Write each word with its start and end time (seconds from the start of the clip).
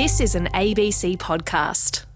This 0.00 0.18
is 0.18 0.34
an 0.34 0.46
ABC 0.54 1.18
podcast. 1.18 2.06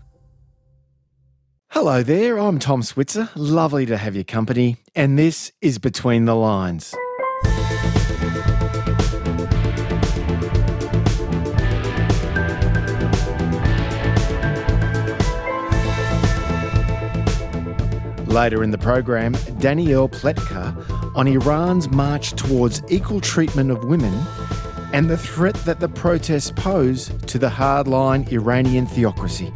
Hello 1.68 2.02
there, 2.02 2.38
I'm 2.38 2.58
Tom 2.58 2.82
Switzer. 2.82 3.28
Lovely 3.36 3.84
to 3.84 3.98
have 3.98 4.14
your 4.14 4.24
company, 4.24 4.78
and 4.94 5.18
this 5.18 5.52
is 5.60 5.78
Between 5.78 6.24
the 6.24 6.34
Lines. 6.34 6.94
Later 18.26 18.64
in 18.64 18.70
the 18.70 18.78
program, 18.80 19.36
Danielle 19.58 20.08
Pletka 20.08 21.14
on 21.14 21.28
Iran's 21.28 21.90
march 21.90 22.32
towards 22.32 22.82
equal 22.88 23.20
treatment 23.20 23.70
of 23.70 23.84
women 23.84 24.14
and 24.94 25.10
the 25.10 25.16
threat 25.16 25.56
that 25.64 25.80
the 25.80 25.88
protests 25.88 26.52
pose 26.52 27.10
to 27.26 27.36
the 27.36 27.48
hardline 27.48 28.30
Iranian 28.30 28.86
theocracy. 28.86 29.52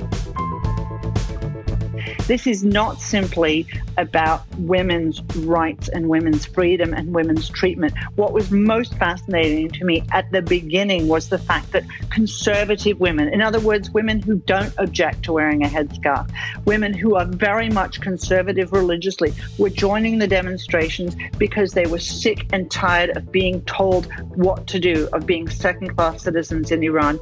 This 2.29 2.47
is 2.47 2.63
not 2.63 3.01
simply 3.01 3.67
about 3.97 4.47
women's 4.59 5.23
rights 5.47 5.89
and 5.89 6.11
women's 6.11 6.45
freedom 6.45 6.93
and 6.93 7.15
women's 7.15 7.49
treatment. 7.49 7.95
What 8.17 8.35
was 8.35 8.51
most 8.51 8.95
fascinating 8.97 9.71
to 9.71 9.85
me 9.87 10.05
at 10.13 10.31
the 10.31 10.43
beginning 10.43 11.09
was 11.09 11.31
the 11.31 11.39
fact 11.39 11.73
that 11.73 11.85
conservative 12.11 13.01
women, 13.01 13.33
in 13.33 13.41
other 13.41 13.59
words, 13.59 13.91
women 13.93 14.21
who 14.21 14.37
don't 14.41 14.75
object 14.77 15.23
to 15.23 15.33
wearing 15.33 15.65
a 15.65 15.69
headscarf, 15.69 16.31
women 16.67 16.93
who 16.93 17.15
are 17.15 17.25
very 17.25 17.71
much 17.71 18.03
conservative 18.03 18.73
religiously, 18.73 19.33
were 19.57 19.71
joining 19.71 20.19
the 20.19 20.29
demonstrations 20.29 21.17
because 21.39 21.73
they 21.73 21.87
were 21.87 21.99
sick 21.99 22.47
and 22.53 22.71
tired 22.71 23.17
of 23.17 23.33
being 23.33 23.63
told 23.63 24.13
what 24.37 24.67
to 24.67 24.79
do, 24.79 25.09
of 25.15 25.25
being 25.25 25.49
second 25.49 25.97
class 25.97 26.25
citizens 26.25 26.71
in 26.73 26.83
Iran. 26.83 27.19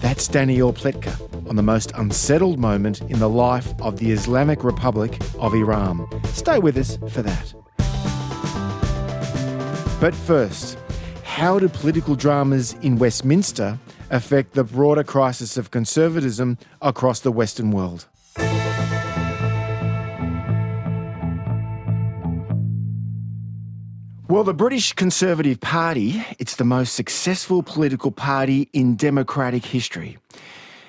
That's 0.00 0.28
Danielle 0.28 0.72
Pletka 0.72 1.48
on 1.48 1.56
the 1.56 1.62
most 1.62 1.92
unsettled 1.94 2.58
moment 2.58 3.00
in 3.02 3.18
the 3.18 3.28
life 3.28 3.72
of 3.80 3.98
the 3.98 4.12
Islamic 4.12 4.62
Republic 4.62 5.18
of 5.38 5.54
Iran. 5.54 6.06
Stay 6.26 6.58
with 6.58 6.76
us 6.76 6.96
for 7.10 7.22
that. 7.22 7.54
But 10.00 10.14
first, 10.14 10.78
how 11.24 11.58
do 11.58 11.68
political 11.68 12.14
dramas 12.14 12.74
in 12.82 12.98
Westminster 12.98 13.78
affect 14.10 14.52
the 14.52 14.64
broader 14.64 15.02
crisis 15.04 15.56
of 15.56 15.70
conservatism 15.70 16.58
across 16.82 17.20
the 17.20 17.32
Western 17.32 17.70
world? 17.70 18.06
Well, 24.28 24.42
the 24.42 24.54
British 24.54 24.92
Conservative 24.92 25.60
Party, 25.60 26.20
it's 26.40 26.56
the 26.56 26.64
most 26.64 26.94
successful 26.94 27.62
political 27.62 28.10
party 28.10 28.68
in 28.72 28.96
democratic 28.96 29.64
history. 29.64 30.18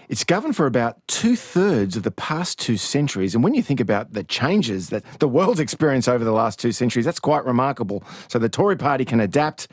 It's 0.10 0.24
governed 0.24 0.56
for 0.56 0.66
about 0.66 1.08
two 1.08 1.36
thirds 1.36 1.96
of 1.96 2.02
the 2.02 2.10
past 2.10 2.58
two 2.58 2.78
centuries. 2.78 3.36
And 3.36 3.44
when 3.44 3.54
you 3.54 3.62
think 3.62 3.80
about 3.80 4.14
the 4.14 4.24
changes 4.24 4.90
that 4.90 5.04
the 5.20 5.28
world's 5.28 5.60
experienced 5.68 6.10
over 6.10 6.24
the 6.24 6.32
last 6.32 6.58
two 6.58 6.72
centuries, 6.72 7.06
that's 7.06 7.20
quite 7.20 7.46
remarkable. 7.46 8.04
So 8.28 8.40
the 8.40 8.50
Tory 8.50 8.76
party 8.76 9.06
can 9.06 9.20
adapt, 9.20 9.68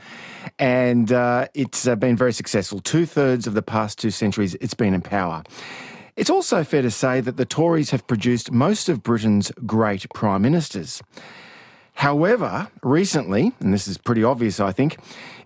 and 0.59 1.11
uh, 1.11 1.47
it's 1.55 1.87
uh, 1.87 1.95
been 1.95 2.15
very 2.15 2.33
successful. 2.33 2.81
Two 2.81 3.07
thirds 3.07 3.47
of 3.47 3.55
the 3.55 3.63
past 3.63 3.97
two 3.97 4.11
centuries, 4.11 4.53
it's 4.61 4.75
been 4.75 4.93
in 4.93 5.01
power. 5.01 5.41
It's 6.15 6.29
also 6.29 6.63
fair 6.63 6.83
to 6.83 6.91
say 6.91 7.19
that 7.19 7.37
the 7.37 7.45
Tories 7.45 7.89
have 7.89 8.05
produced 8.05 8.51
most 8.51 8.89
of 8.89 9.01
Britain's 9.01 9.51
great 9.65 10.05
prime 10.13 10.43
ministers. 10.43 11.01
However, 11.95 12.67
recently, 12.83 13.53
and 13.59 13.73
this 13.73 13.87
is 13.87 13.97
pretty 13.97 14.23
obvious, 14.23 14.59
I 14.59 14.71
think, 14.71 14.97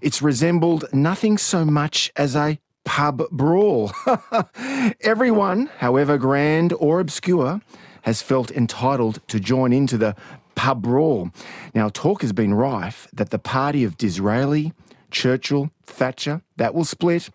it's 0.01 0.21
resembled 0.21 0.85
nothing 0.91 1.37
so 1.37 1.63
much 1.63 2.11
as 2.15 2.35
a 2.35 2.59
pub 2.83 3.23
brawl. 3.29 3.91
Everyone, 5.01 5.69
however 5.77 6.17
grand 6.17 6.73
or 6.73 6.99
obscure, 6.99 7.61
has 8.01 8.23
felt 8.23 8.49
entitled 8.51 9.21
to 9.27 9.39
join 9.39 9.71
into 9.71 9.97
the 9.97 10.15
pub 10.55 10.81
brawl. 10.81 11.29
Now, 11.75 11.89
talk 11.89 12.21
has 12.23 12.33
been 12.33 12.55
rife 12.55 13.07
that 13.13 13.29
the 13.29 13.39
party 13.39 13.83
of 13.83 13.97
Disraeli, 13.97 14.73
Churchill, 15.11 15.69
Thatcher, 15.85 16.41
that 16.57 16.73
will 16.73 16.83
split, 16.83 17.29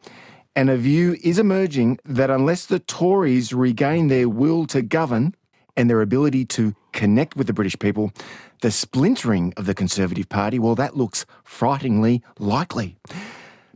and 0.56 0.68
a 0.68 0.76
view 0.76 1.16
is 1.22 1.38
emerging 1.38 1.98
that 2.04 2.30
unless 2.30 2.66
the 2.66 2.80
Tories 2.80 3.52
regain 3.52 4.08
their 4.08 4.28
will 4.28 4.66
to 4.66 4.82
govern 4.82 5.34
and 5.76 5.90
their 5.90 6.00
ability 6.00 6.44
to 6.44 6.74
connect 6.92 7.36
with 7.36 7.46
the 7.46 7.52
British 7.52 7.78
people, 7.78 8.12
the 8.60 8.70
splintering 8.70 9.52
of 9.56 9.66
the 9.66 9.74
Conservative 9.74 10.28
Party, 10.28 10.58
well, 10.58 10.74
that 10.74 10.96
looks 10.96 11.26
frighteningly 11.42 12.22
likely. 12.38 12.96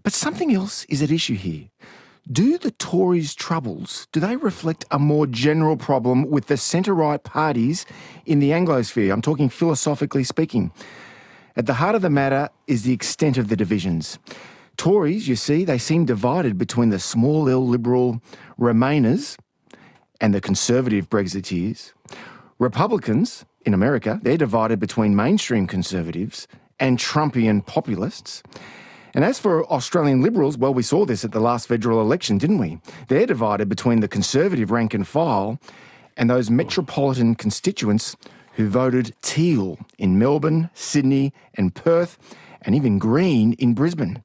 But 0.02 0.12
something 0.12 0.54
else 0.54 0.84
is 0.84 1.02
at 1.02 1.10
issue 1.10 1.34
here. 1.34 1.68
Do 2.30 2.58
the 2.58 2.72
Tories' 2.72 3.34
troubles, 3.34 4.06
do 4.12 4.20
they 4.20 4.36
reflect 4.36 4.84
a 4.90 4.98
more 4.98 5.26
general 5.26 5.76
problem 5.76 6.30
with 6.30 6.46
the 6.46 6.58
centre-right 6.58 7.24
parties 7.24 7.86
in 8.26 8.38
the 8.38 8.50
Anglosphere? 8.50 9.12
I'm 9.12 9.22
talking 9.22 9.48
philosophically 9.48 10.24
speaking. 10.24 10.70
At 11.56 11.66
the 11.66 11.74
heart 11.74 11.94
of 11.94 12.02
the 12.02 12.10
matter 12.10 12.50
is 12.66 12.82
the 12.82 12.92
extent 12.92 13.38
of 13.38 13.48
the 13.48 13.56
divisions. 13.56 14.18
Tories, 14.76 15.26
you 15.26 15.36
see, 15.36 15.64
they 15.64 15.78
seem 15.78 16.04
divided 16.04 16.56
between 16.58 16.90
the 16.90 16.98
small 17.00 17.48
L 17.48 17.66
liberal 17.66 18.22
Remainers 18.58 19.36
and 20.20 20.34
the 20.34 20.40
conservative 20.40 21.08
Brexiteers. 21.08 21.92
Republicans 22.58 23.44
in 23.62 23.74
America, 23.74 24.20
they're 24.22 24.36
divided 24.36 24.78
between 24.80 25.16
mainstream 25.16 25.66
conservatives 25.66 26.48
and 26.80 26.98
Trumpian 26.98 27.64
populists. 27.64 28.42
And 29.14 29.24
as 29.24 29.38
for 29.38 29.64
Australian 29.66 30.22
Liberals, 30.22 30.56
well, 30.56 30.74
we 30.74 30.82
saw 30.82 31.04
this 31.04 31.24
at 31.24 31.32
the 31.32 31.40
last 31.40 31.66
federal 31.66 32.00
election, 32.00 32.38
didn't 32.38 32.58
we? 32.58 32.78
They're 33.08 33.26
divided 33.26 33.68
between 33.68 34.00
the 34.00 34.08
conservative 34.08 34.70
rank 34.70 34.94
and 34.94 35.06
file 35.06 35.58
and 36.16 36.28
those 36.28 36.50
metropolitan 36.50 37.34
constituents 37.34 38.16
who 38.54 38.68
voted 38.68 39.14
teal 39.22 39.78
in 39.98 40.18
Melbourne, 40.18 40.68
Sydney, 40.74 41.32
and 41.54 41.74
Perth, 41.74 42.18
and 42.62 42.74
even 42.74 42.98
green 42.98 43.52
in 43.54 43.72
Brisbane. 43.74 44.22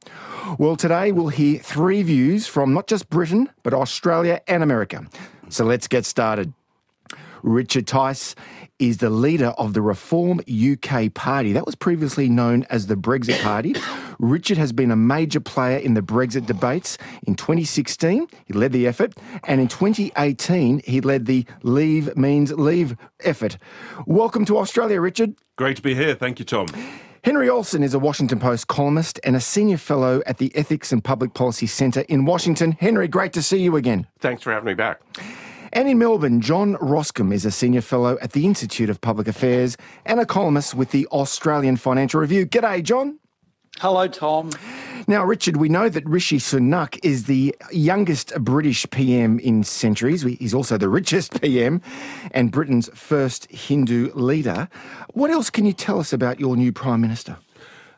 Well, 0.58 0.76
today 0.76 1.12
we'll 1.12 1.28
hear 1.28 1.60
three 1.60 2.02
views 2.04 2.48
from 2.48 2.74
not 2.74 2.88
just 2.88 3.10
Britain, 3.10 3.50
but 3.62 3.74
Australia 3.74 4.42
and 4.48 4.64
America. 4.64 5.06
So 5.50 5.66
let's 5.66 5.88
get 5.88 6.06
started. 6.06 6.54
Richard 7.44 7.86
Tice 7.86 8.36
is 8.90 8.98
the 8.98 9.10
leader 9.10 9.54
of 9.58 9.74
the 9.74 9.82
Reform 9.82 10.42
UK 10.42 11.14
Party. 11.14 11.54
That 11.54 11.66
was 11.66 11.74
previously 11.74 12.28
known 12.28 12.66
as 12.70 12.88
the 12.88 12.96
Brexit 12.96 13.42
Party. 13.42 13.76
Richard 14.20 14.58
has 14.58 14.74
been 14.74 14.92
a 14.92 14.96
major 14.96 15.40
player 15.40 15.78
in 15.78 15.94
the 15.94 16.02
Brexit 16.02 16.46
debates. 16.48 16.98
In 17.26 17.36
2016, 17.36 18.28
he 18.46 18.54
led 18.54 18.74
the 18.74 18.86
effort, 18.86 19.14
and 19.46 19.62
in 19.62 19.70
2018, 19.70 20.82
he 20.84 21.00
led 21.00 21.28
the 21.28 21.46
Leave 21.62 22.16
Means 22.18 22.52
Leave 22.52 22.98
effort. 23.22 23.58
Welcome 24.06 24.44
to 24.46 24.58
Australia, 24.58 25.00
Richard. 25.00 25.36
Great 25.56 25.78
to 25.78 25.82
be 25.82 25.96
here. 25.96 26.14
Thank 26.14 26.40
you, 26.40 26.46
Tom. 26.46 26.68
Henry 27.24 27.48
Olsen 27.48 27.84
is 27.84 27.94
a 27.94 28.00
Washington 28.00 28.40
Post 28.40 28.68
columnist 28.68 29.18
and 29.24 29.34
a 29.34 29.40
senior 29.40 29.78
fellow 29.78 30.22
at 30.26 30.40
the 30.40 30.52
Ethics 30.56 30.92
and 30.92 31.02
Public 31.02 31.34
Policy 31.34 31.68
Centre 31.68 32.02
in 32.10 32.26
Washington. 32.26 32.74
Henry, 32.74 33.08
great 33.08 33.32
to 33.32 33.42
see 33.42 33.60
you 33.60 33.78
again. 33.78 34.08
Thanks 34.20 34.44
for 34.44 34.52
having 34.52 34.68
me 34.68 34.74
back. 34.74 35.00
And 35.76 35.90
in 35.90 35.98
Melbourne, 35.98 36.40
John 36.40 36.76
Roskam 36.76 37.34
is 37.34 37.46
a 37.46 37.52
senior 37.52 37.82
fellow 37.82 38.20
at 38.22 38.34
the 38.34 38.46
Institute 38.46 38.92
of 38.92 39.02
Public 39.02 39.28
Affairs 39.28 39.76
and 40.06 40.20
a 40.20 40.26
columnist 40.26 40.76
with 40.76 40.92
the 40.92 41.08
Australian 41.08 41.78
Financial 41.78 42.22
Review. 42.22 42.46
G'day, 42.46 42.84
John. 42.84 43.18
Hello, 43.80 44.08
Tom. 44.08 44.52
Now, 45.08 45.26
Richard, 45.26 45.58
we 45.58 45.70
know 45.70 45.90
that 45.90 46.08
Rishi 46.08 46.38
Sunak 46.38 47.00
is 47.04 47.24
the 47.24 47.56
youngest 47.72 48.36
British 48.36 48.88
PM 48.92 49.40
in 49.40 49.64
centuries. 49.64 50.22
He's 50.22 50.54
also 50.54 50.78
the 50.78 50.90
richest 50.90 51.42
PM 51.42 51.82
and 52.30 52.52
Britain's 52.52 52.88
first 52.94 53.50
Hindu 53.52 54.12
leader. 54.14 54.70
What 55.14 55.32
else 55.32 55.50
can 55.50 55.66
you 55.66 55.74
tell 55.74 56.00
us 56.00 56.14
about 56.14 56.40
your 56.40 56.56
new 56.56 56.72
Prime 56.72 57.02
Minister? 57.02 57.38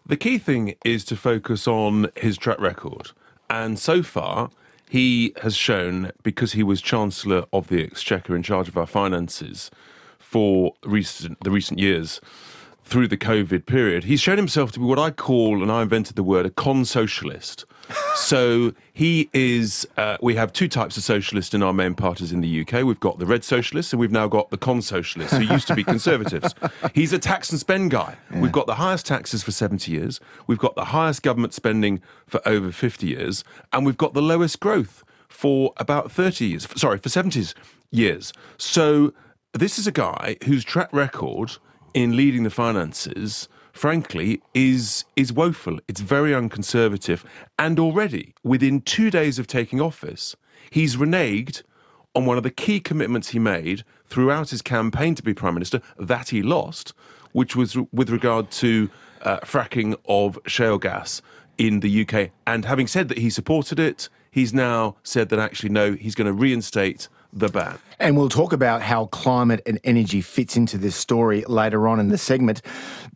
The 0.05 0.15
key 0.15 0.37
thing 0.37 0.75
is 0.85 1.03
to 1.05 1.17
focus 1.17 1.67
on 1.67 2.09
his 2.15 2.37
track 2.37 2.61
record. 2.61 3.11
And 3.49 3.77
so 3.77 4.01
far, 4.01 4.49
he 4.89 5.33
has 5.41 5.55
shown, 5.55 6.11
because 6.23 6.53
he 6.53 6.63
was 6.63 6.81
Chancellor 6.81 7.45
of 7.51 7.67
the 7.67 7.83
Exchequer 7.83 8.35
in 8.35 8.43
charge 8.43 8.67
of 8.67 8.77
our 8.77 8.87
finances 8.87 9.71
for 10.19 10.73
recent, 10.83 11.39
the 11.43 11.51
recent 11.51 11.79
years, 11.79 12.21
through 12.83 13.07
the 13.07 13.17
COVID 13.17 13.65
period, 13.65 14.03
he's 14.03 14.21
shown 14.21 14.37
himself 14.37 14.71
to 14.73 14.79
be 14.79 14.85
what 14.85 14.99
I 14.99 15.09
call, 15.09 15.63
and 15.63 15.71
I 15.71 15.81
invented 15.81 16.15
the 16.15 16.23
word, 16.23 16.45
a 16.45 16.51
con 16.51 16.85
socialist. 16.85 17.65
So 18.15 18.73
he 18.93 19.29
is, 19.33 19.87
uh, 19.97 20.17
we 20.21 20.35
have 20.35 20.53
two 20.53 20.67
types 20.67 20.97
of 20.97 21.03
socialists 21.03 21.53
in 21.53 21.61
our 21.61 21.73
main 21.73 21.95
parties 21.95 22.31
in 22.31 22.41
the 22.41 22.61
UK. 22.61 22.83
We've 22.83 22.99
got 22.99 23.19
the 23.19 23.25
red 23.25 23.43
socialists 23.43 23.93
and 23.93 23.99
we've 23.99 24.11
now 24.11 24.27
got 24.27 24.49
the 24.49 24.57
con 24.57 24.81
socialists 24.81 25.35
who 25.35 25.43
used 25.43 25.67
to 25.67 25.75
be 25.75 25.83
conservatives. 25.95 26.55
He's 26.93 27.13
a 27.13 27.19
tax 27.19 27.49
and 27.51 27.59
spend 27.59 27.91
guy. 27.91 28.17
Yeah. 28.31 28.41
We've 28.41 28.51
got 28.51 28.67
the 28.67 28.75
highest 28.75 29.05
taxes 29.05 29.43
for 29.43 29.51
70 29.51 29.91
years. 29.91 30.19
We've 30.47 30.59
got 30.59 30.75
the 30.75 30.85
highest 30.85 31.23
government 31.23 31.53
spending 31.53 32.01
for 32.27 32.41
over 32.47 32.71
50 32.71 33.07
years. 33.07 33.43
And 33.73 33.85
we've 33.85 33.97
got 33.97 34.13
the 34.13 34.21
lowest 34.21 34.59
growth 34.59 35.03
for 35.27 35.73
about 35.77 36.11
30 36.11 36.45
years. 36.45 36.67
Sorry, 36.75 36.97
for 36.97 37.09
70 37.09 37.45
years. 37.91 38.33
So 38.57 39.13
this 39.53 39.77
is 39.77 39.87
a 39.87 39.91
guy 39.91 40.37
whose 40.45 40.63
track 40.63 40.89
record 40.91 41.57
in 41.93 42.15
leading 42.15 42.43
the 42.43 42.49
finances 42.49 43.47
frankly, 43.75 44.41
is 44.53 45.05
is 45.15 45.31
woeful. 45.31 45.79
It's 45.87 46.01
very 46.01 46.33
unconservative, 46.33 47.23
and 47.59 47.79
already 47.79 48.33
within 48.43 48.81
two 48.81 49.11
days 49.11 49.37
of 49.37 49.45
taking 49.45 49.79
office, 49.79 50.35
He's 50.69 50.95
reneged 50.95 51.63
on 52.13 52.25
one 52.25 52.37
of 52.37 52.43
the 52.43 52.51
key 52.51 52.79
commitments 52.79 53.29
he 53.29 53.39
made 53.39 53.83
throughout 54.07 54.49
his 54.49 54.61
campaign 54.61 55.15
to 55.15 55.23
be 55.23 55.33
Prime 55.33 55.53
Minister 55.53 55.81
that 55.97 56.29
he 56.29 56.41
lost, 56.41 56.93
which 57.31 57.55
was 57.55 57.77
with 57.91 58.09
regard 58.09 58.51
to 58.51 58.89
uh, 59.21 59.37
fracking 59.39 59.95
of 60.07 60.39
shale 60.45 60.77
gas 60.77 61.21
in 61.57 61.79
the 61.79 62.01
UK. 62.05 62.31
And 62.45 62.65
having 62.65 62.87
said 62.87 63.09
that 63.09 63.17
he 63.17 63.29
supported 63.29 63.79
it, 63.79 64.09
he's 64.31 64.53
now 64.53 64.97
said 65.03 65.29
that 65.29 65.39
actually, 65.39 65.69
no, 65.69 65.93
he's 65.93 66.15
going 66.15 66.27
to 66.27 66.33
reinstate 66.33 67.07
the 67.35 67.49
ban. 67.49 67.77
And 67.99 68.17
we'll 68.17 68.29
talk 68.29 68.51
about 68.51 68.81
how 68.81 69.05
climate 69.05 69.61
and 69.65 69.79
energy 69.83 70.21
fits 70.21 70.57
into 70.57 70.77
this 70.77 70.95
story 70.95 71.45
later 71.47 71.87
on 71.87 71.99
in 71.99 72.09
the 72.09 72.17
segment. 72.17 72.61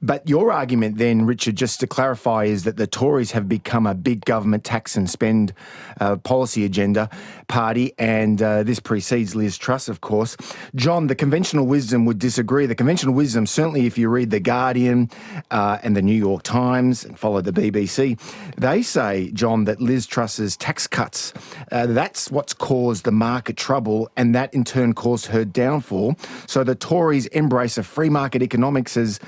But 0.02 0.28
your 0.28 0.52
argument 0.52 0.98
then, 0.98 1.26
Richard, 1.26 1.58
just 1.58 1.82
to 1.82 1.88
clarify, 1.88 2.46
is 2.46 2.64
that 2.64 2.78
the 2.78 2.88
Tories 2.88 3.32
have 3.32 3.50
become 3.50 3.86
a 3.86 3.94
big 3.94 4.24
government 4.24 4.64
tax 4.64 4.96
and 4.96 5.10
spend 5.10 5.54
uh, 6.00 6.16
policy 6.18 6.64
agenda 6.64 7.10
party, 7.50 7.94
and 7.98 8.42
uh, 8.42 8.64
this 8.64 8.80
precedes 8.80 9.36
Liz 9.36 9.58
Truss, 9.58 9.90
of 9.90 10.00
course. 10.00 10.38
John, 10.76 11.08
the 11.08 11.16
conventional 11.16 11.68
wisdom 11.68 12.06
would 12.06 12.20
disagree. 12.20 12.66
The 12.66 12.76
conventional 12.76 13.14
wisdom, 13.14 13.46
certainly 13.46 13.86
if 13.86 13.98
you 13.98 14.08
read 14.08 14.30
The 14.30 14.40
Guardian 14.40 15.10
uh, 15.52 15.80
and 15.84 15.96
The 15.96 16.02
New 16.02 16.16
York 16.16 16.44
Times 16.44 17.04
and 17.04 17.20
follow 17.20 17.42
the 17.42 17.52
BBC, 17.52 18.18
they 18.58 18.82
say, 18.82 19.32
John, 19.32 19.66
that 19.66 19.82
Liz 19.82 20.08
Truss's 20.08 20.56
tax 20.56 20.88
cuts, 20.88 21.34
uh, 21.72 21.88
that's 21.88 22.32
what's 22.32 22.54
caused 22.54 23.04
the 23.04 23.12
market 23.12 23.58
trouble, 23.58 24.09
and 24.16 24.36
that 24.36 24.54
in 24.54 24.64
turn 24.64 24.94
caused 24.94 25.28
her 25.28 25.46
downfall. 25.46 26.16
So 26.48 26.64
the 26.64 26.76
Tories' 26.76 27.28
embrace 27.28 27.78
of 27.78 27.86
free 27.86 28.10
market 28.10 28.42
economics 28.42 28.96
has, 28.96 29.20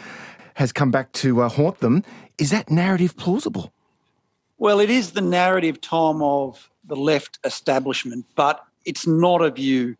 has 0.55 0.71
come 0.71 0.91
back 0.91 1.11
to 1.13 1.41
uh, 1.41 1.49
haunt 1.49 1.79
them. 1.79 2.03
Is 2.37 2.49
that 2.51 2.69
narrative 2.69 3.17
plausible? 3.17 3.73
Well, 4.57 4.79
it 4.79 4.89
is 4.89 5.11
the 5.11 5.21
narrative, 5.21 5.81
Tom, 5.81 6.21
of 6.21 6.69
the 6.83 6.95
left 6.95 7.39
establishment, 7.43 8.25
but 8.35 8.63
it's 8.85 9.07
not 9.07 9.41
a 9.41 9.51
view 9.51 9.95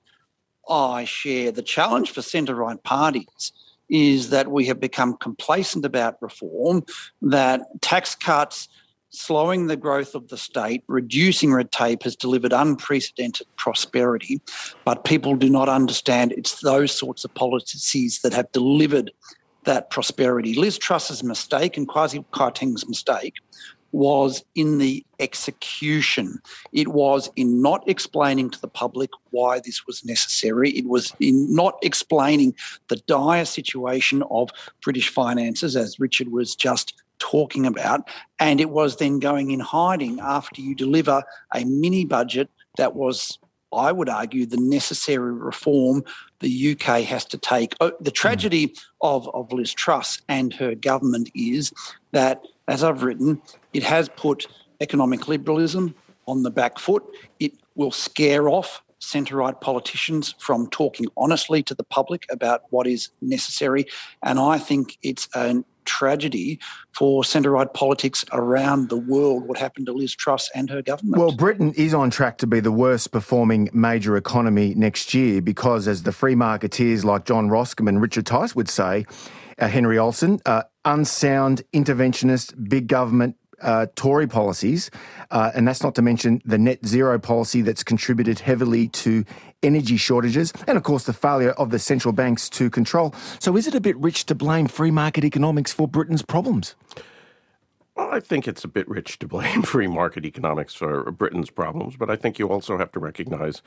I 0.69 1.05
share. 1.05 1.51
The 1.51 1.61
challenge 1.61 2.11
for 2.11 2.21
centre 2.21 2.55
right 2.55 2.81
parties 2.83 3.51
is 3.89 4.29
that 4.29 4.49
we 4.49 4.65
have 4.67 4.79
become 4.79 5.17
complacent 5.17 5.85
about 5.85 6.21
reform, 6.21 6.83
that 7.21 7.61
tax 7.81 8.15
cuts, 8.15 8.69
slowing 9.11 9.67
the 9.67 9.75
growth 9.75 10.15
of 10.15 10.29
the 10.29 10.37
state, 10.37 10.83
reducing 10.87 11.53
red 11.53 11.71
tape 11.71 12.03
has 12.03 12.15
delivered 12.15 12.53
unprecedented 12.53 13.47
prosperity, 13.57 14.41
but 14.85 15.03
people 15.03 15.35
do 15.35 15.49
not 15.49 15.69
understand 15.69 16.31
it's 16.31 16.61
those 16.61 16.91
sorts 16.91 17.23
of 17.23 17.33
policies 17.33 18.21
that 18.21 18.33
have 18.33 18.51
delivered 18.51 19.11
that 19.65 19.89
prosperity. 19.89 20.55
Liz 20.55 20.77
Truss's 20.77 21.23
mistake 21.23 21.77
and 21.77 21.87
Kwasi 21.87 22.25
Kwarteng's 22.33 22.87
mistake 22.87 23.35
was 23.91 24.43
in 24.55 24.77
the 24.77 25.05
execution. 25.19 26.41
It 26.71 26.89
was 26.89 27.29
in 27.35 27.61
not 27.61 27.87
explaining 27.87 28.49
to 28.51 28.61
the 28.61 28.67
public 28.67 29.09
why 29.31 29.59
this 29.59 29.85
was 29.85 30.05
necessary. 30.05 30.71
It 30.71 30.87
was 30.87 31.13
in 31.19 31.53
not 31.53 31.77
explaining 31.83 32.55
the 32.87 32.95
dire 33.07 33.45
situation 33.45 34.23
of 34.31 34.49
British 34.81 35.09
finances, 35.09 35.75
as 35.75 35.99
Richard 35.99 36.29
was 36.29 36.55
just 36.55 37.00
talking 37.21 37.65
about. 37.65 38.07
And 38.39 38.59
it 38.59 38.71
was 38.71 38.97
then 38.97 39.19
going 39.19 39.51
in 39.51 39.59
hiding 39.59 40.19
after 40.19 40.59
you 40.59 40.75
deliver 40.75 41.23
a 41.53 41.63
mini 41.63 42.03
budget 42.03 42.49
that 42.77 42.95
was, 42.95 43.37
I 43.71 43.91
would 43.91 44.09
argue, 44.09 44.45
the 44.45 44.57
necessary 44.57 45.31
reform 45.31 46.03
the 46.39 46.71
UK 46.71 47.03
has 47.03 47.23
to 47.25 47.37
take. 47.37 47.75
Oh, 47.79 47.91
the 48.01 48.11
tragedy 48.11 48.69
mm. 48.69 48.81
of, 49.01 49.29
of 49.35 49.53
Liz 49.53 49.71
Truss 49.71 50.19
and 50.27 50.53
her 50.55 50.73
government 50.73 51.29
is 51.35 51.71
that, 52.11 52.41
as 52.67 52.83
I've 52.83 53.03
written, 53.03 53.41
it 53.73 53.83
has 53.83 54.09
put 54.09 54.47
economic 54.81 55.27
liberalism 55.27 55.93
on 56.27 56.41
the 56.41 56.51
back 56.51 56.79
foot. 56.79 57.03
It 57.39 57.53
will 57.75 57.91
scare 57.91 58.49
off 58.49 58.81
centre 59.01 59.37
right 59.37 59.59
politicians 59.59 60.35
from 60.37 60.69
talking 60.69 61.07
honestly 61.17 61.63
to 61.63 61.73
the 61.73 61.83
public 61.83 62.25
about 62.29 62.63
what 62.69 62.87
is 62.87 63.09
necessary. 63.21 63.85
And 64.23 64.39
I 64.39 64.57
think 64.59 64.97
it's 65.01 65.27
an 65.33 65.65
tragedy 65.85 66.59
for 66.91 67.23
centre 67.23 67.51
right 67.51 67.73
politics 67.73 68.23
around 68.31 68.89
the 68.89 68.97
world 68.97 69.47
what 69.47 69.57
happened 69.57 69.85
to 69.87 69.93
Liz 69.93 70.13
Truss 70.13 70.49
and 70.53 70.69
her 70.69 70.81
government. 70.81 71.21
Well, 71.21 71.31
Britain 71.31 71.73
is 71.75 71.93
on 71.93 72.09
track 72.09 72.37
to 72.39 72.47
be 72.47 72.59
the 72.59 72.71
worst 72.71 73.11
performing 73.11 73.69
major 73.73 74.17
economy 74.17 74.73
next 74.75 75.13
year 75.13 75.41
because, 75.41 75.87
as 75.87 76.03
the 76.03 76.11
free 76.11 76.35
marketeers 76.35 77.03
like 77.03 77.25
John 77.25 77.49
Roskam 77.49 77.87
and 77.87 78.01
Richard 78.01 78.25
Tice 78.25 78.55
would 78.55 78.69
say, 78.69 79.05
uh, 79.59 79.67
Henry 79.67 79.97
Olsen, 79.97 80.39
uh, 80.45 80.63
unsound, 80.85 81.61
interventionist, 81.73 82.67
big 82.67 82.87
government, 82.87 83.35
uh, 83.61 83.85
Tory 83.95 84.27
policies, 84.27 84.89
uh, 85.29 85.51
and 85.53 85.67
that's 85.67 85.83
not 85.83 85.95
to 85.95 86.01
mention 86.01 86.41
the 86.45 86.57
net 86.57 86.85
zero 86.85 87.19
policy 87.19 87.61
that's 87.61 87.83
contributed 87.83 88.39
heavily 88.39 88.87
to 88.87 89.23
energy 89.63 89.97
shortages, 89.97 90.53
and 90.67 90.77
of 90.77 90.83
course 90.83 91.05
the 91.05 91.13
failure 91.13 91.51
of 91.51 91.71
the 91.71 91.79
central 91.79 92.13
banks 92.13 92.49
to 92.49 92.69
control. 92.69 93.13
So, 93.39 93.55
is 93.57 93.67
it 93.67 93.75
a 93.75 93.81
bit 93.81 93.97
rich 93.97 94.25
to 94.27 94.35
blame 94.35 94.67
free 94.67 94.91
market 94.91 95.23
economics 95.23 95.71
for 95.71 95.87
Britain's 95.87 96.21
problems? 96.21 96.75
Well, 97.95 98.09
I 98.11 98.19
think 98.19 98.47
it's 98.47 98.63
a 98.63 98.69
bit 98.69 98.87
rich 98.87 99.19
to 99.19 99.27
blame 99.27 99.61
free 99.73 99.87
market 99.87 100.25
economics 100.25 100.73
for 100.73 101.11
Britain's 101.11 101.49
problems, 101.49 101.95
but 101.97 102.09
I 102.09 102.15
think 102.15 102.39
you 102.39 102.49
also 102.49 102.77
have 102.77 102.91
to 102.93 102.99
recognize 102.99 103.61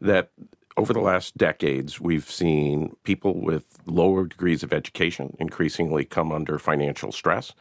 that 0.00 0.30
over 0.76 0.92
the 0.92 1.00
last 1.00 1.36
decades, 1.36 2.00
we've 2.00 2.30
seen 2.30 2.96
people 3.04 3.40
with 3.40 3.78
lower 3.86 4.26
degrees 4.26 4.62
of 4.62 4.72
education 4.72 5.36
increasingly 5.38 6.04
come 6.04 6.32
under 6.32 6.58
financial 6.58 7.12
stress. 7.12 7.52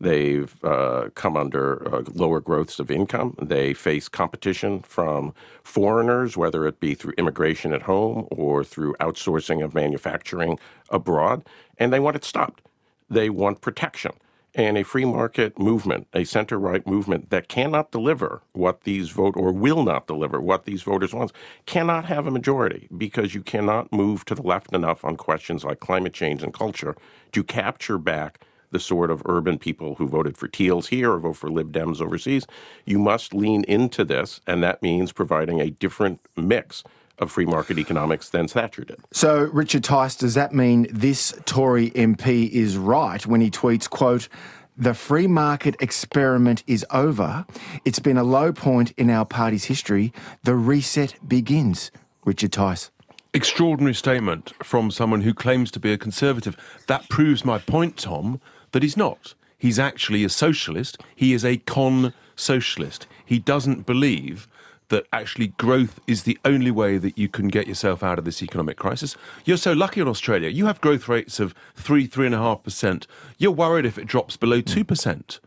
They've 0.00 0.54
uh, 0.62 1.08
come 1.14 1.36
under 1.36 1.94
uh, 1.94 2.02
lower 2.12 2.40
growths 2.40 2.78
of 2.78 2.90
income. 2.90 3.36
They 3.40 3.74
face 3.74 4.08
competition 4.08 4.80
from 4.80 5.34
foreigners, 5.62 6.36
whether 6.36 6.66
it 6.66 6.78
be 6.78 6.94
through 6.94 7.14
immigration 7.16 7.72
at 7.72 7.82
home 7.82 8.28
or 8.30 8.64
through 8.64 8.94
outsourcing 9.00 9.64
of 9.64 9.74
manufacturing 9.74 10.58
abroad, 10.90 11.44
and 11.78 11.92
they 11.92 12.00
want 12.00 12.16
it 12.16 12.24
stopped. 12.24 12.62
They 13.08 13.30
want 13.30 13.62
protection 13.62 14.12
and 14.54 14.78
a 14.78 14.82
free 14.82 15.04
market 15.04 15.58
movement, 15.58 16.06
a 16.12 16.24
center 16.24 16.58
right 16.58 16.86
movement 16.86 17.30
that 17.30 17.48
cannot 17.48 17.92
deliver 17.92 18.42
what 18.52 18.82
these 18.82 19.10
vote 19.10 19.34
or 19.36 19.52
will 19.52 19.82
not 19.82 20.06
deliver 20.06 20.40
what 20.40 20.64
these 20.64 20.82
voters 20.82 21.14
want, 21.14 21.32
cannot 21.66 22.06
have 22.06 22.26
a 22.26 22.30
majority 22.30 22.88
because 22.96 23.34
you 23.34 23.42
cannot 23.42 23.92
move 23.92 24.24
to 24.24 24.34
the 24.34 24.42
left 24.42 24.72
enough 24.72 25.04
on 25.04 25.16
questions 25.16 25.64
like 25.64 25.80
climate 25.80 26.12
change 26.14 26.42
and 26.42 26.54
culture 26.54 26.96
to 27.32 27.44
capture 27.44 27.98
back 27.98 28.40
the 28.70 28.80
sort 28.80 29.10
of 29.10 29.22
urban 29.26 29.58
people 29.58 29.94
who 29.94 30.06
voted 30.06 30.36
for 30.36 30.48
Teals 30.48 30.88
here 30.88 31.12
or 31.12 31.18
vote 31.18 31.36
for 31.36 31.50
Lib 31.50 31.72
Dems 31.72 32.00
overseas. 32.00 32.46
You 32.84 32.98
must 32.98 33.32
lean 33.32 33.64
into 33.64 34.04
this, 34.04 34.40
and 34.46 34.62
that 34.62 34.82
means 34.82 35.12
providing 35.12 35.60
a 35.60 35.70
different 35.70 36.20
mix 36.36 36.84
of 37.18 37.30
free 37.30 37.46
market 37.46 37.78
economics 37.78 38.28
than 38.28 38.48
Thatcher 38.48 38.84
did. 38.84 39.00
So, 39.12 39.48
Richard 39.52 39.84
Tice, 39.84 40.16
does 40.16 40.34
that 40.34 40.52
mean 40.52 40.86
this 40.90 41.34
Tory 41.44 41.90
MP 41.90 42.48
is 42.50 42.76
right 42.76 43.24
when 43.26 43.40
he 43.40 43.50
tweets, 43.50 43.88
quote, 43.88 44.28
the 44.80 44.94
free 44.94 45.26
market 45.26 45.74
experiment 45.80 46.62
is 46.68 46.86
over. 46.92 47.44
It's 47.84 47.98
been 47.98 48.16
a 48.16 48.22
low 48.22 48.52
point 48.52 48.92
in 48.92 49.10
our 49.10 49.24
party's 49.24 49.64
history. 49.64 50.12
The 50.44 50.54
reset 50.54 51.16
begins. 51.26 51.90
Richard 52.24 52.52
Tice. 52.52 52.92
Extraordinary 53.34 53.94
statement 53.94 54.52
from 54.62 54.92
someone 54.92 55.22
who 55.22 55.34
claims 55.34 55.72
to 55.72 55.80
be 55.80 55.92
a 55.92 55.98
conservative. 55.98 56.56
That 56.86 57.08
proves 57.08 57.44
my 57.44 57.58
point, 57.58 57.96
Tom, 57.96 58.40
that 58.70 58.84
he's 58.84 58.96
not. 58.96 59.34
He's 59.58 59.80
actually 59.80 60.22
a 60.22 60.28
socialist. 60.28 61.02
He 61.16 61.32
is 61.32 61.44
a 61.44 61.56
con 61.56 62.14
socialist. 62.36 63.08
He 63.26 63.40
doesn't 63.40 63.84
believe 63.84 64.46
that 64.88 65.06
actually 65.12 65.48
growth 65.48 66.00
is 66.06 66.22
the 66.22 66.38
only 66.44 66.70
way 66.70 66.98
that 66.98 67.18
you 67.18 67.28
can 67.28 67.48
get 67.48 67.66
yourself 67.66 68.02
out 68.02 68.18
of 68.18 68.24
this 68.24 68.42
economic 68.42 68.76
crisis. 68.76 69.16
You're 69.44 69.56
so 69.56 69.72
lucky 69.72 70.00
in 70.00 70.08
Australia. 70.08 70.48
You 70.48 70.66
have 70.66 70.80
growth 70.80 71.08
rates 71.08 71.40
of 71.40 71.54
three, 71.74 72.06
three 72.06 72.26
and 72.26 72.34
a 72.34 72.38
half 72.38 72.62
percent. 72.62 73.06
You're 73.36 73.52
worried 73.52 73.86
if 73.86 73.98
it 73.98 74.06
drops 74.06 74.36
below 74.36 74.60
two 74.60 74.84
percent. 74.84 75.40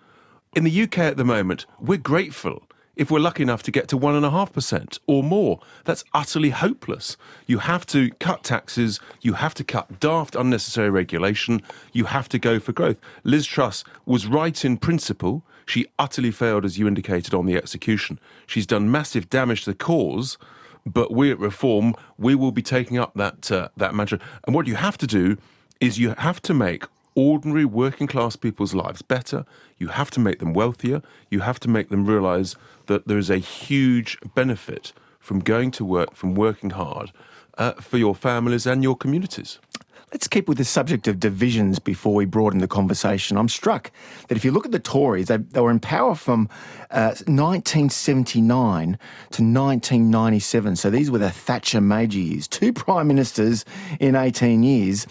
In 0.55 0.63
the 0.63 0.83
UK 0.83 0.99
at 0.99 1.17
the 1.17 1.23
moment, 1.23 1.65
we're 1.79 1.97
grateful 1.97 2.63
if 2.95 3.09
we're 3.09 3.19
lucky 3.19 3.41
enough 3.41 3.63
to 3.63 3.71
get 3.71 3.87
to 3.87 3.97
1.5% 3.97 4.99
or 5.07 5.23
more. 5.23 5.59
That's 5.85 6.03
utterly 6.13 6.49
hopeless. 6.49 7.17
You 7.47 7.59
have 7.59 7.85
to 7.87 8.11
cut 8.19 8.43
taxes, 8.43 8.99
you 9.21 9.33
have 9.33 9.53
to 9.55 9.63
cut 9.63 9.99
daft, 9.99 10.35
unnecessary 10.35 10.89
regulation, 10.89 11.61
you 11.93 12.05
have 12.05 12.27
to 12.29 12.37
go 12.37 12.59
for 12.59 12.73
growth. 12.73 12.99
Liz 13.23 13.45
Truss 13.45 13.83
was 14.05 14.27
right 14.27 14.63
in 14.65 14.77
principle. 14.77 15.43
She 15.65 15.87
utterly 15.99 16.31
failed, 16.31 16.65
as 16.65 16.77
you 16.77 16.87
indicated, 16.87 17.33
on 17.33 17.45
the 17.45 17.55
execution. 17.55 18.19
She's 18.47 18.65
done 18.65 18.91
massive 18.91 19.29
damage 19.29 19.63
to 19.63 19.71
the 19.71 19.75
cause, 19.75 20.37
but 20.85 21.11
we 21.11 21.31
at 21.31 21.39
Reform, 21.39 21.95
we 22.17 22.35
will 22.35 22.51
be 22.51 22.61
taking 22.61 22.97
up 22.97 23.13
that, 23.15 23.51
uh, 23.51 23.69
that 23.77 23.93
mantra. 23.93 24.19
And 24.45 24.55
what 24.55 24.67
you 24.67 24.75
have 24.75 24.97
to 24.99 25.07
do 25.07 25.37
is 25.79 25.99
you 25.99 26.13
have 26.17 26.41
to 26.43 26.53
make 26.53 26.85
ordinary 27.15 27.65
working 27.65 28.07
class 28.07 28.35
people's 28.35 28.73
lives 28.73 29.01
better. 29.01 29.45
You 29.77 29.89
have 29.89 30.11
to 30.11 30.19
make 30.19 30.39
them 30.39 30.53
wealthier. 30.53 31.01
You 31.29 31.41
have 31.41 31.59
to 31.61 31.69
make 31.69 31.89
them 31.89 32.05
realize 32.05 32.55
that 32.87 33.07
there 33.07 33.17
is 33.17 33.29
a 33.29 33.37
huge 33.37 34.17
benefit 34.33 34.93
from 35.19 35.39
going 35.39 35.71
to 35.71 35.85
work, 35.85 36.15
from 36.15 36.35
working 36.35 36.71
hard 36.71 37.11
uh, 37.57 37.73
for 37.73 37.97
your 37.97 38.15
families 38.15 38.65
and 38.65 38.81
your 38.83 38.95
communities. 38.95 39.59
Let's 40.11 40.27
keep 40.27 40.49
with 40.49 40.57
the 40.57 40.65
subject 40.65 41.07
of 41.07 41.21
divisions 41.21 41.79
before 41.79 42.13
we 42.13 42.25
broaden 42.25 42.59
the 42.59 42.67
conversation. 42.67 43.37
I'm 43.37 43.47
struck 43.47 43.91
that 44.27 44.35
if 44.35 44.43
you 44.43 44.51
look 44.51 44.65
at 44.65 44.73
the 44.73 44.79
Tories, 44.79 45.27
they, 45.27 45.37
they 45.37 45.61
were 45.61 45.71
in 45.71 45.79
power 45.79 46.15
from 46.15 46.49
uh, 46.89 47.15
1979 47.27 48.85
to 48.87 49.41
1997. 49.41 50.75
So 50.75 50.89
these 50.89 51.09
were 51.09 51.17
the 51.17 51.29
Thatcher 51.29 51.79
major 51.79 52.19
years. 52.19 52.49
Two 52.49 52.73
prime 52.73 53.07
ministers 53.07 53.63
in 54.01 54.15
18 54.15 54.63
years. 54.63 55.07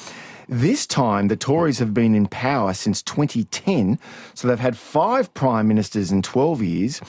This 0.50 0.87
time, 0.87 1.28
the 1.28 1.37
Tories 1.37 1.78
have 1.78 1.95
been 1.95 2.14
in 2.14 2.26
power 2.26 2.75
since 2.75 3.00
2010. 3.02 3.99
So 4.35 4.49
they've 4.49 4.59
had 4.59 4.76
five 4.76 5.33
prime 5.33 5.66
ministers 5.66 6.12
in 6.12 6.21
12 6.21 6.61
years. 6.62 7.00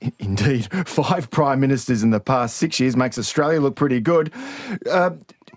Indeed, 0.18 0.68
five 0.86 1.30
prime 1.30 1.60
ministers 1.60 2.02
in 2.02 2.10
the 2.10 2.20
past 2.20 2.56
six 2.56 2.80
years 2.80 2.96
makes 2.96 3.18
Australia 3.18 3.60
look 3.60 3.76
pretty 3.76 4.00
good. 4.00 4.32
Uh, 4.90 5.10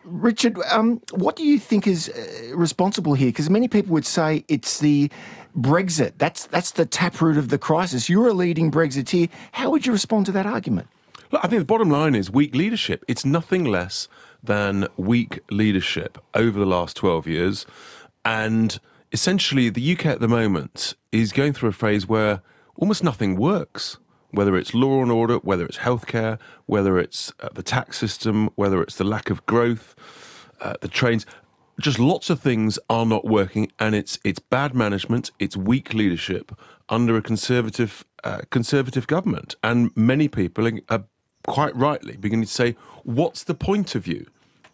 Richard, 0.04 0.58
um, 0.72 1.02
what 1.12 1.36
do 1.36 1.44
you 1.44 1.60
think 1.60 1.86
is 1.86 2.10
uh, 2.10 2.56
responsible 2.56 3.14
here? 3.14 3.28
Because 3.28 3.50
many 3.50 3.68
people 3.68 3.94
would 3.94 4.06
say 4.06 4.44
it's 4.48 4.80
the 4.80 5.12
Brexit. 5.58 6.14
That's 6.18 6.46
that's 6.48 6.72
the 6.72 6.86
taproot 6.86 7.38
of 7.38 7.50
the 7.50 7.58
crisis. 7.58 8.10
You're 8.10 8.30
a 8.30 8.34
leading 8.34 8.72
Brexiteer. 8.72 9.30
How 9.52 9.70
would 9.70 9.86
you 9.86 9.92
respond 9.92 10.26
to 10.28 10.32
that 10.34 10.46
argument? 10.46 10.88
Look, 11.32 11.44
I 11.44 11.48
think 11.48 11.60
the 11.60 11.66
bottom 11.66 11.90
line 11.90 12.16
is 12.16 12.32
weak 12.32 12.56
leadership. 12.56 13.04
It's 13.08 13.24
nothing 13.24 13.66
less 13.66 14.08
than 14.42 14.88
weak 14.98 15.40
leadership 15.52 16.18
over 16.34 16.58
the 16.58 16.66
last 16.66 16.98
12 16.98 17.28
years. 17.28 17.66
And 18.26 18.80
essentially, 19.12 19.70
the 19.70 19.94
UK 19.94 20.08
at 20.08 20.22
the 20.22 20.28
moment 20.28 20.96
is 21.12 21.32
going 21.32 21.54
through 21.54 21.70
a 21.70 21.74
phase 21.74 22.08
where 22.08 22.42
almost 22.78 23.04
nothing 23.04 23.36
works 23.36 23.98
whether 24.32 24.56
it's 24.56 24.74
law 24.74 25.02
and 25.02 25.12
order, 25.12 25.38
whether 25.38 25.66
it's 25.66 25.78
healthcare, 25.78 26.40
whether 26.66 26.98
it's 26.98 27.34
uh, 27.40 27.50
the 27.54 27.64
tax 27.64 27.98
system, 27.98 28.50
whether 28.56 28.82
it's 28.82 28.96
the 28.96 29.04
lack 29.04 29.30
of 29.30 29.46
growth, 29.46 29.96
uh, 30.62 30.76
the 30.82 30.88
trains. 30.88 31.26
Just 31.80 32.00
lots 32.00 32.30
of 32.30 32.40
things 32.40 32.78
are 32.90 33.06
not 33.06 33.26
working, 33.26 33.72
and 33.80 33.96
it's 33.96 34.20
it's 34.24 34.40
bad 34.40 34.76
management, 34.76 35.32
it's 35.40 35.56
weak 35.56 35.94
leadership 35.94 36.52
under 36.90 37.16
a 37.16 37.22
conservative 37.22 38.04
uh, 38.24 38.42
conservative 38.50 39.08
government, 39.08 39.56
and 39.64 39.96
many 39.96 40.28
people 40.28 40.70
are 40.90 41.06
quite 41.48 41.76
rightly 41.76 42.18
beginning 42.18 42.46
to 42.46 42.52
say, 42.52 42.76
"What's 43.04 43.44
the 43.46 43.56
point 43.56 43.96
of 43.96 44.08
you?" 44.08 44.26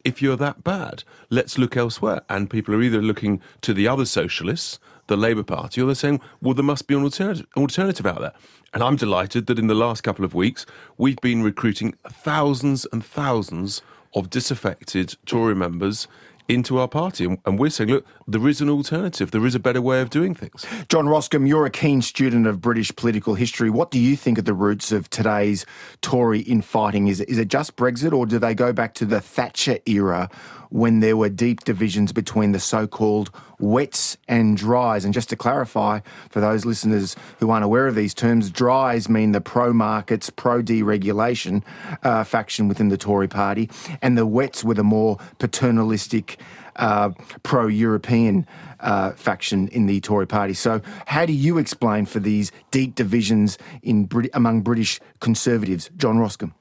If 0.03 0.21
you're 0.21 0.37
that 0.37 0.63
bad, 0.63 1.03
let's 1.31 1.57
look 1.57 1.75
elsewhere. 1.75 2.21
And 2.29 2.47
people 2.47 2.75
are 2.75 2.81
either 2.83 3.01
looking 3.01 3.41
to 3.61 3.73
the 3.73 3.87
other 3.87 4.05
socialists, 4.05 4.79
the 5.07 5.17
Labour 5.17 5.43
Party, 5.43 5.81
or 5.81 5.85
they're 5.85 5.95
saying, 5.95 6.21
well, 6.41 6.53
there 6.53 6.63
must 6.63 6.87
be 6.87 6.95
an 6.95 7.03
alternative, 7.03 7.45
alternative 7.55 8.05
out 8.05 8.21
there. 8.21 8.33
And 8.73 8.83
I'm 8.83 8.95
delighted 8.95 9.47
that 9.47 9.59
in 9.59 9.67
the 9.67 9.75
last 9.75 10.01
couple 10.01 10.25
of 10.25 10.33
weeks, 10.33 10.65
we've 10.97 11.19
been 11.21 11.43
recruiting 11.43 11.93
thousands 12.09 12.85
and 12.91 13.05
thousands 13.05 13.81
of 14.13 14.29
disaffected 14.29 15.15
Tory 15.25 15.55
members 15.55 16.07
into 16.47 16.77
our 16.77 16.87
party. 16.87 17.25
And 17.45 17.59
we're 17.59 17.69
saying, 17.69 17.89
look, 17.89 18.05
there 18.27 18.47
is 18.47 18.61
an 18.61 18.69
alternative. 18.69 19.31
There 19.31 19.45
is 19.45 19.55
a 19.55 19.59
better 19.59 19.81
way 19.81 20.01
of 20.01 20.09
doing 20.09 20.35
things. 20.35 20.65
John 20.89 21.05
Roskam, 21.05 21.47
you're 21.47 21.65
a 21.65 21.71
keen 21.71 22.01
student 22.01 22.45
of 22.47 22.61
British 22.61 22.95
political 22.95 23.35
history. 23.35 23.69
What 23.69 23.91
do 23.91 23.99
you 23.99 24.15
think 24.15 24.37
are 24.37 24.43
the 24.43 24.53
roots 24.53 24.91
of 24.91 25.09
today's 25.09 25.65
Tory 26.01 26.41
infighting? 26.41 27.07
Is 27.07 27.19
it, 27.19 27.29
is 27.29 27.37
it 27.37 27.47
just 27.47 27.75
Brexit 27.75 28.13
or 28.13 28.25
do 28.25 28.37
they 28.37 28.53
go 28.53 28.71
back 28.73 28.93
to 28.95 29.05
the 29.05 29.21
Thatcher 29.21 29.79
era 29.85 30.29
when 30.69 30.99
there 30.99 31.17
were 31.17 31.29
deep 31.29 31.63
divisions 31.63 32.11
between 32.11 32.51
the 32.51 32.59
so 32.59 32.87
called 32.87 33.31
wets 33.59 34.17
and 34.27 34.57
dries. 34.57 35.05
And 35.05 35.13
just 35.13 35.29
to 35.29 35.35
clarify, 35.35 35.99
for 36.29 36.39
those 36.39 36.65
listeners 36.65 37.15
who 37.39 37.49
aren't 37.49 37.65
aware 37.65 37.87
of 37.87 37.95
these 37.95 38.13
terms, 38.13 38.49
dries 38.49 39.09
mean 39.09 39.31
the 39.31 39.41
pro 39.41 39.73
markets, 39.73 40.29
pro 40.29 40.61
deregulation 40.61 41.63
uh, 42.03 42.23
faction 42.23 42.67
within 42.67 42.89
the 42.89 42.97
Tory 42.97 43.27
party, 43.27 43.69
and 44.01 44.17
the 44.17 44.25
wets 44.25 44.63
were 44.63 44.73
the 44.73 44.83
more 44.83 45.17
paternalistic. 45.39 46.37
Uh, 46.77 47.11
pro 47.43 47.67
European 47.67 48.45
uh, 48.81 49.11
faction 49.11 49.69
in 49.69 49.85
the 49.85 50.01
Tory 50.01 50.27
party. 50.27 50.53
So, 50.53 50.81
how 51.05 51.25
do 51.25 51.31
you 51.31 51.57
explain 51.57 52.05
for 52.05 52.19
these 52.19 52.51
deep 52.69 52.95
divisions 52.95 53.57
in 53.81 54.03
Brit- 54.03 54.29
among 54.33 54.59
British 54.59 54.99
conservatives? 55.21 55.89
John 55.95 56.17
Roskam. 56.17 56.51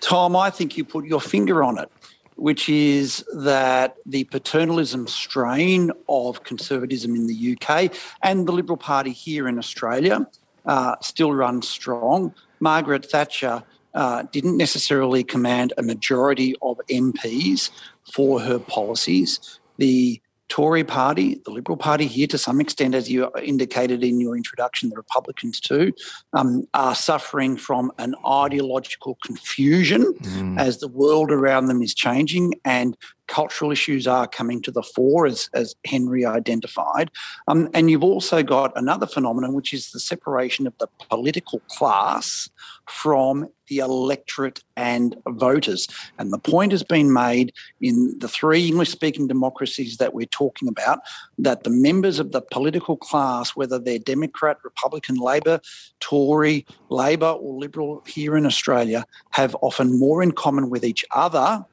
Tom, 0.00 0.34
I 0.34 0.48
think 0.48 0.78
you 0.78 0.84
put 0.86 1.04
your 1.04 1.20
finger 1.20 1.62
on 1.62 1.76
it 1.76 1.90
which 2.36 2.68
is 2.68 3.24
that 3.34 3.96
the 4.06 4.24
paternalism 4.24 5.06
strain 5.06 5.90
of 6.08 6.44
conservatism 6.44 7.14
in 7.14 7.26
the 7.26 7.56
UK 7.56 7.92
and 8.22 8.46
the 8.46 8.52
Liberal 8.52 8.76
Party 8.76 9.12
here 9.12 9.48
in 9.48 9.58
Australia 9.58 10.26
uh, 10.66 10.96
still 11.00 11.32
runs 11.32 11.68
strong. 11.68 12.34
Margaret 12.60 13.06
Thatcher 13.06 13.62
uh, 13.94 14.24
didn't 14.30 14.56
necessarily 14.56 15.24
command 15.24 15.72
a 15.78 15.82
majority 15.82 16.54
of 16.60 16.78
MPs 16.90 17.70
for 18.12 18.40
her 18.40 18.58
policies. 18.58 19.58
The 19.78 20.20
Tory 20.48 20.84
party, 20.84 21.40
the 21.44 21.50
Liberal 21.50 21.76
Party 21.76 22.06
here 22.06 22.26
to 22.28 22.38
some 22.38 22.60
extent, 22.60 22.94
as 22.94 23.10
you 23.10 23.30
indicated 23.42 24.04
in 24.04 24.20
your 24.20 24.36
introduction, 24.36 24.90
the 24.90 24.96
Republicans 24.96 25.60
too, 25.60 25.92
um, 26.34 26.64
are 26.72 26.94
suffering 26.94 27.56
from 27.56 27.90
an 27.98 28.14
ideological 28.24 29.18
confusion 29.24 30.14
mm. 30.14 30.58
as 30.58 30.78
the 30.78 30.88
world 30.88 31.32
around 31.32 31.66
them 31.66 31.82
is 31.82 31.94
changing 31.94 32.54
and 32.64 32.96
cultural 33.26 33.70
issues 33.70 34.06
are 34.06 34.26
coming 34.26 34.62
to 34.62 34.70
the 34.70 34.82
fore, 34.82 35.26
as, 35.26 35.48
as 35.54 35.74
Henry 35.84 36.24
identified. 36.24 37.10
Um, 37.48 37.68
and 37.74 37.90
you've 37.90 38.04
also 38.04 38.42
got 38.42 38.72
another 38.76 39.06
phenomenon, 39.06 39.52
which 39.52 39.72
is 39.72 39.90
the 39.90 40.00
separation 40.00 40.66
of 40.66 40.76
the 40.78 40.88
political 41.08 41.60
class 41.68 42.48
from 42.86 43.48
the 43.68 43.78
electorate 43.78 44.62
and 44.76 45.16
voters. 45.28 45.88
And 46.18 46.32
the 46.32 46.38
point 46.38 46.72
has 46.72 46.84
been 46.84 47.12
made 47.12 47.52
in 47.80 48.16
the 48.18 48.28
three 48.28 48.68
English 48.68 48.90
speaking 48.90 49.26
democracies 49.26 49.96
that 49.96 50.14
we're 50.14 50.26
talking 50.26 50.68
about 50.68 51.00
that 51.38 51.64
the 51.64 51.70
members 51.70 52.20
of 52.20 52.32
the 52.32 52.40
political 52.40 52.96
class, 52.96 53.56
whether 53.56 53.78
they're 53.78 53.98
Democrat, 53.98 54.58
Republican, 54.62 55.16
Labor, 55.16 55.60
Tory, 55.98 56.64
Labor, 56.90 57.30
or 57.30 57.58
Liberal 57.58 58.04
here 58.06 58.36
in 58.36 58.46
Australia, 58.46 59.04
have 59.30 59.56
often 59.62 59.98
more 59.98 60.22
in 60.22 60.32
common 60.32 60.70
with 60.70 60.84
each 60.84 61.04
other 61.10 61.64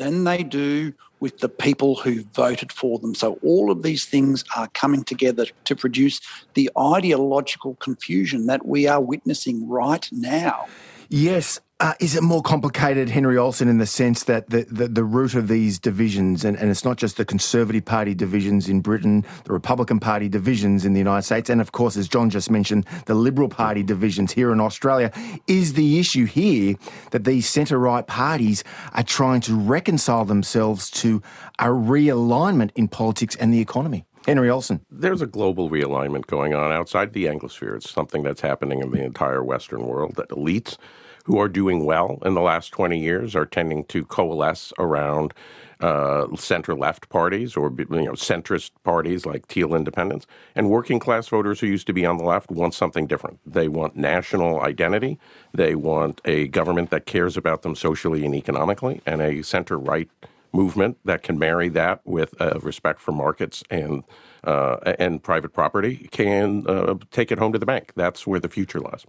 than 0.00 0.24
they 0.24 0.42
do 0.42 0.94
with 1.20 1.38
the 1.40 1.48
people 1.48 1.94
who 1.94 2.22
voted 2.34 2.72
for 2.72 2.98
them. 2.98 3.14
So 3.14 3.38
all 3.42 3.70
of 3.70 3.82
these 3.82 4.06
things 4.06 4.42
are 4.56 4.68
coming 4.68 5.04
together 5.04 5.44
to 5.64 5.76
produce 5.76 6.20
the 6.54 6.70
ideological 6.78 7.74
confusion 7.74 8.46
that 8.46 8.64
we 8.66 8.86
are 8.86 9.00
witnessing 9.00 9.68
right 9.68 10.08
now. 10.10 10.66
Yes, 11.10 11.60
uh, 11.80 11.94
is 11.98 12.14
it 12.14 12.22
more 12.22 12.42
complicated, 12.42 13.08
Henry 13.08 13.38
Olsen, 13.38 13.66
in 13.66 13.78
the 13.78 13.86
sense 13.86 14.24
that 14.24 14.50
the, 14.50 14.66
the, 14.70 14.86
the 14.86 15.02
root 15.02 15.34
of 15.34 15.48
these 15.48 15.78
divisions, 15.78 16.44
and, 16.44 16.56
and, 16.58 16.70
it's 16.70 16.84
not 16.84 16.98
just 16.98 17.16
the 17.16 17.24
Conservative 17.24 17.84
Party 17.84 18.14
divisions 18.14 18.68
in 18.68 18.80
Britain, 18.80 19.24
the 19.44 19.52
Republican 19.52 19.98
Party 19.98 20.28
divisions 20.28 20.84
in 20.84 20.92
the 20.92 20.98
United 20.98 21.22
States, 21.22 21.48
and 21.48 21.60
of 21.60 21.72
course, 21.72 21.96
as 21.96 22.06
John 22.06 22.28
just 22.28 22.50
mentioned, 22.50 22.84
the 23.06 23.14
Liberal 23.14 23.48
Party 23.48 23.82
divisions 23.82 24.32
here 24.32 24.52
in 24.52 24.60
Australia, 24.60 25.10
is 25.46 25.72
the 25.72 25.98
issue 25.98 26.26
here 26.26 26.76
that 27.12 27.24
these 27.24 27.48
centre 27.48 27.78
right 27.78 28.06
parties 28.06 28.62
are 28.92 29.02
trying 29.02 29.40
to 29.42 29.58
reconcile 29.58 30.26
themselves 30.26 30.90
to 30.90 31.22
a 31.58 31.66
realignment 31.66 32.70
in 32.74 32.88
politics 32.88 33.36
and 33.36 33.54
the 33.54 33.60
economy? 33.60 34.04
Henry 34.26 34.50
Olsen. 34.50 34.84
There's 34.90 35.22
a 35.22 35.26
global 35.26 35.70
realignment 35.70 36.26
going 36.26 36.54
on 36.54 36.72
outside 36.72 37.14
the 37.14 37.24
Anglosphere. 37.24 37.76
It's 37.76 37.90
something 37.90 38.22
that's 38.22 38.42
happening 38.42 38.80
in 38.80 38.90
the 38.90 39.02
entire 39.02 39.42
Western 39.42 39.86
world 39.86 40.16
that 40.16 40.28
elites 40.28 40.76
who 41.24 41.38
are 41.38 41.48
doing 41.48 41.84
well 41.84 42.18
in 42.24 42.34
the 42.34 42.40
last 42.40 42.70
20 42.72 42.98
years 42.98 43.36
are 43.36 43.46
tending 43.46 43.84
to 43.84 44.04
coalesce 44.04 44.72
around 44.78 45.34
uh, 45.80 46.26
center 46.36 46.74
left 46.74 47.08
parties 47.08 47.56
or 47.56 47.72
you 47.78 47.86
know 48.02 48.12
centrist 48.12 48.70
parties 48.84 49.24
like 49.24 49.48
Teal 49.48 49.74
Independents, 49.74 50.26
and 50.54 50.68
working 50.68 50.98
class 50.98 51.28
voters 51.28 51.60
who 51.60 51.66
used 51.66 51.86
to 51.86 51.92
be 51.92 52.04
on 52.04 52.18
the 52.18 52.24
left 52.24 52.50
want 52.50 52.74
something 52.74 53.06
different. 53.06 53.38
They 53.46 53.68
want 53.68 53.96
national 53.96 54.60
identity. 54.60 55.18
They 55.54 55.74
want 55.74 56.20
a 56.24 56.48
government 56.48 56.90
that 56.90 57.06
cares 57.06 57.36
about 57.36 57.62
them 57.62 57.74
socially 57.74 58.26
and 58.26 58.34
economically, 58.34 59.00
and 59.06 59.22
a 59.22 59.42
center 59.42 59.78
right 59.78 60.10
movement 60.52 60.98
that 61.04 61.22
can 61.22 61.38
marry 61.38 61.68
that 61.70 62.00
with 62.04 62.38
uh, 62.40 62.58
respect 62.60 63.00
for 63.00 63.12
markets 63.12 63.62
and 63.70 64.04
uh, 64.44 64.94
and 64.98 65.22
private 65.22 65.52
property 65.52 66.08
can 66.10 66.64
uh, 66.66 66.94
take 67.10 67.30
it 67.30 67.38
home 67.38 67.52
to 67.52 67.58
the 67.58 67.66
bank. 67.66 67.92
That's 67.96 68.26
where 68.26 68.40
the 68.40 68.48
future 68.48 68.80
lies. 68.80 69.06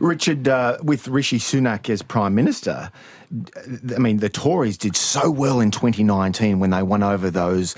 Richard, 0.00 0.48
uh, 0.48 0.78
with 0.82 1.08
Rishi 1.08 1.38
Sunak 1.38 1.90
as 1.90 2.02
Prime 2.02 2.34
Minister, 2.34 2.90
I 3.94 3.98
mean, 3.98 4.18
the 4.18 4.28
Tories 4.28 4.76
did 4.76 4.96
so 4.96 5.30
well 5.30 5.60
in 5.60 5.70
2019 5.70 6.58
when 6.58 6.70
they 6.70 6.82
won 6.82 7.02
over 7.02 7.30
those 7.30 7.76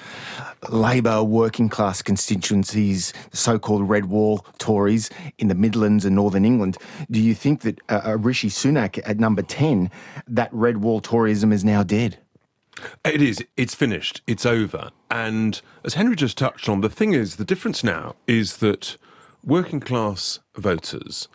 Labor 0.70 1.22
working 1.22 1.68
class 1.68 2.02
constituencies, 2.02 3.12
so 3.32 3.58
called 3.58 3.88
Red 3.88 4.06
Wall 4.06 4.46
Tories 4.58 5.10
in 5.38 5.48
the 5.48 5.54
Midlands 5.54 6.04
and 6.04 6.14
Northern 6.14 6.44
England. 6.44 6.78
Do 7.10 7.20
you 7.20 7.34
think 7.34 7.62
that 7.62 7.80
uh, 7.88 8.16
Rishi 8.18 8.48
Sunak 8.48 9.00
at 9.04 9.18
number 9.18 9.42
10, 9.42 9.90
that 10.28 10.48
Red 10.52 10.78
Wall 10.78 11.00
Toryism 11.00 11.52
is 11.52 11.64
now 11.64 11.82
dead? 11.82 12.18
It 13.04 13.22
is. 13.22 13.44
It's 13.56 13.74
finished. 13.74 14.22
It's 14.26 14.46
over. 14.46 14.90
And 15.10 15.60
as 15.84 15.94
Henry 15.94 16.16
just 16.16 16.38
touched 16.38 16.68
on, 16.68 16.80
the 16.80 16.88
thing 16.88 17.12
is, 17.12 17.36
the 17.36 17.44
difference 17.44 17.84
now 17.84 18.16
is 18.26 18.58
that 18.58 18.96
working 19.44 19.80
class 19.80 20.40
voters, 20.56 21.28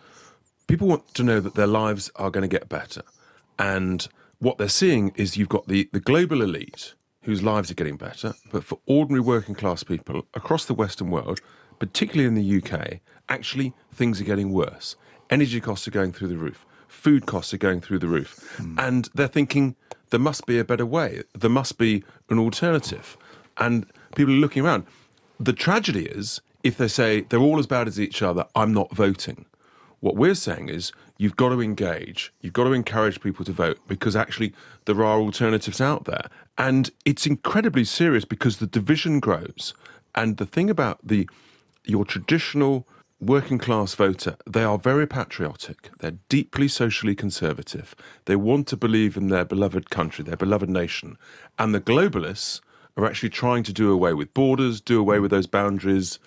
people 0.66 0.88
want 0.88 1.14
to 1.14 1.22
know 1.22 1.40
that 1.40 1.54
their 1.54 1.66
lives 1.66 2.10
are 2.16 2.30
going 2.30 2.42
to 2.42 2.48
get 2.48 2.68
better. 2.68 3.02
And 3.58 4.06
what 4.38 4.58
they're 4.58 4.68
seeing 4.68 5.12
is 5.16 5.36
you've 5.36 5.48
got 5.48 5.68
the, 5.68 5.88
the 5.92 6.00
global 6.00 6.42
elite 6.42 6.94
whose 7.22 7.42
lives 7.42 7.70
are 7.70 7.74
getting 7.74 7.96
better, 7.96 8.34
but 8.52 8.64
for 8.64 8.78
ordinary 8.86 9.20
working 9.20 9.54
class 9.54 9.82
people 9.82 10.26
across 10.34 10.64
the 10.64 10.74
Western 10.74 11.10
world, 11.10 11.40
particularly 11.78 12.26
in 12.26 12.34
the 12.34 12.62
UK, 12.62 13.00
actually 13.28 13.74
things 13.92 14.20
are 14.20 14.24
getting 14.24 14.52
worse. 14.52 14.96
Energy 15.28 15.60
costs 15.60 15.86
are 15.86 15.90
going 15.92 16.12
through 16.12 16.28
the 16.28 16.38
roof, 16.38 16.64
food 16.86 17.26
costs 17.26 17.52
are 17.52 17.58
going 17.58 17.80
through 17.80 17.98
the 17.98 18.06
roof, 18.06 18.56
mm. 18.56 18.74
and 18.78 19.08
they're 19.14 19.28
thinking 19.28 19.76
there 20.10 20.20
must 20.20 20.46
be 20.46 20.58
a 20.58 20.64
better 20.64 20.86
way, 20.86 21.22
there 21.34 21.50
must 21.50 21.78
be 21.78 22.04
an 22.28 22.38
alternative. 22.38 23.16
And 23.56 23.86
people 24.14 24.34
are 24.34 24.38
looking 24.38 24.64
around. 24.64 24.86
The 25.40 25.52
tragedy 25.52 26.06
is 26.06 26.40
if 26.62 26.76
they 26.76 26.88
say 26.88 27.22
they're 27.22 27.40
all 27.40 27.58
as 27.58 27.66
bad 27.66 27.88
as 27.88 28.00
each 28.00 28.22
other, 28.22 28.46
I'm 28.54 28.72
not 28.72 28.94
voting. 28.94 29.44
What 30.00 30.16
we're 30.16 30.34
saying 30.34 30.68
is 30.68 30.92
you've 31.16 31.36
got 31.36 31.48
to 31.50 31.60
engage, 31.60 32.32
you've 32.40 32.52
got 32.52 32.64
to 32.64 32.72
encourage 32.72 33.20
people 33.20 33.44
to 33.44 33.52
vote 33.52 33.78
because 33.88 34.14
actually 34.14 34.52
there 34.84 35.02
are 35.04 35.20
alternatives 35.20 35.80
out 35.80 36.04
there. 36.04 36.28
And 36.56 36.90
it's 37.04 37.26
incredibly 37.26 37.84
serious 37.84 38.24
because 38.24 38.58
the 38.58 38.66
division 38.66 39.20
grows. 39.20 39.74
And 40.14 40.36
the 40.36 40.46
thing 40.46 40.70
about 40.70 40.98
the 41.02 41.28
your 41.84 42.04
traditional 42.04 42.86
working 43.20 43.58
class 43.58 43.94
voter, 43.94 44.36
they 44.46 44.62
are 44.62 44.78
very 44.78 45.06
patriotic. 45.06 45.90
They're 45.98 46.18
deeply 46.28 46.68
socially 46.68 47.14
conservative. 47.14 47.94
They 48.26 48.36
want 48.36 48.66
to 48.68 48.76
believe 48.76 49.16
in 49.16 49.28
their 49.28 49.44
beloved 49.44 49.90
country, 49.90 50.24
their 50.24 50.36
beloved 50.36 50.70
nation. 50.70 51.18
And 51.58 51.74
the 51.74 51.80
globalists 51.80 52.60
are 52.96 53.06
actually 53.06 53.30
trying 53.30 53.62
to 53.64 53.72
do 53.72 53.92
away 53.92 54.14
with 54.14 54.32
borders, 54.34 54.80
do 54.80 55.00
away 55.00 55.20
with 55.20 55.30
those 55.30 55.46
boundaries, 55.46 56.18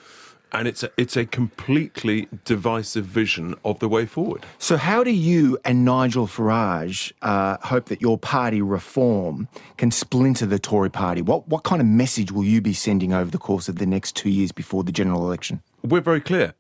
and 0.53 0.67
it's 0.67 0.83
a, 0.83 0.91
it's 0.97 1.15
a 1.15 1.25
completely 1.25 2.27
divisive 2.43 3.05
vision 3.05 3.55
of 3.63 3.79
the 3.79 3.87
way 3.87 4.05
forward. 4.05 4.45
So, 4.57 4.75
how 4.75 5.03
do 5.03 5.11
you 5.11 5.57
and 5.63 5.85
Nigel 5.85 6.27
Farage 6.27 7.13
uh, 7.21 7.57
hope 7.63 7.85
that 7.85 8.01
your 8.01 8.17
party 8.17 8.61
reform 8.61 9.47
can 9.77 9.91
splinter 9.91 10.45
the 10.45 10.59
Tory 10.59 10.89
party? 10.89 11.21
What 11.21 11.47
what 11.47 11.63
kind 11.63 11.81
of 11.81 11.87
message 11.87 12.33
will 12.33 12.43
you 12.43 12.59
be 12.59 12.73
sending 12.73 13.13
over 13.13 13.31
the 13.31 13.37
course 13.37 13.69
of 13.69 13.77
the 13.77 13.85
next 13.85 14.15
two 14.15 14.29
years 14.29 14.51
before 14.51 14.83
the 14.83 14.91
general 14.91 15.25
election? 15.25 15.61
We're 15.83 16.01
very 16.01 16.21
clear. 16.21 16.53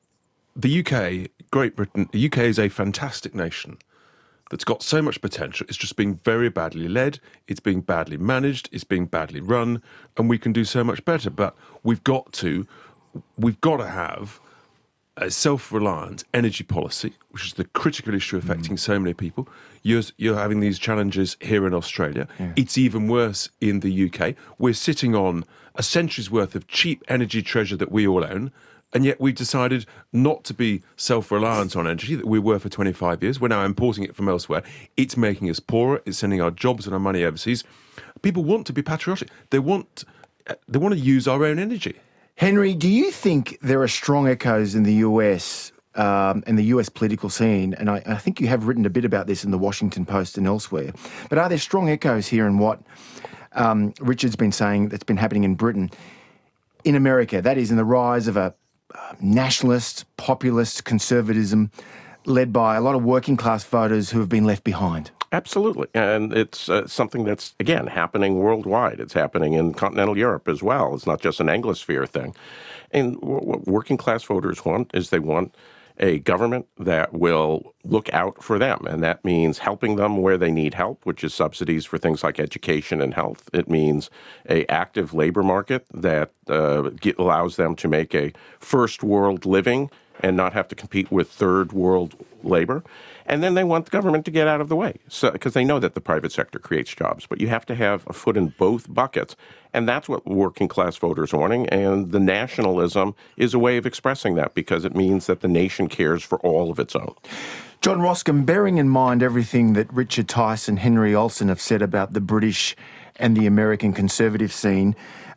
The 0.55 0.79
UK, 0.79 1.31
Great 1.49 1.75
Britain, 1.75 2.09
the 2.11 2.25
UK 2.25 2.39
is 2.39 2.59
a 2.59 2.69
fantastic 2.69 3.33
nation 3.33 3.77
that's 4.49 4.65
got 4.65 4.83
so 4.83 5.01
much 5.01 5.21
potential. 5.21 5.65
It's 5.69 5.77
just 5.77 5.95
being 5.95 6.15
very 6.25 6.49
badly 6.49 6.89
led, 6.89 7.19
it's 7.47 7.61
being 7.61 7.81
badly 7.81 8.17
managed, 8.17 8.69
it's 8.71 8.83
being 8.83 9.05
badly 9.05 9.39
run, 9.39 9.81
and 10.17 10.29
we 10.29 10.37
can 10.37 10.51
do 10.51 10.65
so 10.65 10.83
much 10.83 11.03
better. 11.05 11.29
But 11.29 11.55
we've 11.83 12.03
got 12.03 12.33
to 12.33 12.67
we've 13.37 13.59
got 13.61 13.77
to 13.77 13.87
have 13.87 14.39
a 15.17 15.29
self-reliant 15.29 16.23
energy 16.33 16.63
policy, 16.63 17.13
which 17.29 17.45
is 17.45 17.53
the 17.53 17.65
critical 17.65 18.13
issue 18.13 18.37
affecting 18.37 18.75
mm. 18.75 18.79
so 18.79 18.97
many 18.97 19.13
people. 19.13 19.47
You're, 19.83 20.03
you're, 20.17 20.37
having 20.37 20.61
these 20.61 20.79
challenges 20.79 21.35
here 21.41 21.67
in 21.67 21.73
Australia. 21.73 22.27
Yeah. 22.39 22.53
It's 22.55 22.77
even 22.77 23.07
worse 23.07 23.49
in 23.59 23.81
the 23.81 24.09
UK. 24.09 24.35
We're 24.57 24.73
sitting 24.73 25.13
on 25.13 25.43
a 25.75 25.83
century's 25.83 26.31
worth 26.31 26.55
of 26.55 26.67
cheap 26.67 27.03
energy 27.07 27.41
treasure 27.41 27.75
that 27.75 27.91
we 27.91 28.07
all 28.07 28.23
own, 28.23 28.51
and 28.93 29.05
yet 29.05 29.19
we've 29.21 29.35
decided 29.35 29.85
not 30.11 30.43
to 30.45 30.53
be 30.53 30.83
self-reliant 30.97 31.75
on 31.75 31.87
energy 31.87 32.15
that 32.15 32.27
we 32.27 32.39
were 32.39 32.59
for 32.59 32.69
25 32.69 33.23
years. 33.23 33.39
We're 33.39 33.47
now 33.47 33.63
importing 33.63 34.03
it 34.03 34.15
from 34.15 34.27
elsewhere. 34.27 34.63
It's 34.97 35.15
making 35.15 35.49
us 35.49 35.59
poorer. 35.59 36.01
It's 36.05 36.17
sending 36.17 36.41
our 36.41 36.51
jobs 36.51 36.85
and 36.85 36.93
our 36.93 36.99
money 36.99 37.23
overseas. 37.23 37.63
People 38.21 38.43
want 38.43 38.67
to 38.67 38.73
be 38.73 38.81
patriotic. 38.81 39.29
They 39.49 39.59
want 39.59 40.03
they 40.67 40.79
want 40.79 40.93
to 40.93 40.99
use 40.99 41.27
our 41.27 41.45
own 41.45 41.59
energy. 41.59 41.95
Henry, 42.35 42.73
do 42.73 42.89
you 42.89 43.11
think 43.11 43.57
there 43.61 43.81
are 43.81 43.87
strong 43.87 44.27
echoes 44.27 44.73
in 44.73 44.83
the 44.83 44.95
US 44.95 45.71
um, 45.95 46.43
and 46.47 46.57
the 46.57 46.63
US 46.65 46.89
political 46.89 47.29
scene? 47.29 47.73
And 47.75 47.89
I, 47.89 48.01
I, 48.05 48.15
think 48.15 48.41
you 48.41 48.47
have 48.47 48.65
written 48.65 48.85
a 48.85 48.89
bit 48.89 49.05
about 49.05 49.27
this 49.27 49.43
in 49.43 49.51
the 49.51 49.57
Washington 49.57 50.05
Post 50.05 50.37
and 50.37 50.47
elsewhere. 50.47 50.91
But 51.29 51.37
are 51.37 51.47
there 51.47 51.59
strong 51.59 51.89
echoes 51.89 52.27
here 52.27 52.47
in 52.47 52.57
what 52.57 52.81
um, 53.53 53.93
Richard's 53.99 54.35
been 54.35 54.51
saying 54.51 54.89
that's 54.89 55.03
been 55.03 55.17
happening 55.17 55.43
in 55.43 55.55
Britain? 55.55 55.91
In 56.83 56.95
America, 56.95 57.41
that 57.41 57.59
is, 57.59 57.69
in 57.69 57.77
the 57.77 57.85
rise 57.85 58.27
of 58.27 58.35
a 58.35 58.39
uh, 58.39 58.51
nationalist, 59.19 60.05
populist 60.17 60.85
conservatism 60.85 61.71
led 62.25 62.53
by 62.53 62.75
a 62.75 62.81
lot 62.81 62.95
of 62.95 63.03
working 63.03 63.37
class 63.37 63.63
voters 63.63 64.11
who 64.11 64.19
have 64.19 64.29
been 64.29 64.45
left 64.45 64.63
behind. 64.63 65.11
Absolutely. 65.33 65.87
And 65.93 66.33
it's 66.33 66.67
uh, 66.67 66.85
something 66.87 67.23
that's, 67.23 67.55
again, 67.59 67.87
happening 67.87 68.39
worldwide. 68.39 68.99
It's 68.99 69.13
happening 69.13 69.53
in 69.53 69.73
continental 69.73 70.17
Europe 70.17 70.49
as 70.49 70.61
well. 70.61 70.93
It's 70.93 71.07
not 71.07 71.21
just 71.21 71.39
an 71.39 71.47
Anglosphere 71.47 72.07
thing. 72.07 72.35
And 72.91 73.15
what 73.21 73.65
working 73.65 73.95
class 73.95 74.23
voters 74.23 74.65
want 74.65 74.91
is 74.93 75.09
they 75.09 75.19
want 75.19 75.55
a 75.97 76.19
government 76.19 76.67
that 76.77 77.13
will 77.13 77.73
look 77.83 78.11
out 78.13 78.43
for 78.43 78.59
them. 78.59 78.85
And 78.87 79.03
that 79.03 79.23
means 79.25 79.59
helping 79.59 79.95
them 79.95 80.17
where 80.17 80.37
they 80.37 80.51
need 80.51 80.73
help, 80.73 81.05
which 81.05 81.23
is 81.23 81.33
subsidies 81.33 81.85
for 81.85 81.97
things 81.97 82.23
like 82.23 82.39
education 82.39 83.01
and 83.01 83.13
health. 83.13 83.49
It 83.53 83.69
means 83.69 84.09
a 84.49 84.65
active 84.67 85.13
labor 85.13 85.43
market 85.43 85.85
that 85.93 86.31
uh, 86.49 86.89
allows 87.17 87.55
them 87.55 87.75
to 87.75 87.87
make 87.87 88.13
a 88.13 88.33
first 88.59 89.03
world 89.03 89.45
living 89.45 89.89
and 90.23 90.37
not 90.37 90.53
have 90.53 90.67
to 90.69 90.75
compete 90.75 91.11
with 91.11 91.29
third 91.29 91.73
world 91.73 92.15
labor. 92.43 92.83
And 93.25 93.41
then 93.41 93.53
they 93.53 93.63
want 93.63 93.85
the 93.85 93.91
government 93.91 94.25
to 94.25 94.31
get 94.31 94.47
out 94.47 94.61
of 94.61 94.69
the 94.69 94.75
way 94.75 94.93
because 95.03 95.13
so, 95.13 95.49
they 95.49 95.63
know 95.63 95.79
that 95.79 95.93
the 95.93 96.01
private 96.01 96.31
sector 96.31 96.59
creates 96.59 96.93
jobs. 96.93 97.25
But 97.25 97.39
you 97.39 97.47
have 97.47 97.65
to 97.67 97.75
have 97.75 98.03
a 98.07 98.13
foot 98.13 98.35
in 98.35 98.49
both 98.57 98.93
buckets. 98.93 99.35
And 99.73 99.87
that's 99.87 100.09
what 100.09 100.25
working 100.27 100.67
class 100.67 100.97
voters 100.97 101.33
are 101.33 101.37
wanting. 101.37 101.67
And 101.69 102.11
the 102.11 102.19
nationalism 102.19 103.15
is 103.37 103.53
a 103.53 103.59
way 103.59 103.77
of 103.77 103.85
expressing 103.85 104.35
that 104.35 104.53
because 104.53 104.83
it 104.83 104.95
means 104.95 105.27
that 105.27 105.41
the 105.41 105.47
nation 105.47 105.87
cares 105.87 106.23
for 106.23 106.39
all 106.39 106.71
of 106.71 106.79
its 106.79 106.95
own. 106.95 107.15
John 107.81 107.99
Roskam, 107.99 108.45
bearing 108.45 108.77
in 108.77 108.89
mind 108.89 109.23
everything 109.23 109.73
that 109.73 109.91
Richard 109.91 110.27
Tice 110.27 110.67
and 110.67 110.77
Henry 110.77 111.15
Olsen 111.15 111.47
have 111.47 111.61
said 111.61 111.81
about 111.81 112.13
the 112.13 112.21
British 112.21 112.75
and 113.15 113.35
the 113.35 113.47
American 113.47 113.93
conservative 113.93 114.53
scene, 114.53 114.95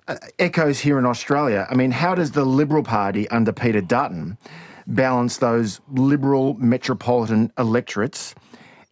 uh, 0.08 0.16
echoes 0.38 0.80
here 0.80 0.98
in 0.98 1.06
Australia. 1.06 1.66
I 1.70 1.74
mean, 1.74 1.90
how 1.90 2.14
does 2.14 2.32
the 2.32 2.44
Liberal 2.44 2.82
Party 2.82 3.28
under 3.28 3.52
Peter 3.52 3.80
Dutton 3.80 4.36
balance 4.86 5.38
those 5.38 5.80
liberal 5.88 6.54
metropolitan 6.54 7.52
electorates. 7.58 8.34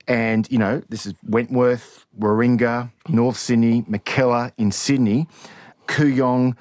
And, 0.08 0.50
you 0.50 0.58
know, 0.58 0.82
this 0.88 1.06
is 1.06 1.14
Wentworth, 1.26 2.06
Warringah, 2.18 2.90
North 3.08 3.36
Sydney, 3.36 3.82
Mackellar 3.82 4.52
in 4.58 4.72
Sydney, 4.72 5.28
Kooyong, 5.86 6.56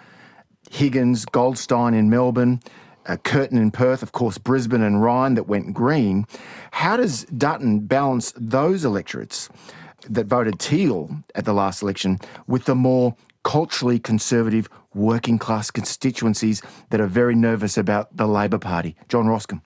Higgins, 0.70 1.26
Goldstein 1.26 1.94
in 1.94 2.10
Melbourne, 2.10 2.62
uh, 3.08 3.18
Curtin 3.18 3.58
in 3.58 3.72
Perth, 3.72 4.04
of 4.04 4.12
course, 4.12 4.38
Brisbane 4.38 4.84
and 4.84 5.02
Ryan 5.02 5.34
that 5.36 5.48
went 5.48 5.74
green. 5.74 6.26
How 6.72 6.98
does 6.98 7.26
Dutton 7.26 7.80
balance 7.80 8.34
those 8.38 8.86
electorates 8.86 9.50
that 10.10 10.28
voted 10.28 10.60
teal 10.60 11.10
at 11.36 11.46
the 11.46 11.54
last 11.54 11.82
election 11.82 12.20
with 12.48 12.66
the 12.66 12.76
more 12.76 13.16
culturally 13.44 14.00
conservative 14.00 14.70
working 14.94 15.38
class 15.38 15.72
constituencies 15.72 16.62
that 16.90 17.00
are 17.00 17.08
very 17.08 17.36
nervous 17.36 17.78
about 17.78 18.16
the 18.16 18.28
Labor 18.28 18.58
Party. 18.58 18.96
John 19.08 19.26
Roskam. 19.26 19.62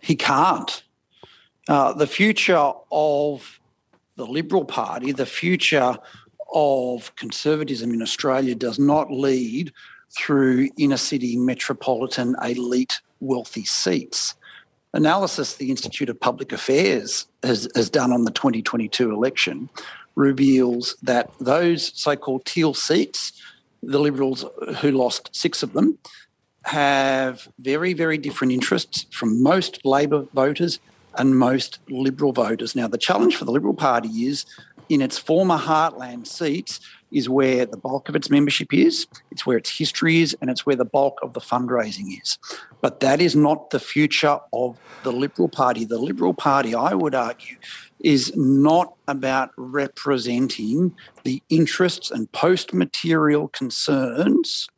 He 0.00 0.16
can't. 0.16 0.82
Uh, 1.68 1.92
the 1.92 2.06
future 2.06 2.72
of 2.90 3.60
the 4.16 4.26
Liberal 4.26 4.64
Party, 4.64 5.12
the 5.12 5.26
future 5.26 5.96
of 6.52 7.14
conservatism 7.16 7.92
in 7.92 8.02
Australia 8.02 8.54
does 8.54 8.78
not 8.78 9.10
lead 9.10 9.72
through 10.16 10.68
inner 10.76 10.96
city 10.96 11.36
metropolitan 11.36 12.36
elite 12.42 13.00
wealthy 13.20 13.64
seats. 13.64 14.34
Analysis 14.92 15.56
the 15.56 15.70
Institute 15.70 16.08
of 16.08 16.20
Public 16.20 16.52
Affairs 16.52 17.26
has, 17.42 17.66
has 17.74 17.90
done 17.90 18.12
on 18.12 18.24
the 18.24 18.30
2022 18.30 19.10
election 19.10 19.68
reveals 20.14 20.94
that 21.02 21.32
those 21.40 21.90
so 22.00 22.14
called 22.14 22.44
teal 22.44 22.74
seats 22.74 23.32
the 23.86 23.98
Liberals, 23.98 24.44
who 24.80 24.90
lost 24.90 25.30
six 25.32 25.62
of 25.62 25.72
them, 25.72 25.98
have 26.64 27.48
very, 27.58 27.92
very 27.92 28.18
different 28.18 28.52
interests 28.52 29.06
from 29.10 29.42
most 29.42 29.84
Labor 29.84 30.26
voters 30.32 30.80
and 31.16 31.38
most 31.38 31.78
Liberal 31.88 32.32
voters. 32.32 32.74
Now, 32.74 32.88
the 32.88 32.98
challenge 32.98 33.36
for 33.36 33.44
the 33.44 33.52
Liberal 33.52 33.74
Party 33.74 34.08
is 34.26 34.46
in 34.88 35.00
its 35.00 35.18
former 35.18 35.58
heartland 35.58 36.26
seats 36.26 36.80
is 37.10 37.28
where 37.28 37.64
the 37.64 37.76
bulk 37.76 38.08
of 38.08 38.16
its 38.16 38.28
membership 38.28 38.72
is, 38.72 39.06
it's 39.30 39.46
where 39.46 39.56
its 39.56 39.78
history 39.78 40.20
is, 40.20 40.36
and 40.40 40.50
it's 40.50 40.66
where 40.66 40.76
the 40.76 40.84
bulk 40.84 41.18
of 41.22 41.32
the 41.32 41.40
fundraising 41.40 42.20
is. 42.20 42.38
But 42.80 43.00
that 43.00 43.20
is 43.20 43.36
not 43.36 43.70
the 43.70 43.78
future 43.78 44.40
of 44.52 44.76
the 45.04 45.12
Liberal 45.12 45.48
Party. 45.48 45.84
The 45.84 45.98
Liberal 45.98 46.34
Party, 46.34 46.74
I 46.74 46.94
would 46.94 47.14
argue, 47.14 47.56
is 48.04 48.32
not 48.36 48.94
about 49.08 49.50
representing 49.56 50.94
the 51.24 51.42
interests 51.48 52.10
and 52.10 52.30
post 52.32 52.74
material 52.74 53.48
concerns 53.48 54.68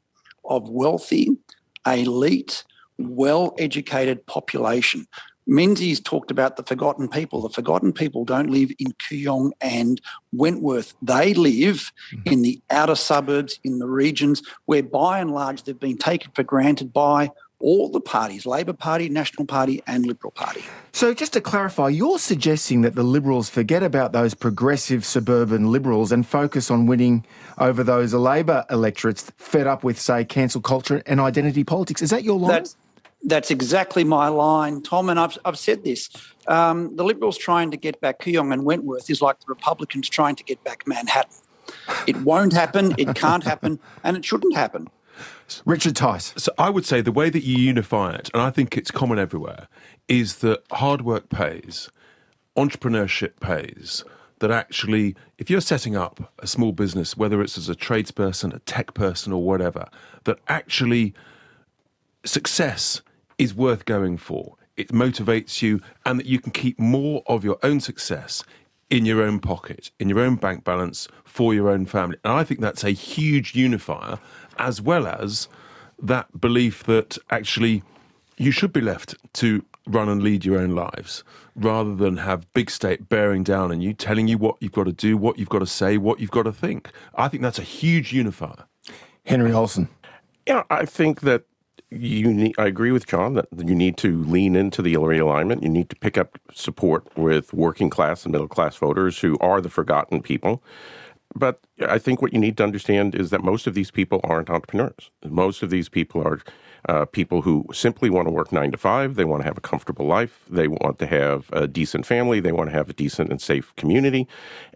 of 0.44 0.70
wealthy, 0.70 1.36
elite, 1.84 2.64
well 2.98 3.54
educated 3.58 4.24
population. 4.26 5.06
Menzies 5.48 6.00
talked 6.00 6.30
about 6.30 6.56
the 6.56 6.62
forgotten 6.64 7.08
people. 7.08 7.42
The 7.42 7.50
forgotten 7.50 7.92
people 7.92 8.24
don't 8.24 8.50
live 8.50 8.70
in 8.78 8.92
Kooyong 8.92 9.52
and 9.60 10.00
Wentworth. 10.32 10.94
They 11.02 11.34
live 11.34 11.92
mm-hmm. 12.12 12.32
in 12.32 12.42
the 12.42 12.60
outer 12.70 12.96
suburbs, 12.96 13.60
in 13.62 13.78
the 13.78 13.88
regions 13.88 14.42
where 14.66 14.82
by 14.82 15.18
and 15.20 15.32
large 15.32 15.62
they've 15.62 15.78
been 15.78 15.98
taken 15.98 16.32
for 16.34 16.42
granted 16.42 16.92
by 16.92 17.30
all 17.58 17.88
the 17.88 18.00
parties 18.00 18.46
Labor 18.46 18.72
Party, 18.72 19.08
National 19.08 19.46
Party, 19.46 19.82
and 19.86 20.06
Liberal 20.06 20.30
Party. 20.30 20.64
So, 20.92 21.14
just 21.14 21.32
to 21.34 21.40
clarify, 21.40 21.88
you're 21.88 22.18
suggesting 22.18 22.82
that 22.82 22.94
the 22.94 23.02
Liberals 23.02 23.48
forget 23.48 23.82
about 23.82 24.12
those 24.12 24.34
progressive 24.34 25.04
suburban 25.04 25.70
Liberals 25.72 26.12
and 26.12 26.26
focus 26.26 26.70
on 26.70 26.86
winning 26.86 27.24
over 27.58 27.82
those 27.82 28.12
Labor 28.14 28.64
electorates 28.70 29.30
fed 29.36 29.66
up 29.66 29.84
with, 29.84 29.98
say, 29.98 30.24
cancel 30.24 30.60
culture 30.60 31.02
and 31.06 31.20
identity 31.20 31.64
politics. 31.64 32.02
Is 32.02 32.10
that 32.10 32.24
your 32.24 32.38
line? 32.38 32.50
That's, 32.50 32.76
that's 33.24 33.50
exactly 33.50 34.04
my 34.04 34.28
line, 34.28 34.82
Tom, 34.82 35.08
and 35.08 35.18
I've, 35.18 35.36
I've 35.44 35.58
said 35.58 35.84
this. 35.84 36.10
Um, 36.46 36.94
the 36.96 37.04
Liberals 37.04 37.36
trying 37.36 37.70
to 37.72 37.76
get 37.76 38.00
back 38.00 38.20
Kooyong 38.20 38.52
and 38.52 38.64
Wentworth 38.64 39.10
is 39.10 39.20
like 39.20 39.40
the 39.40 39.46
Republicans 39.48 40.08
trying 40.08 40.36
to 40.36 40.44
get 40.44 40.62
back 40.62 40.86
Manhattan. 40.86 41.32
It 42.06 42.16
won't 42.18 42.52
happen, 42.52 42.94
it 42.96 43.14
can't 43.16 43.42
happen, 43.42 43.80
and 44.04 44.16
it 44.16 44.24
shouldn't 44.24 44.54
happen. 44.54 44.88
Richard 45.64 45.96
Tice. 45.96 46.34
So 46.36 46.52
I 46.58 46.70
would 46.70 46.84
say 46.84 47.00
the 47.00 47.12
way 47.12 47.30
that 47.30 47.44
you 47.44 47.56
unify 47.58 48.14
it, 48.14 48.30
and 48.32 48.42
I 48.42 48.50
think 48.50 48.76
it's 48.76 48.90
common 48.90 49.18
everywhere, 49.18 49.68
is 50.08 50.36
that 50.36 50.62
hard 50.72 51.02
work 51.02 51.28
pays, 51.28 51.90
entrepreneurship 52.56 53.40
pays. 53.40 54.04
That 54.40 54.50
actually, 54.50 55.16
if 55.38 55.48
you're 55.48 55.62
setting 55.62 55.96
up 55.96 56.30
a 56.40 56.46
small 56.46 56.72
business, 56.72 57.16
whether 57.16 57.40
it's 57.40 57.56
as 57.56 57.70
a 57.70 57.74
tradesperson, 57.74 58.54
a 58.54 58.58
tech 58.60 58.92
person, 58.92 59.32
or 59.32 59.42
whatever, 59.42 59.88
that 60.24 60.38
actually 60.46 61.14
success 62.22 63.00
is 63.38 63.54
worth 63.54 63.86
going 63.86 64.18
for. 64.18 64.56
It 64.76 64.88
motivates 64.88 65.62
you, 65.62 65.80
and 66.04 66.20
that 66.20 66.26
you 66.26 66.38
can 66.38 66.52
keep 66.52 66.78
more 66.78 67.22
of 67.26 67.44
your 67.44 67.58
own 67.62 67.80
success 67.80 68.44
in 68.90 69.06
your 69.06 69.22
own 69.22 69.40
pocket, 69.40 69.90
in 69.98 70.08
your 70.08 70.20
own 70.20 70.36
bank 70.36 70.64
balance 70.64 71.08
for 71.24 71.54
your 71.54 71.70
own 71.70 71.86
family. 71.86 72.18
And 72.22 72.32
I 72.32 72.44
think 72.44 72.60
that's 72.60 72.84
a 72.84 72.90
huge 72.90 73.54
unifier 73.54 74.18
as 74.58 74.80
well 74.80 75.06
as 75.06 75.48
that 76.00 76.40
belief 76.40 76.84
that 76.84 77.18
actually 77.30 77.82
you 78.36 78.50
should 78.50 78.72
be 78.72 78.80
left 78.80 79.14
to 79.34 79.64
run 79.86 80.08
and 80.08 80.22
lead 80.22 80.44
your 80.44 80.58
own 80.58 80.74
lives 80.74 81.24
rather 81.54 81.94
than 81.94 82.18
have 82.18 82.52
big 82.52 82.70
state 82.70 83.08
bearing 83.08 83.42
down 83.42 83.70
on 83.70 83.80
you, 83.80 83.94
telling 83.94 84.28
you 84.28 84.36
what 84.36 84.56
you've 84.60 84.72
got 84.72 84.84
to 84.84 84.92
do, 84.92 85.16
what 85.16 85.38
you've 85.38 85.48
got 85.48 85.60
to 85.60 85.66
say, 85.66 85.96
what 85.96 86.20
you've 86.20 86.30
got 86.30 86.42
to 86.42 86.52
think. 86.52 86.90
I 87.14 87.28
think 87.28 87.42
that's 87.42 87.58
a 87.58 87.62
huge 87.62 88.12
unifier. 88.12 88.64
Henry 89.24 89.52
Olsen. 89.52 89.88
Yeah, 90.46 90.64
I 90.70 90.84
think 90.84 91.22
that 91.22 91.44
you 91.90 92.32
need, 92.32 92.54
I 92.58 92.66
agree 92.66 92.92
with 92.92 93.06
John 93.06 93.34
that 93.34 93.46
you 93.56 93.74
need 93.74 93.96
to 93.98 94.22
lean 94.24 94.56
into 94.56 94.82
the 94.82 94.94
realignment. 94.94 95.62
You 95.62 95.68
need 95.68 95.88
to 95.90 95.96
pick 95.96 96.18
up 96.18 96.38
support 96.52 97.16
with 97.16 97.52
working 97.52 97.90
class 97.90 98.24
and 98.24 98.32
middle 98.32 98.48
class 98.48 98.76
voters 98.76 99.20
who 99.20 99.38
are 99.40 99.60
the 99.60 99.70
forgotten 99.70 100.20
people. 100.20 100.62
But 101.36 101.60
I 101.86 101.98
think 101.98 102.22
what 102.22 102.32
you 102.32 102.38
need 102.38 102.56
to 102.56 102.64
understand 102.64 103.14
is 103.14 103.28
that 103.28 103.44
most 103.44 103.66
of 103.66 103.74
these 103.74 103.90
people 103.90 104.20
aren't 104.24 104.48
entrepreneurs. 104.48 105.10
Most 105.24 105.62
of 105.62 105.68
these 105.68 105.90
people 105.90 106.26
are 106.26 106.40
uh, 106.88 107.04
people 107.04 107.42
who 107.42 107.66
simply 107.72 108.08
want 108.08 108.26
to 108.26 108.30
work 108.32 108.52
nine 108.52 108.70
to 108.72 108.78
five. 108.78 109.16
They 109.16 109.24
want 109.24 109.42
to 109.42 109.46
have 109.46 109.58
a 109.58 109.60
comfortable 109.60 110.06
life. 110.06 110.46
They 110.48 110.66
want 110.66 110.98
to 111.00 111.06
have 111.06 111.50
a 111.52 111.66
decent 111.66 112.06
family. 112.06 112.40
They 112.40 112.52
want 112.52 112.70
to 112.70 112.76
have 112.76 112.88
a 112.88 112.94
decent 112.94 113.30
and 113.30 113.40
safe 113.40 113.74
community. 113.76 114.26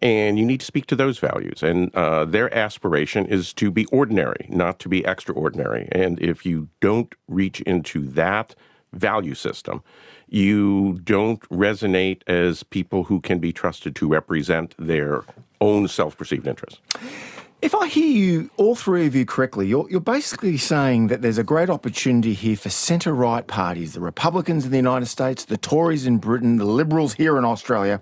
And 0.02 0.38
you 0.38 0.44
need 0.44 0.60
to 0.60 0.66
speak 0.66 0.86
to 0.86 0.96
those 0.96 1.18
values. 1.18 1.62
And 1.62 1.94
uh, 1.94 2.26
their 2.26 2.52
aspiration 2.54 3.24
is 3.26 3.54
to 3.54 3.70
be 3.70 3.86
ordinary, 3.86 4.46
not 4.50 4.78
to 4.80 4.88
be 4.90 5.04
extraordinary. 5.04 5.88
And 5.92 6.20
if 6.20 6.44
you 6.44 6.68
don't 6.80 7.14
reach 7.26 7.62
into 7.62 8.02
that 8.08 8.54
value 8.92 9.34
system, 9.34 9.82
you 10.30 11.00
don't 11.04 11.40
resonate 11.50 12.22
as 12.26 12.62
people 12.62 13.04
who 13.04 13.20
can 13.20 13.38
be 13.38 13.52
trusted 13.52 13.94
to 13.96 14.08
represent 14.08 14.74
their 14.78 15.24
own 15.60 15.88
self 15.88 16.16
perceived 16.16 16.46
interests. 16.46 16.80
If 17.62 17.74
I 17.74 17.88
hear 17.88 18.06
you, 18.06 18.50
all 18.56 18.74
three 18.74 19.06
of 19.06 19.14
you 19.14 19.26
correctly, 19.26 19.66
you're, 19.66 19.86
you're 19.90 20.00
basically 20.00 20.56
saying 20.56 21.08
that 21.08 21.20
there's 21.20 21.36
a 21.36 21.44
great 21.44 21.68
opportunity 21.68 22.32
here 22.32 22.56
for 22.56 22.70
centre 22.70 23.12
right 23.12 23.46
parties, 23.46 23.92
the 23.92 24.00
Republicans 24.00 24.64
in 24.64 24.70
the 24.70 24.78
United 24.78 25.06
States, 25.06 25.44
the 25.44 25.58
Tories 25.58 26.06
in 26.06 26.16
Britain, 26.16 26.56
the 26.56 26.64
Liberals 26.64 27.12
here 27.12 27.36
in 27.36 27.44
Australia, 27.44 28.00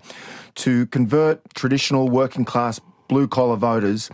to 0.55 0.85
convert 0.87 1.41
traditional 1.55 2.07
working 2.07 2.45
class 2.45 2.79
blue 3.09 3.27
collar 3.27 3.57
voters 3.57 4.09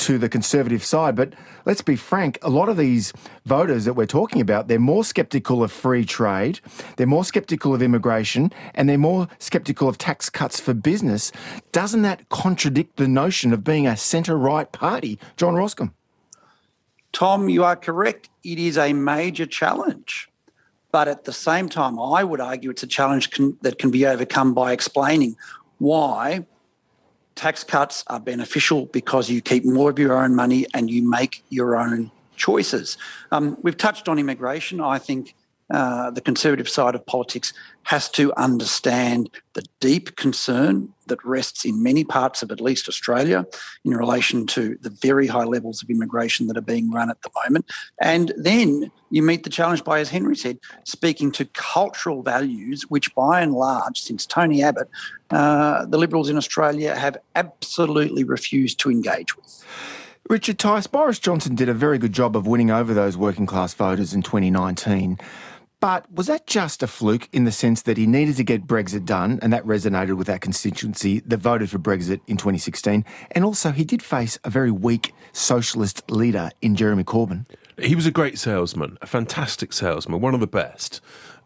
to 0.00 0.18
the 0.18 0.28
Conservative 0.28 0.82
side. 0.82 1.14
But 1.14 1.34
let's 1.66 1.82
be 1.82 1.96
frank, 1.96 2.38
a 2.42 2.50
lot 2.50 2.68
of 2.68 2.76
these 2.76 3.12
voters 3.44 3.84
that 3.84 3.94
we're 3.94 4.06
talking 4.06 4.40
about, 4.40 4.68
they're 4.68 4.78
more 4.78 5.04
sceptical 5.04 5.62
of 5.62 5.70
free 5.70 6.04
trade, 6.04 6.60
they're 6.96 7.06
more 7.06 7.24
sceptical 7.24 7.74
of 7.74 7.82
immigration, 7.82 8.52
and 8.74 8.88
they're 8.88 8.98
more 8.98 9.28
sceptical 9.38 9.88
of 9.88 9.98
tax 9.98 10.30
cuts 10.30 10.58
for 10.58 10.74
business. 10.74 11.32
Doesn't 11.72 12.02
that 12.02 12.28
contradict 12.28 12.96
the 12.96 13.08
notion 13.08 13.52
of 13.52 13.62
being 13.62 13.86
a 13.86 13.96
centre 13.96 14.38
right 14.38 14.70
party? 14.72 15.18
John 15.36 15.54
Roskam. 15.54 15.92
Tom, 17.12 17.48
you 17.48 17.64
are 17.64 17.76
correct. 17.76 18.30
It 18.42 18.58
is 18.58 18.78
a 18.78 18.92
major 18.92 19.46
challenge. 19.46 20.28
But 20.92 21.08
at 21.08 21.24
the 21.24 21.32
same 21.32 21.68
time, 21.68 21.98
I 22.00 22.24
would 22.24 22.40
argue 22.40 22.70
it's 22.70 22.82
a 22.82 22.86
challenge 22.86 23.30
can, 23.30 23.56
that 23.62 23.78
can 23.78 23.90
be 23.90 24.06
overcome 24.06 24.54
by 24.54 24.72
explaining 24.72 25.36
why 25.78 26.46
tax 27.40 27.64
cuts 27.64 28.04
are 28.08 28.20
beneficial 28.20 28.84
because 28.92 29.30
you 29.30 29.40
keep 29.40 29.64
more 29.64 29.88
of 29.88 29.98
your 29.98 30.22
own 30.22 30.34
money 30.34 30.66
and 30.74 30.90
you 30.90 31.08
make 31.08 31.42
your 31.48 31.74
own 31.74 32.10
choices. 32.36 32.98
Um, 33.32 33.56
we've 33.62 33.78
touched 33.78 34.10
on 34.10 34.18
immigration. 34.18 34.78
I 34.78 34.98
think 34.98 35.34
uh, 35.70 36.10
the 36.10 36.20
conservative 36.20 36.68
side 36.68 36.94
of 36.94 37.04
politics 37.06 37.52
has 37.84 38.08
to 38.10 38.32
understand 38.34 39.30
the 39.54 39.64
deep 39.80 40.16
concern 40.16 40.92
that 41.06 41.24
rests 41.24 41.64
in 41.64 41.82
many 41.82 42.04
parts 42.04 42.42
of 42.42 42.50
at 42.50 42.60
least 42.60 42.88
Australia 42.88 43.44
in 43.84 43.92
relation 43.92 44.46
to 44.46 44.76
the 44.80 44.90
very 44.90 45.26
high 45.26 45.44
levels 45.44 45.82
of 45.82 45.90
immigration 45.90 46.46
that 46.46 46.56
are 46.56 46.62
being 46.62 46.90
run 46.90 47.10
at 47.10 47.22
the 47.22 47.30
moment. 47.44 47.64
And 48.00 48.32
then 48.36 48.90
you 49.10 49.22
meet 49.22 49.44
the 49.44 49.50
challenge 49.50 49.82
by, 49.84 50.00
as 50.00 50.08
Henry 50.08 50.36
said, 50.36 50.58
speaking 50.84 51.32
to 51.32 51.44
cultural 51.46 52.22
values, 52.22 52.82
which 52.88 53.14
by 53.14 53.40
and 53.40 53.52
large, 53.52 54.00
since 54.00 54.26
Tony 54.26 54.62
Abbott, 54.62 54.88
uh, 55.30 55.86
the 55.86 55.98
Liberals 55.98 56.28
in 56.28 56.36
Australia 56.36 56.96
have 56.96 57.16
absolutely 57.34 58.24
refused 58.24 58.78
to 58.80 58.90
engage 58.90 59.36
with. 59.36 59.64
Richard 60.28 60.60
Tice, 60.60 60.86
Boris 60.86 61.18
Johnson 61.18 61.56
did 61.56 61.68
a 61.68 61.74
very 61.74 61.98
good 61.98 62.12
job 62.12 62.36
of 62.36 62.46
winning 62.46 62.70
over 62.70 62.94
those 62.94 63.16
working 63.16 63.46
class 63.46 63.74
voters 63.74 64.14
in 64.14 64.22
2019. 64.22 65.18
But 65.80 66.12
was 66.12 66.26
that 66.26 66.46
just 66.46 66.82
a 66.82 66.86
fluke 66.86 67.28
in 67.32 67.44
the 67.44 67.52
sense 67.52 67.82
that 67.82 67.96
he 67.96 68.06
needed 68.06 68.36
to 68.36 68.44
get 68.44 68.66
Brexit 68.66 69.06
done 69.06 69.38
and 69.40 69.50
that 69.52 69.64
resonated 69.64 70.18
with 70.18 70.26
that 70.26 70.42
constituency 70.42 71.20
that 71.20 71.38
voted 71.38 71.70
for 71.70 71.78
Brexit 71.78 72.20
in 72.26 72.36
2016? 72.36 73.04
And 73.30 73.44
also, 73.44 73.70
he 73.72 73.84
did 73.84 74.02
face 74.02 74.38
a 74.44 74.50
very 74.50 74.70
weak 74.70 75.14
socialist 75.32 76.10
leader 76.10 76.50
in 76.60 76.76
Jeremy 76.76 77.04
Corbyn. 77.04 77.46
He 77.78 77.94
was 77.94 78.04
a 78.04 78.10
great 78.10 78.38
salesman, 78.38 78.98
a 79.00 79.06
fantastic 79.06 79.72
salesman, 79.72 80.20
one 80.20 80.34
of 80.34 80.40
the 80.40 80.46
best. 80.46 81.00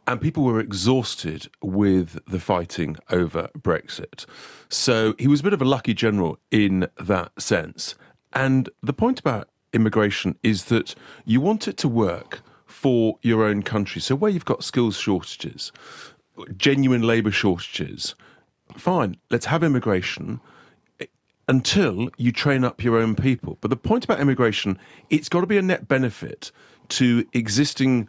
And 0.07 0.21
people 0.21 0.43
were 0.43 0.61
exhausted 0.61 1.49
with 1.63 2.19
the 2.27 2.41
fighting 2.41 2.97
over 3.11 3.49
Brexit. 3.57 4.27
So 4.69 5.15
he 5.17 5.29
was 5.29 5.41
a 5.41 5.45
bit 5.45 5.53
of 5.53 5.63
a 5.63 5.65
lucky 5.65 5.95
general 5.95 6.39
in 6.51 6.89
that 7.01 7.41
sense. 7.41 7.95
And 8.33 8.69
the 8.83 8.93
point 8.93 9.21
about 9.21 9.49
immigration 9.73 10.37
is 10.43 10.65
that 10.65 10.97
you 11.25 11.41
want 11.41 11.69
it 11.69 11.77
to 11.79 11.89
work 11.89 12.43
for 12.85 13.19
your 13.23 13.45
own 13.45 13.63
country. 13.63 13.99
So 13.99 14.15
where 14.15 14.31
you've 14.31 14.45
got 14.45 14.63
skills 14.63 14.99
shortages, 14.99 15.73
genuine 16.59 17.01
labour 17.01 17.31
shortages, 17.31 18.15
fine, 18.77 19.17
let's 19.31 19.47
have 19.47 19.63
immigration 19.65 20.39
eh, 21.01 21.07
until 21.49 22.11
you 22.19 22.31
train 22.31 22.63
up 22.63 22.85
your 22.85 22.99
own 22.99 23.17
people. 23.17 23.57
But 23.63 23.71
the 23.71 23.77
point 23.79 24.05
about 24.05 24.21
immigration, 24.21 24.79
it's 25.09 25.31
got 25.31 25.41
to 25.41 25.47
be 25.47 25.57
a 25.57 25.63
net 25.63 25.89
benefit 25.89 26.53
to 26.89 27.25
existing 27.33 28.07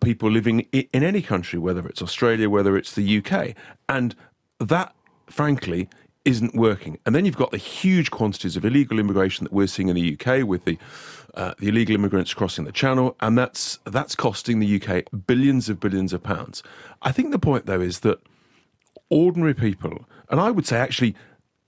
people 0.00 0.30
living 0.30 0.60
in 0.72 1.04
any 1.04 1.20
country, 1.20 1.58
whether 1.58 1.86
it's 1.86 2.00
Australia, 2.00 2.48
whether 2.48 2.78
it's 2.78 2.94
the 2.94 3.18
UK. 3.18 3.54
And 3.90 4.14
that, 4.58 4.94
frankly, 5.26 5.90
isn't 6.24 6.54
working. 6.54 6.98
And 7.04 7.14
then 7.14 7.24
you've 7.24 7.36
got 7.36 7.50
the 7.50 7.58
huge 7.58 8.10
quantities 8.10 8.56
of 8.56 8.64
illegal 8.64 8.98
immigration 8.98 9.44
that 9.44 9.52
we're 9.52 9.66
seeing 9.66 9.88
in 9.88 9.96
the 9.96 10.18
UK 10.18 10.46
with 10.46 10.64
the 10.64 10.78
uh, 11.34 11.52
the 11.58 11.68
illegal 11.68 11.96
immigrants 11.96 12.32
crossing 12.32 12.64
the 12.64 12.72
channel, 12.72 13.16
and 13.20 13.36
that's 13.36 13.78
that's 13.84 14.14
costing 14.14 14.60
the 14.60 14.80
UK 14.80 15.04
billions 15.26 15.68
of 15.68 15.80
billions 15.80 16.12
of 16.12 16.22
pounds. 16.22 16.62
I 17.02 17.10
think 17.12 17.32
the 17.32 17.38
point 17.38 17.66
though 17.66 17.80
is 17.80 18.00
that 18.00 18.20
ordinary 19.10 19.54
people, 19.54 20.06
and 20.30 20.40
I 20.40 20.50
would 20.50 20.66
say 20.66 20.78
actually 20.78 21.14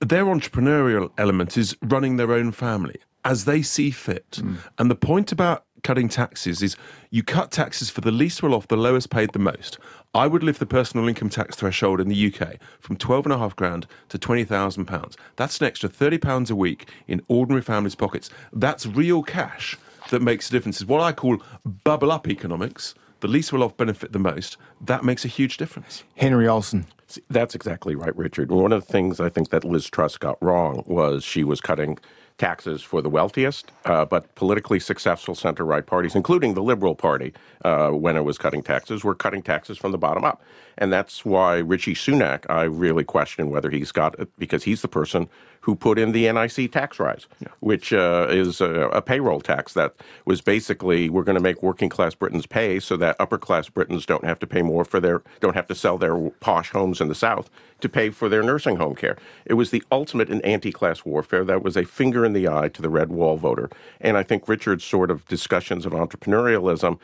their 0.01 0.25
entrepreneurial 0.25 1.11
element 1.19 1.57
is 1.57 1.77
running 1.83 2.17
their 2.17 2.33
own 2.33 2.53
family 2.53 3.01
as 3.25 3.45
they 3.45 3.61
see 3.61 3.91
fit. 3.91 4.31
Mm. 4.33 4.59
And 4.79 4.91
the 4.91 4.95
point 4.95 5.33
about 5.33 5.66
cutting 5.87 6.09
taxes 6.09 6.65
is 6.65 6.77
you 7.11 7.23
cut 7.23 7.53
taxes 7.53 7.91
for 7.91 8.01
the 8.01 8.11
least 8.11 8.43
well 8.43 8.55
off, 8.55 8.67
the 8.67 8.77
lowest 8.77 9.09
paid 9.09 9.33
the 9.33 9.39
most. 9.39 9.79
I 10.15 10.27
would 10.27 10.43
lift 10.43 10.59
the 10.59 10.67
personal 10.67 11.07
income 11.07 11.29
tax 11.29 11.55
threshold 11.55 12.01
in 12.01 12.09
the 12.09 12.35
UK 12.35 12.57
from 12.81 12.97
twelve 12.97 13.25
and 13.25 13.33
a 13.33 13.39
half 13.39 13.55
grand 13.55 13.87
to 14.09 14.19
twenty 14.19 14.43
thousand 14.43 14.87
pounds. 14.87 15.17
That's 15.37 15.61
an 15.61 15.67
extra 15.69 15.89
thirty 15.89 16.19
pounds 16.19 16.51
a 16.51 16.57
week 16.57 16.91
in 17.07 17.23
ordinary 17.29 17.63
families' 17.63 17.95
pockets. 17.95 18.31
That's 18.53 18.85
real 18.85 19.23
cash 19.23 19.79
that 20.11 20.23
makes 20.23 20.49
a 20.49 20.53
difference. 20.53 20.81
It's 20.81 20.89
what 20.89 21.01
I 21.01 21.13
call 21.13 21.41
bubble 21.65 22.11
up 22.11 22.27
economics. 22.27 22.97
The 23.21 23.29
least 23.29 23.53
well 23.53 23.63
off 23.63 23.77
benefit 23.77 24.13
the 24.13 24.19
most. 24.19 24.57
That 24.81 25.05
makes 25.05 25.25
a 25.25 25.29
huge 25.29 25.57
difference. 25.57 26.03
Henry 26.17 26.49
Olsen. 26.49 26.87
That's 27.31 27.55
exactly 27.55 27.95
right, 27.95 28.15
Richard. 28.17 28.51
One 28.51 28.73
of 28.73 28.85
the 28.85 28.93
things 28.93 29.21
I 29.21 29.29
think 29.29 29.51
that 29.51 29.63
Liz 29.63 29.89
Truss 29.89 30.19
got 30.19 30.37
wrong 30.43 30.83
was 30.89 31.23
she 31.23 31.45
was 31.45 31.61
cutting 31.61 31.97
taxes 32.39 32.83
for 32.83 33.01
the 33.01 33.09
wealthiest, 33.09 33.73
uh, 33.85 34.05
but 34.05 34.35
politically 34.35 34.79
successful 34.79 35.35
center 35.35 35.65
right 35.65 35.87
parties, 35.87 36.15
including 36.15 36.55
the 36.55 36.63
Liberal 36.63 36.95
Party, 36.95 37.33
uh, 37.65 37.91
when 37.91 38.17
it 38.17 38.23
was 38.23 38.39
cutting 38.39 38.63
taxes, 38.63 39.05
were 39.05 39.15
cutting 39.15 39.43
taxes 39.43 39.79
from 39.79 39.93
the 39.93 39.99
bottom 39.99 40.25
up. 40.25 40.43
And 40.79 40.93
that's 40.93 41.25
why 41.25 41.57
Rishi 41.59 41.95
Sunak, 41.95 42.45
I 42.51 42.65
really 42.65 43.05
question 43.05 43.51
whether 43.51 43.71
he's 43.71 43.93
got 43.93 44.19
it, 44.19 44.29
because 44.39 44.65
he's 44.65 44.83
the 44.83 44.89
person 44.89 45.29
who 45.67 45.75
put 45.75 45.99
in 45.99 46.13
the 46.13 46.31
NIC 46.31 46.71
tax 46.71 47.01
rise, 47.01 47.27
yeah. 47.41 47.49
which 47.59 47.93
uh, 47.93 48.29
is 48.31 48.61
a, 48.61 48.83
a, 48.91 49.03
payroll 49.03 49.41
tax 49.41 49.73
that 49.73 49.97
was 50.25 50.41
basically 50.41 51.09
we're 51.09 51.25
going 51.25 51.35
to 51.35 51.43
make 51.43 51.61
working 51.61 51.89
class 51.89 52.15
Britons 52.15 52.47
pay 52.47 52.79
so 52.79 52.97
that 52.97 53.17
upper 53.19 53.37
class 53.37 53.69
Britons 53.69 54.07
don't 54.07 54.25
have 54.25 54.39
to 54.39 54.47
pay 54.47 54.63
more 54.63 54.85
for 54.85 55.01
their 55.01 55.23
don't 55.41 55.55
have 55.55 55.67
to 55.67 55.75
sell 55.75 55.99
their 55.99 56.31
posh 56.39 56.71
homes 56.71 57.01
in 57.01 57.09
the 57.09 57.17
South 57.17 57.51
to 57.81 57.89
pay 57.89 58.11
for 58.11 58.29
their 58.29 58.45
nursing 58.45 58.77
home 58.77 58.95
care. 58.95 59.17
It 59.45 59.55
was 59.55 59.73
the 59.73 59.83
ultimate 59.91 60.31
in 60.31 60.41
anti-class 60.43 61.05
warfare. 61.05 61.43
That 61.43 61.65
was 61.65 61.77
a 61.77 61.85
finger 61.85 62.25
in 62.25 62.33
the 62.33 62.47
eye 62.47 62.69
to 62.69 62.81
the 62.81 62.89
red 62.89 63.11
wall 63.11 63.37
voter. 63.37 63.69
And 64.01 64.17
I 64.17 64.23
think 64.23 64.49
Richard's 64.49 64.85
sort 64.85 65.11
of 65.11 65.27
discussions 65.27 65.85
of 65.85 65.93
entrepreneurialism 65.93 67.01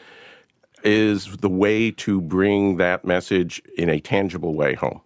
is 0.84 1.36
the 1.38 1.48
way 1.48 1.90
to 1.90 2.20
bring 2.20 2.76
that 2.76 3.04
message 3.04 3.62
in 3.76 3.88
a 3.88 4.00
tangible 4.00 4.54
way 4.54 4.74
home. 4.74 5.00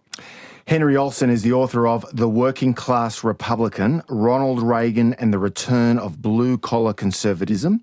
Henry 0.67 0.97
Olsen 0.97 1.29
is 1.29 1.43
the 1.43 1.53
author 1.53 1.87
of 1.87 2.05
The 2.13 2.27
Working 2.27 2.73
Class 2.73 3.23
Republican, 3.23 4.03
Ronald 4.09 4.61
Reagan 4.61 5.13
and 5.13 5.31
the 5.31 5.39
Return 5.39 5.97
of 5.97 6.21
Blue 6.21 6.57
Collar 6.57 6.91
Conservatism. 6.91 7.81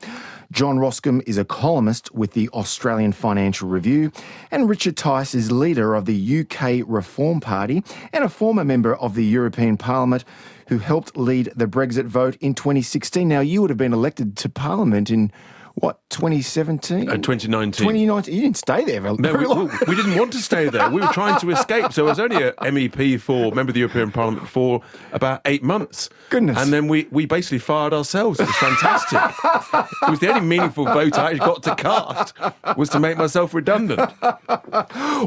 John 0.52 0.76
Roskam 0.76 1.22
is 1.26 1.38
a 1.38 1.46
columnist 1.46 2.14
with 2.14 2.32
the 2.32 2.50
Australian 2.50 3.12
Financial 3.12 3.70
Review, 3.70 4.12
and 4.50 4.68
Richard 4.68 4.98
Tice 4.98 5.34
is 5.34 5.50
leader 5.50 5.94
of 5.94 6.04
the 6.04 6.40
UK 6.40 6.84
Reform 6.86 7.40
Party 7.40 7.82
and 8.12 8.22
a 8.22 8.28
former 8.28 8.66
member 8.66 8.94
of 8.94 9.14
the 9.14 9.24
European 9.24 9.78
Parliament 9.78 10.26
who 10.68 10.76
helped 10.76 11.16
lead 11.16 11.52
the 11.56 11.66
Brexit 11.66 12.04
vote 12.04 12.36
in 12.40 12.54
2016. 12.54 13.26
Now, 13.26 13.40
you 13.40 13.62
would 13.62 13.70
have 13.70 13.78
been 13.78 13.94
elected 13.94 14.36
to 14.36 14.50
Parliament 14.50 15.10
in 15.10 15.32
what 15.76 15.98
2017 16.10 17.08
uh, 17.08 17.16
2019 17.16 17.72
2019 17.84 18.34
you 18.34 18.40
didn't 18.42 18.56
stay 18.56 18.84
there 18.84 19.00
very, 19.00 19.16
no, 19.16 19.34
we, 19.34 19.46
long. 19.46 19.70
we, 19.88 19.96
didn't 19.96 20.16
want 20.16 20.32
to 20.32 20.38
stay 20.38 20.68
there. 20.68 20.88
We 20.88 21.00
were 21.00 21.08
trying 21.08 21.38
to 21.40 21.50
escape. 21.50 21.92
So 21.92 22.06
I 22.06 22.10
was 22.10 22.20
only 22.20 22.42
a 22.42 22.52
MEP 22.52 23.20
for 23.20 23.52
member 23.52 23.70
of 23.70 23.74
the 23.74 23.80
European 23.80 24.12
Parliament 24.12 24.48
for 24.48 24.82
about 25.12 25.40
eight 25.46 25.64
months. 25.64 26.10
Goodness. 26.30 26.58
And 26.58 26.72
then 26.72 26.86
we, 26.86 27.08
we 27.10 27.26
basically 27.26 27.58
fired 27.58 27.92
ourselves. 27.92 28.38
It 28.38 28.46
was 28.46 28.56
fantastic. 28.56 29.20
It 30.02 30.10
was 30.10 30.20
the 30.20 30.28
only 30.28 30.42
meaningful 30.42 30.84
vote 30.84 31.18
I 31.18 31.34
got 31.34 31.62
to 31.64 31.74
cast 31.74 32.34
was 32.76 32.88
to 32.90 33.00
make 33.00 33.18
myself 33.18 33.52
redundant. 33.52 34.00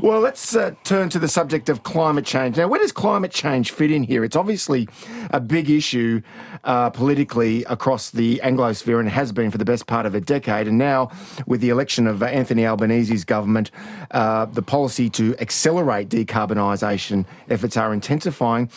Well 0.02 0.22
let's 0.22 0.56
uh, 0.56 0.72
turn 0.84 1.10
to 1.10 1.20
the 1.20 1.28
subject 1.28 1.70
of 1.70 1.84
climate 1.84 2.26
change. 2.26 2.58
Now 2.58 2.68
where 2.68 2.80
does 2.80 2.92
climate 2.92 3.32
change 3.32 3.72
fit 3.72 3.92
in 3.92 4.04
here? 4.04 4.24
It's 4.24 4.36
obviously 4.36 4.88
a 5.32 5.40
big 5.40 5.70
issue 5.70 6.22
uh, 6.64 6.90
politically 6.90 7.64
across 7.66 8.12
the 8.12 8.40
Anglosphere 8.44 9.00
and 9.00 9.10
has 9.10 9.32
been 9.32 9.52
for 9.52 9.58
the 9.58 9.66
best 9.66 9.88
part 9.88 10.06
of 10.06 10.16
a 10.16 10.22
decade. 10.22 10.37
And 10.68 10.78
now, 10.78 11.12
with 11.46 11.62
the 11.62 11.70
election 11.70 12.08
of 12.08 12.22
Anthony 12.22 12.66
Albanese's 12.66 13.26
government, 13.26 13.72
uh, 14.12 14.46
the 14.46 14.62
policy 14.62 15.10
to 15.12 15.36
accelerate 15.40 16.10
decarbonisation 16.10 17.26
efforts 17.50 17.78
are 17.78 17.94
intensifying. 17.94 18.70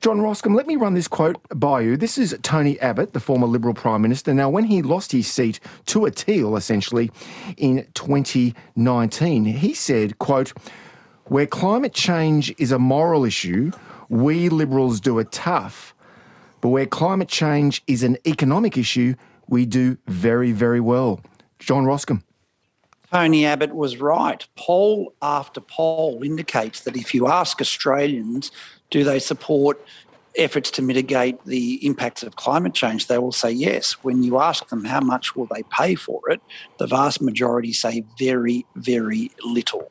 John 0.00 0.18
Roskam, 0.18 0.54
let 0.54 0.66
me 0.66 0.76
run 0.76 0.94
this 0.94 1.08
quote 1.08 1.36
by 1.54 1.80
you. 1.80 1.96
This 1.96 2.18
is 2.18 2.36
Tony 2.42 2.78
Abbott, 2.80 3.12
the 3.12 3.20
former 3.20 3.46
Liberal 3.46 3.74
Prime 3.74 4.02
Minister. 4.02 4.34
Now, 4.34 4.50
when 4.50 4.64
he 4.64 4.82
lost 4.82 5.12
his 5.12 5.26
seat 5.26 5.60
to 5.86 6.04
a 6.04 6.10
teal, 6.10 6.56
essentially, 6.56 7.10
in 7.56 7.86
2019, 7.94 9.44
he 9.44 9.74
said, 9.74 10.18
quote, 10.18 10.52
where 11.24 11.46
climate 11.46 11.92
change 11.92 12.54
is 12.56 12.70
a 12.70 12.78
moral 12.78 13.24
issue, 13.24 13.72
we 14.08 14.48
Liberals 14.48 15.00
do 15.00 15.18
it 15.18 15.32
tough. 15.32 15.94
But 16.60 16.68
where 16.68 16.86
climate 16.86 17.28
change 17.28 17.82
is 17.86 18.02
an 18.02 18.16
economic 18.26 18.78
issue, 18.78 19.14
we 19.48 19.66
do 19.66 19.98
very, 20.06 20.52
very 20.52 20.80
well. 20.80 21.20
John 21.58 21.84
Roskam. 21.84 22.22
Tony 23.12 23.46
Abbott 23.46 23.74
was 23.74 23.98
right. 23.98 24.46
Poll 24.56 25.14
after 25.22 25.60
poll 25.60 26.22
indicates 26.24 26.80
that 26.80 26.96
if 26.96 27.14
you 27.14 27.28
ask 27.28 27.60
Australians, 27.60 28.50
do 28.90 29.04
they 29.04 29.20
support 29.20 29.80
efforts 30.36 30.70
to 30.72 30.82
mitigate 30.82 31.44
the 31.44 31.84
impacts 31.86 32.22
of 32.22 32.36
climate 32.36 32.74
change, 32.74 33.06
they 33.06 33.18
will 33.18 33.32
say 33.32 33.50
yes. 33.50 33.92
When 34.02 34.22
you 34.22 34.38
ask 34.38 34.68
them 34.68 34.84
how 34.84 35.00
much 35.00 35.34
will 35.34 35.46
they 35.46 35.62
pay 35.70 35.94
for 35.94 36.20
it, 36.30 36.40
the 36.78 36.86
vast 36.86 37.22
majority 37.22 37.72
say 37.72 38.04
very, 38.18 38.66
very 38.76 39.30
little. 39.44 39.90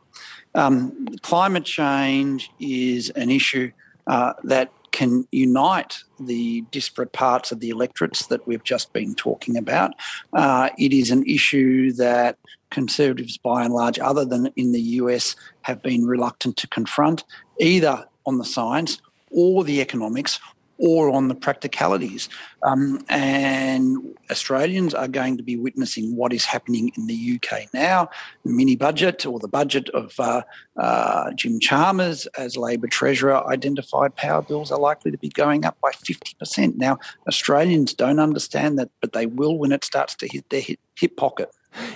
Um, 0.54 1.08
climate 1.22 1.66
change 1.66 2.50
is 2.60 3.10
an 3.12 3.30
issue 3.30 3.72
uh, 4.08 4.34
that 4.44 4.72
can 4.96 5.28
unite 5.34 5.98
the 6.22 6.62
disparate 6.72 7.12
parts 7.12 7.52
of 7.52 7.60
the 7.60 7.70
electorates 7.70 8.28
that 8.28 8.48
we've 8.48 8.64
just 8.64 8.94
been 8.94 9.14
talking 9.14 9.58
about. 9.58 9.92
Uh, 10.32 10.70
it 10.80 10.94
is 10.94 11.12
an 11.12 11.26
issue 11.26 11.92
that 11.92 12.38
Conservatives, 12.72 13.38
by 13.38 13.64
and 13.64 13.74
large, 13.74 14.00
other 14.00 14.24
than 14.24 14.48
in 14.56 14.72
the 14.72 14.82
US, 15.02 15.36
have 15.64 15.82
been 15.82 16.06
reluctant 16.06 16.56
to 16.58 16.68
confront, 16.68 17.26
either 17.60 18.06
on 18.26 18.38
the 18.38 18.46
science 18.46 19.02
or 19.32 19.66
the 19.66 19.82
economics 19.82 20.40
or 20.78 21.10
on 21.10 21.28
the 21.28 21.36
practicalities. 21.36 22.30
Um, 22.64 23.04
and 23.10 23.98
Australians 24.30 24.94
are 24.94 25.08
going 25.08 25.38
to 25.38 25.44
be 25.44 25.56
witnessing 25.56 26.16
what 26.16 26.34
is 26.34 26.46
happening 26.46 26.92
in 26.98 27.08
the 27.08 27.40
UK 27.40 27.74
now. 27.74 28.10
The 28.44 28.52
mini 28.52 28.76
budget 28.76 29.26
or 29.26 29.40
the 29.40 29.48
budget 29.48 29.90
of 29.90 30.14
uh, 30.20 30.42
uh, 30.78 31.32
Jim 31.34 31.60
Chalmers 31.60 32.26
as 32.38 32.58
Labor 32.58 32.88
Treasurer 32.88 33.48
identified 33.48 34.16
power 34.16 34.42
bills 34.42 34.72
are 34.72 34.80
likely 34.80 35.12
to 35.12 35.18
be 35.18 35.30
going 35.30 35.66
up 35.66 35.78
by 35.82 35.92
50%. 35.92 36.76
Now, 36.76 36.98
Australians 37.28 37.94
don't 37.94 38.20
understand 38.20 38.78
that, 38.80 38.90
but 39.02 39.14
they 39.14 39.26
will 39.26 39.58
when 39.58 39.72
it 39.72 39.86
starts 39.86 40.16
to 40.16 40.28
hit 40.28 40.50
their 40.50 40.62
hip, 40.62 40.80
hip 40.96 41.16
pocket. 41.18 41.52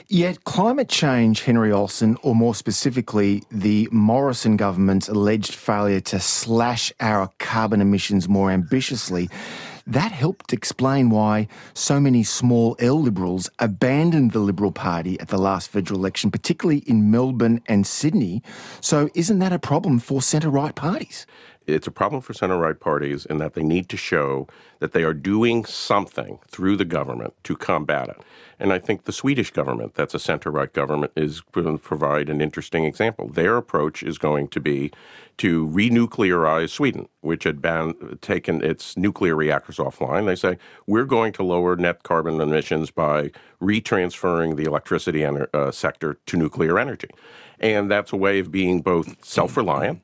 Yet 0.07 0.43
climate 0.43 0.89
change, 0.89 1.43
Henry 1.43 1.71
Olsen, 1.71 2.17
or 2.21 2.35
more 2.35 2.55
specifically, 2.55 3.43
the 3.51 3.87
Morrison 3.91 4.57
government's 4.57 5.07
alleged 5.07 5.53
failure 5.53 6.01
to 6.01 6.19
slash 6.19 6.91
our 6.99 7.29
carbon 7.39 7.81
emissions 7.81 8.27
more 8.27 8.51
ambitiously, 8.51 9.29
that 9.89 10.11
helped 10.11 10.53
explain 10.53 11.09
why 11.09 11.47
so 11.73 11.99
many 11.99 12.21
small 12.21 12.75
L 12.77 13.01
Liberals 13.01 13.49
abandoned 13.57 14.33
the 14.33 14.39
Liberal 14.39 14.71
Party 14.71 15.19
at 15.19 15.29
the 15.29 15.39
last 15.39 15.69
federal 15.69 15.99
election, 15.99 16.29
particularly 16.29 16.79
in 16.85 17.09
Melbourne 17.09 17.61
and 17.65 17.87
Sydney. 17.87 18.43
So, 18.81 19.09
isn't 19.15 19.39
that 19.39 19.51
a 19.51 19.57
problem 19.57 19.97
for 19.97 20.21
centre 20.21 20.51
right 20.51 20.75
parties? 20.75 21.25
It's 21.73 21.87
a 21.87 21.91
problem 21.91 22.21
for 22.21 22.33
center 22.33 22.57
right 22.57 22.79
parties 22.79 23.25
in 23.25 23.37
that 23.37 23.53
they 23.53 23.63
need 23.63 23.89
to 23.89 23.97
show 23.97 24.47
that 24.79 24.93
they 24.93 25.03
are 25.03 25.13
doing 25.13 25.65
something 25.65 26.39
through 26.47 26.77
the 26.77 26.85
government 26.85 27.33
to 27.43 27.55
combat 27.55 28.09
it. 28.09 28.17
And 28.59 28.73
I 28.73 28.79
think 28.79 29.03
the 29.03 29.13
Swedish 29.13 29.51
government, 29.51 29.95
that's 29.95 30.13
a 30.13 30.19
center 30.19 30.51
right 30.51 30.71
government, 30.71 31.13
is 31.15 31.41
going 31.41 31.77
to 31.77 31.83
provide 31.83 32.29
an 32.29 32.41
interesting 32.41 32.83
example. 32.83 33.27
Their 33.27 33.57
approach 33.57 34.03
is 34.03 34.17
going 34.17 34.49
to 34.49 34.59
be 34.59 34.91
to 35.37 35.67
renuclearize 35.67 36.69
Sweden, 36.69 37.07
which 37.21 37.45
had 37.45 37.61
been, 37.61 38.17
taken 38.21 38.61
its 38.61 38.97
nuclear 38.97 39.35
reactors 39.35 39.77
offline. 39.77 40.25
They 40.25 40.35
say, 40.35 40.57
we're 40.85 41.05
going 41.05 41.31
to 41.33 41.43
lower 41.43 41.77
net 41.77 42.03
carbon 42.03 42.41
emissions 42.41 42.91
by 42.91 43.31
retransferring 43.61 44.57
the 44.57 44.65
electricity 44.65 45.25
uh, 45.25 45.71
sector 45.71 46.17
to 46.25 46.37
nuclear 46.37 46.77
energy. 46.77 47.07
And 47.61 47.89
that's 47.89 48.11
a 48.11 48.17
way 48.17 48.39
of 48.39 48.51
being 48.51 48.81
both 48.81 49.23
self 49.23 49.55
reliant 49.55 50.01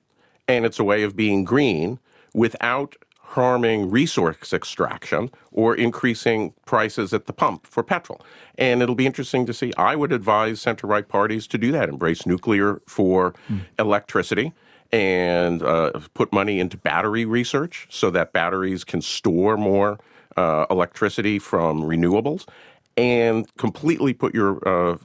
and 0.47 0.65
it's 0.65 0.79
a 0.79 0.83
way 0.83 1.03
of 1.03 1.15
being 1.15 1.43
green 1.43 1.99
without 2.33 2.95
harming 3.29 3.89
resource 3.89 4.53
extraction 4.53 5.29
or 5.51 5.75
increasing 5.75 6.53
prices 6.65 7.13
at 7.13 7.25
the 7.25 7.33
pump 7.33 7.67
for 7.67 7.83
petrol. 7.83 8.21
And 8.57 8.81
it'll 8.81 8.95
be 8.95 9.05
interesting 9.05 9.45
to 9.47 9.53
see. 9.53 9.73
I 9.77 9.95
would 9.95 10.13
advise 10.13 10.61
center 10.61 10.87
right 10.87 11.07
parties 11.07 11.47
to 11.47 11.57
do 11.57 11.71
that, 11.73 11.89
embrace 11.89 12.25
nuclear 12.25 12.81
for 12.87 13.33
mm. 13.49 13.61
electricity 13.77 14.53
and 14.91 15.61
uh, 15.63 15.91
put 16.13 16.31
money 16.31 16.59
into 16.59 16.77
battery 16.77 17.25
research 17.25 17.87
so 17.89 18.09
that 18.11 18.31
batteries 18.31 18.83
can 18.83 19.01
store 19.01 19.57
more 19.57 19.99
uh, 20.37 20.65
electricity 20.69 21.39
from 21.39 21.81
renewables 21.81 22.47
and 22.95 23.53
completely 23.57 24.13
put 24.13 24.33
your 24.33 24.65
uh, 24.67 24.97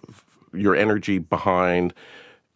your 0.52 0.76
energy 0.76 1.18
behind 1.18 1.94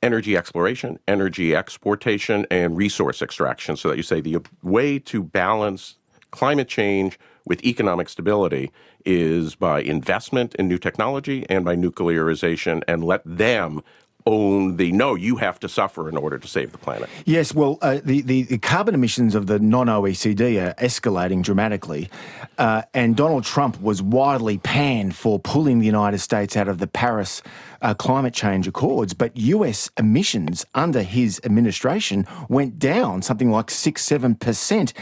energy 0.04 0.36
exploration, 0.36 0.98
energy 1.08 1.56
exportation, 1.56 2.46
and 2.50 2.76
resource 2.76 3.22
extraction. 3.22 3.76
So 3.76 3.88
that 3.88 3.96
you 3.96 4.02
say 4.02 4.20
the 4.20 4.38
way 4.62 4.98
to 5.00 5.22
balance 5.22 5.96
climate 6.30 6.68
change 6.68 7.18
with 7.46 7.64
economic 7.64 8.08
stability 8.08 8.70
is 9.06 9.54
by 9.54 9.80
investment 9.80 10.54
in 10.56 10.68
new 10.68 10.78
technology 10.78 11.46
and 11.48 11.64
by 11.64 11.74
nuclearization 11.74 12.82
and 12.86 13.02
let 13.02 13.22
them 13.24 13.82
own 14.26 14.76
the 14.76 14.90
no, 14.92 15.14
you 15.14 15.36
have 15.36 15.60
to 15.60 15.68
suffer 15.68 16.08
in 16.08 16.16
order 16.16 16.38
to 16.38 16.48
save 16.48 16.72
the 16.72 16.78
planet. 16.78 17.08
Yes, 17.24 17.54
well, 17.54 17.78
uh, 17.82 18.00
the, 18.02 18.22
the, 18.22 18.42
the, 18.44 18.58
carbon 18.58 18.94
emissions 18.94 19.34
of 19.34 19.46
the 19.46 19.58
non 19.58 19.86
OECD 19.86 20.62
are 20.62 20.74
escalating 20.74 21.42
dramatically. 21.42 22.08
Uh, 22.56 22.82
and 22.94 23.16
Donald 23.16 23.44
Trump 23.44 23.80
was 23.80 24.00
widely 24.00 24.58
panned 24.58 25.14
for 25.14 25.38
pulling 25.38 25.78
the 25.78 25.86
United 25.86 26.18
States 26.18 26.56
out 26.56 26.68
of 26.68 26.78
the 26.78 26.86
Paris 26.86 27.42
uh, 27.84 27.94
climate 27.94 28.32
change 28.32 28.66
accords, 28.66 29.12
but 29.12 29.36
US 29.36 29.90
emissions 29.98 30.64
under 30.74 31.02
his 31.02 31.40
administration 31.44 32.26
went 32.48 32.78
down 32.78 33.20
something 33.22 33.50
like 33.50 33.70
6 33.70 34.04
7%. 34.04 34.92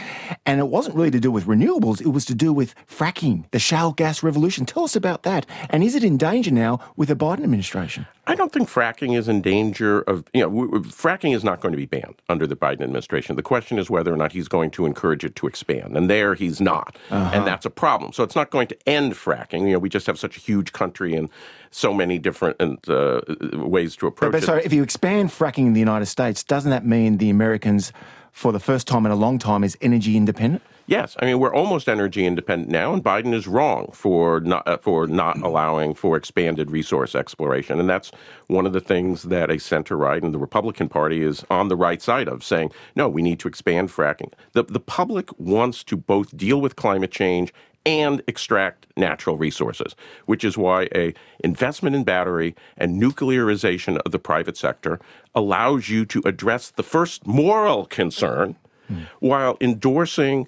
And 0.45 0.59
it 0.59 0.67
wasn't 0.67 0.95
really 0.95 1.11
to 1.11 1.19
do 1.19 1.31
with 1.31 1.45
renewables, 1.45 2.01
it 2.01 2.09
was 2.09 2.25
to 2.25 2.35
do 2.35 2.53
with 2.53 2.75
fracking, 2.85 3.45
the 3.51 3.59
shale 3.59 3.93
gas 3.93 4.21
revolution. 4.21 4.65
Tell 4.65 4.83
us 4.83 4.95
about 4.95 5.23
that. 5.23 5.45
And 5.69 5.83
is 5.83 5.95
it 5.95 6.03
in 6.03 6.17
danger 6.17 6.51
now 6.51 6.79
with 6.97 7.07
the 7.07 7.15
Biden 7.15 7.43
administration? 7.43 8.05
I 8.25 8.35
don't 8.35 8.53
think 8.53 8.69
fracking 8.69 9.17
is 9.17 9.27
in 9.27 9.41
danger 9.41 10.01
of, 10.01 10.23
you 10.33 10.41
know, 10.41 10.49
fracking 10.83 11.35
is 11.35 11.43
not 11.43 11.59
going 11.59 11.73
to 11.73 11.77
be 11.77 11.85
banned 11.85 12.21
under 12.29 12.47
the 12.47 12.55
Biden 12.55 12.81
administration. 12.81 13.35
The 13.35 13.41
question 13.41 13.77
is 13.77 13.89
whether 13.89 14.13
or 14.13 14.17
not 14.17 14.31
he's 14.31 14.47
going 14.47 14.71
to 14.71 14.85
encourage 14.85 15.25
it 15.25 15.35
to 15.37 15.47
expand. 15.47 15.97
And 15.97 16.09
there 16.09 16.33
he's 16.33 16.61
not. 16.61 16.97
Uh-huh. 17.09 17.31
And 17.33 17.45
that's 17.45 17.65
a 17.65 17.69
problem. 17.69 18.13
So 18.13 18.23
it's 18.23 18.35
not 18.35 18.49
going 18.49 18.67
to 18.67 18.77
end 18.87 19.13
fracking. 19.13 19.67
You 19.67 19.73
know, 19.73 19.79
we 19.79 19.89
just 19.89 20.07
have 20.07 20.19
such 20.19 20.37
a 20.37 20.39
huge 20.39 20.71
country 20.71 21.15
and 21.15 21.29
so 21.73 21.93
many 21.93 22.19
different 22.19 22.61
uh, 22.89 23.21
ways 23.53 23.95
to 23.97 24.07
approach 24.07 24.31
but, 24.31 24.37
but, 24.37 24.43
it. 24.43 24.45
Sorry, 24.45 24.63
if 24.63 24.73
you 24.73 24.83
expand 24.83 25.29
fracking 25.29 25.67
in 25.67 25.73
the 25.73 25.79
United 25.79 26.05
States, 26.05 26.43
doesn't 26.43 26.71
that 26.71 26.85
mean 26.85 27.17
the 27.17 27.29
Americans, 27.29 27.91
for 28.31 28.51
the 28.51 28.59
first 28.59 28.87
time 28.87 29.05
in 29.05 29.11
a 29.11 29.15
long 29.15 29.39
time, 29.39 29.63
is 29.63 29.77
energy 29.81 30.15
independent? 30.17 30.61
Yes, 30.85 31.15
I 31.19 31.25
mean 31.25 31.39
we're 31.39 31.53
almost 31.53 31.87
energy 31.87 32.25
independent 32.25 32.69
now, 32.69 32.93
and 32.93 33.01
Biden 33.01 33.33
is 33.33 33.47
wrong 33.47 33.89
for 33.93 34.41
not 34.41 34.67
uh, 34.67 34.77
for 34.77 35.07
not 35.07 35.37
allowing 35.41 35.93
for 35.93 36.17
expanded 36.17 36.71
resource 36.71 37.15
exploration, 37.15 37.79
and 37.79 37.89
that's 37.89 38.11
one 38.47 38.65
of 38.65 38.73
the 38.73 38.81
things 38.81 39.23
that 39.23 39.49
a 39.49 39.59
center 39.59 39.95
right 39.95 40.21
and 40.21 40.33
the 40.33 40.39
Republican 40.39 40.89
Party 40.89 41.21
is 41.21 41.45
on 41.49 41.69
the 41.69 41.77
right 41.77 42.01
side 42.01 42.27
of, 42.27 42.43
saying 42.43 42.69
no, 42.97 43.07
we 43.07 43.21
need 43.21 43.39
to 43.39 43.47
expand 43.47 43.89
fracking. 43.89 44.33
The 44.51 44.63
the 44.63 44.81
public 44.81 45.29
wants 45.39 45.85
to 45.85 45.95
both 45.95 46.35
deal 46.35 46.59
with 46.59 46.75
climate 46.75 47.11
change 47.11 47.53
and 47.85 48.21
extract 48.27 48.87
natural 48.95 49.37
resources, 49.37 49.95
which 50.25 50.43
is 50.43 50.57
why 50.57 50.87
a 50.95 51.13
investment 51.43 51.95
in 51.95 52.03
battery 52.03 52.55
and 52.77 53.01
nuclearization 53.01 53.97
of 53.99 54.11
the 54.11 54.19
private 54.19 54.55
sector 54.55 54.99
allows 55.35 55.89
you 55.89 56.05
to 56.05 56.21
address 56.25 56.69
the 56.69 56.83
first 56.83 57.27
moral 57.27 57.85
concern 57.85 58.55
mm. 58.89 59.05
while 59.19 59.57
endorsing 59.59 60.47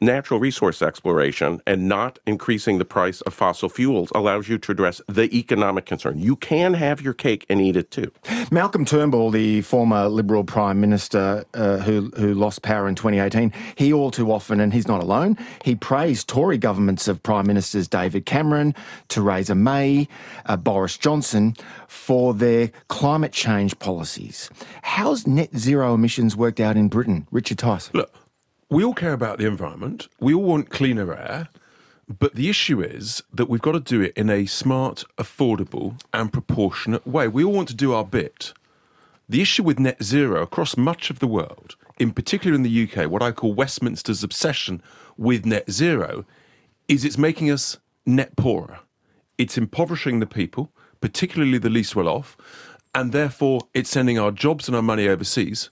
natural 0.00 0.40
resource 0.40 0.82
exploration 0.82 1.60
and 1.66 1.88
not 1.88 2.18
increasing 2.26 2.78
the 2.78 2.84
price 2.84 3.20
of 3.22 3.34
fossil 3.34 3.68
fuels 3.68 4.10
allows 4.14 4.48
you 4.48 4.58
to 4.58 4.72
address 4.72 5.00
the 5.08 5.34
economic 5.36 5.86
concern. 5.86 6.18
You 6.18 6.36
can 6.36 6.74
have 6.74 7.00
your 7.00 7.14
cake 7.14 7.46
and 7.48 7.60
eat 7.60 7.76
it 7.76 7.90
too. 7.90 8.10
Malcolm 8.50 8.84
Turnbull, 8.84 9.30
the 9.30 9.62
former 9.62 10.08
Liberal 10.08 10.44
Prime 10.44 10.80
Minister 10.80 11.44
uh, 11.54 11.78
who, 11.78 12.10
who 12.16 12.34
lost 12.34 12.62
power 12.62 12.88
in 12.88 12.94
2018, 12.94 13.52
he 13.76 13.92
all 13.92 14.10
too 14.10 14.32
often, 14.32 14.60
and 14.60 14.72
he's 14.72 14.88
not 14.88 15.02
alone, 15.02 15.36
he 15.64 15.74
praised 15.74 16.28
Tory 16.28 16.58
governments 16.58 17.08
of 17.08 17.22
Prime 17.22 17.46
Ministers 17.46 17.88
David 17.88 18.26
Cameron, 18.26 18.74
Theresa 19.08 19.54
May, 19.54 20.08
uh, 20.46 20.56
Boris 20.56 20.96
Johnson 20.96 21.54
for 21.88 22.34
their 22.34 22.70
climate 22.88 23.32
change 23.32 23.78
policies. 23.78 24.50
How's 24.82 25.26
net 25.26 25.56
zero 25.56 25.94
emissions 25.94 26.36
worked 26.36 26.60
out 26.60 26.76
in 26.76 26.88
Britain? 26.88 27.26
Richard 27.30 27.58
Tice. 27.58 27.92
Look, 27.92 28.12
we 28.70 28.84
all 28.84 28.94
care 28.94 29.12
about 29.12 29.38
the 29.38 29.46
environment. 29.46 30.08
We 30.20 30.32
all 30.32 30.44
want 30.44 30.70
cleaner 30.70 31.12
air. 31.12 31.48
But 32.18 32.34
the 32.34 32.48
issue 32.48 32.80
is 32.80 33.22
that 33.32 33.48
we've 33.48 33.60
got 33.60 33.72
to 33.72 33.80
do 33.80 34.00
it 34.00 34.12
in 34.16 34.30
a 34.30 34.46
smart, 34.46 35.04
affordable, 35.18 36.00
and 36.12 36.32
proportionate 36.32 37.06
way. 37.06 37.28
We 37.28 37.44
all 37.44 37.52
want 37.52 37.68
to 37.68 37.74
do 37.74 37.92
our 37.92 38.04
bit. 38.04 38.52
The 39.28 39.40
issue 39.40 39.62
with 39.62 39.78
net 39.78 40.02
zero 40.02 40.42
across 40.42 40.76
much 40.76 41.10
of 41.10 41.20
the 41.20 41.28
world, 41.28 41.76
in 41.98 42.12
particular 42.12 42.54
in 42.54 42.62
the 42.62 42.88
UK, 42.88 43.08
what 43.08 43.22
I 43.22 43.30
call 43.30 43.54
Westminster's 43.54 44.24
obsession 44.24 44.82
with 45.16 45.46
net 45.46 45.70
zero, 45.70 46.24
is 46.88 47.04
it's 47.04 47.18
making 47.18 47.50
us 47.50 47.78
net 48.06 48.34
poorer. 48.34 48.80
It's 49.38 49.56
impoverishing 49.56 50.18
the 50.18 50.26
people, 50.26 50.72
particularly 51.00 51.58
the 51.58 51.70
least 51.70 51.94
well 51.94 52.08
off, 52.08 52.36
and 52.92 53.12
therefore 53.12 53.68
it's 53.72 53.90
sending 53.90 54.18
our 54.18 54.32
jobs 54.32 54.66
and 54.66 54.76
our 54.76 54.82
money 54.82 55.06
overseas 55.06 55.70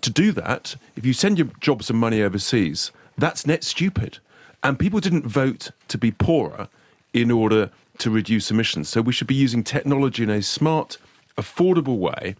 to 0.00 0.10
do 0.10 0.32
that, 0.32 0.76
if 0.96 1.06
you 1.06 1.12
send 1.12 1.38
your 1.38 1.48
jobs 1.60 1.90
and 1.90 1.98
money 1.98 2.22
overseas, 2.22 2.92
that's 3.16 3.46
net 3.46 3.64
stupid. 3.64 4.18
And 4.62 4.78
people 4.78 5.00
didn't 5.00 5.26
vote 5.26 5.70
to 5.88 5.98
be 5.98 6.10
poorer 6.10 6.68
in 7.12 7.30
order 7.30 7.70
to 7.98 8.10
reduce 8.10 8.50
emissions. 8.50 8.88
So 8.88 9.00
we 9.00 9.12
should 9.12 9.26
be 9.26 9.34
using 9.34 9.64
technology 9.64 10.22
in 10.22 10.30
a 10.30 10.42
smart, 10.42 10.98
affordable 11.36 11.98
way 11.98 12.36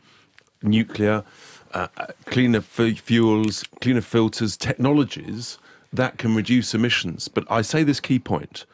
nuclear, 0.63 1.25
uh, 1.73 1.89
uh 1.97 2.07
cleaner 2.27 2.59
f- 2.59 2.99
fuels, 2.99 3.65
cleaner 3.81 4.01
filters, 4.01 4.57
technologies 4.57 5.59
that 5.93 6.19
can 6.19 6.35
reduce 6.35 6.75
emissions. 6.75 7.29
But 7.29 7.45
I 7.51 7.63
say 7.63 7.83
this 7.83 8.01
key 8.01 8.19
point 8.19 8.67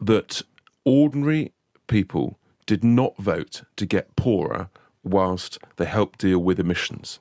that 0.00 0.42
ordinary 0.84 1.52
people 1.86 2.38
did 2.66 2.84
not 2.84 3.16
vote 3.16 3.62
to 3.76 3.86
get 3.86 4.16
poorer 4.16 4.68
whilst 5.02 5.58
they 5.76 5.86
helped 5.86 6.20
deal 6.20 6.38
with 6.38 6.60
emissions. 6.60 7.18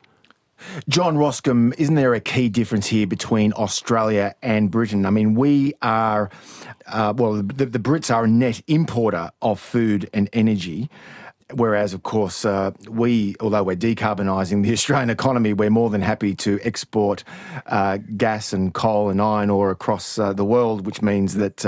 John 0.90 1.18
Roskam, 1.18 1.74
isn't 1.78 1.96
there 1.96 2.14
a 2.14 2.20
key 2.20 2.50
difference 2.50 2.88
here 2.88 3.08
between 3.08 3.54
Australia 3.54 4.36
and 4.42 4.72
Britain? 4.72 5.06
I 5.06 5.10
mean, 5.10 5.36
we 5.36 5.74
are, 5.82 6.30
uh, 6.88 7.14
well, 7.16 7.36
the, 7.36 7.66
the, 7.66 7.80
Brits 7.80 8.14
are 8.14 8.26
a 8.26 8.28
net 8.28 8.62
importer 8.68 9.32
of 9.42 9.60
food 9.60 10.10
and 10.14 10.30
energy. 10.34 10.90
Whereas, 11.54 11.94
of 11.94 12.04
course, 12.04 12.44
uh, 12.44 12.72
we, 12.90 13.36
although 13.40 13.64
we're 13.64 13.78
decarbonising 13.78 14.64
the 14.64 14.74
Australian 14.74 15.10
economy, 15.10 15.54
we're 15.54 15.70
more 15.70 15.90
than 15.90 16.02
happy 16.02 16.36
to 16.36 16.60
export 16.64 17.24
uh, 17.68 18.00
gas 18.18 18.52
and 18.52 18.74
coal 18.74 19.10
and 19.10 19.22
iron 19.22 19.50
ore 19.50 19.72
across 19.72 20.20
uh, 20.20 20.34
the 20.34 20.44
world, 20.44 20.86
which 20.86 21.02
means 21.02 21.36
that 21.36 21.66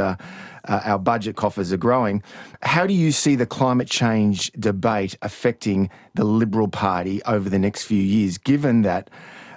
uh, 0.70 0.82
our 0.86 1.00
budget 1.00 1.36
coffers 1.36 1.74
are 1.74 1.78
growing. 1.78 2.24
How 2.62 2.88
do 2.88 2.94
you 2.94 3.12
see 3.12 3.36
the 3.36 3.46
climate 3.46 3.90
change 3.90 4.52
debate 4.54 5.18
affecting 5.22 5.90
the 6.16 6.24
Liberal 6.24 6.68
Party 6.68 7.22
over 7.24 7.50
the 7.50 7.60
next 7.60 7.84
few 7.84 8.02
years, 8.02 8.38
given 8.38 8.84
that 8.84 9.10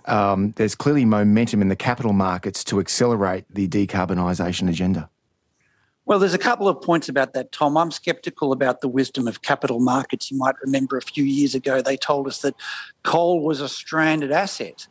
um, 0.06 0.52
there's 0.56 0.74
clearly 0.74 1.04
momentum 1.04 1.62
in 1.62 1.68
the 1.68 1.76
capital 1.76 2.12
markets 2.12 2.64
to 2.64 2.80
accelerate 2.80 3.44
the 3.50 3.68
decarbonisation 3.68 4.68
agenda? 4.68 5.08
Well, 6.04 6.18
there's 6.18 6.34
a 6.34 6.38
couple 6.38 6.68
of 6.68 6.82
points 6.82 7.08
about 7.08 7.32
that, 7.34 7.52
Tom. 7.52 7.76
I'm 7.76 7.92
skeptical 7.92 8.50
about 8.50 8.80
the 8.80 8.88
wisdom 8.88 9.28
of 9.28 9.42
capital 9.42 9.78
markets. 9.78 10.32
You 10.32 10.38
might 10.38 10.56
remember 10.64 10.96
a 10.96 11.02
few 11.02 11.22
years 11.22 11.54
ago 11.54 11.80
they 11.80 11.96
told 11.96 12.26
us 12.26 12.40
that 12.40 12.56
coal 13.04 13.44
was 13.44 13.60
a 13.60 13.68
stranded 13.68 14.32
asset 14.32 14.88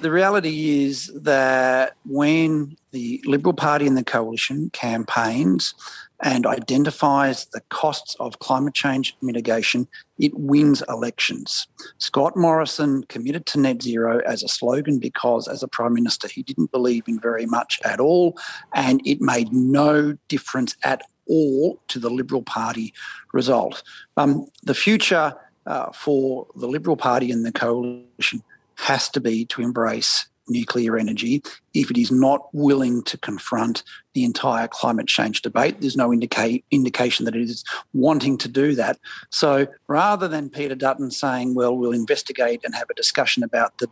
the 0.00 0.10
reality 0.10 0.84
is 0.84 1.12
that 1.14 1.94
when 2.04 2.76
the 2.92 3.22
Liberal 3.24 3.54
Party 3.54 3.86
and 3.86 3.96
the 3.96 4.04
coalition 4.04 4.70
campaigns 4.70 5.74
and 6.22 6.46
identifies 6.46 7.46
the 7.46 7.60
costs 7.68 8.16
of 8.20 8.38
climate 8.38 8.74
change 8.74 9.16
mitigation, 9.20 9.86
it 10.18 10.32
wins 10.34 10.82
elections. 10.88 11.66
Scott 11.98 12.36
Morrison 12.36 13.04
committed 13.04 13.44
to 13.46 13.60
net 13.60 13.82
zero 13.82 14.20
as 14.26 14.42
a 14.42 14.48
slogan 14.48 14.98
because, 14.98 15.46
as 15.46 15.62
a 15.62 15.68
Prime 15.68 15.92
Minister, 15.92 16.28
he 16.28 16.42
didn't 16.42 16.72
believe 16.72 17.04
in 17.06 17.20
very 17.20 17.46
much 17.46 17.80
at 17.84 18.00
all, 18.00 18.38
and 18.74 19.06
it 19.06 19.20
made 19.20 19.52
no 19.52 20.16
difference 20.28 20.76
at 20.84 21.02
all 21.28 21.78
to 21.88 21.98
the 21.98 22.10
Liberal 22.10 22.42
Party 22.42 22.94
result. 23.32 23.82
Um, 24.16 24.46
the 24.62 24.74
future 24.74 25.34
uh, 25.66 25.90
for 25.92 26.46
the 26.54 26.68
Liberal 26.68 26.96
Party 26.96 27.30
and 27.30 27.44
the 27.44 27.52
coalition 27.52 28.42
has 28.76 29.08
to 29.10 29.20
be 29.20 29.44
to 29.46 29.62
embrace 29.62 30.26
nuclear 30.48 30.96
energy 30.96 31.42
if 31.74 31.90
it 31.90 31.98
is 31.98 32.10
not 32.10 32.48
willing 32.54 33.02
to 33.02 33.18
confront 33.18 33.82
the 34.14 34.24
entire 34.24 34.68
climate 34.68 35.08
change 35.08 35.42
debate. 35.42 35.80
There's 35.80 35.96
no 35.96 36.12
indica- 36.12 36.60
indication 36.70 37.24
that 37.24 37.34
it 37.34 37.42
is 37.42 37.64
wanting 37.94 38.38
to 38.38 38.48
do 38.48 38.74
that. 38.76 38.98
So 39.30 39.66
rather 39.88 40.28
than 40.28 40.48
Peter 40.48 40.74
Dutton 40.74 41.10
saying, 41.10 41.54
well, 41.54 41.76
we'll 41.76 41.92
investigate 41.92 42.60
and 42.64 42.74
have 42.74 42.88
a 42.90 42.94
discussion 42.94 43.42
about 43.42 43.78
the 43.78 43.88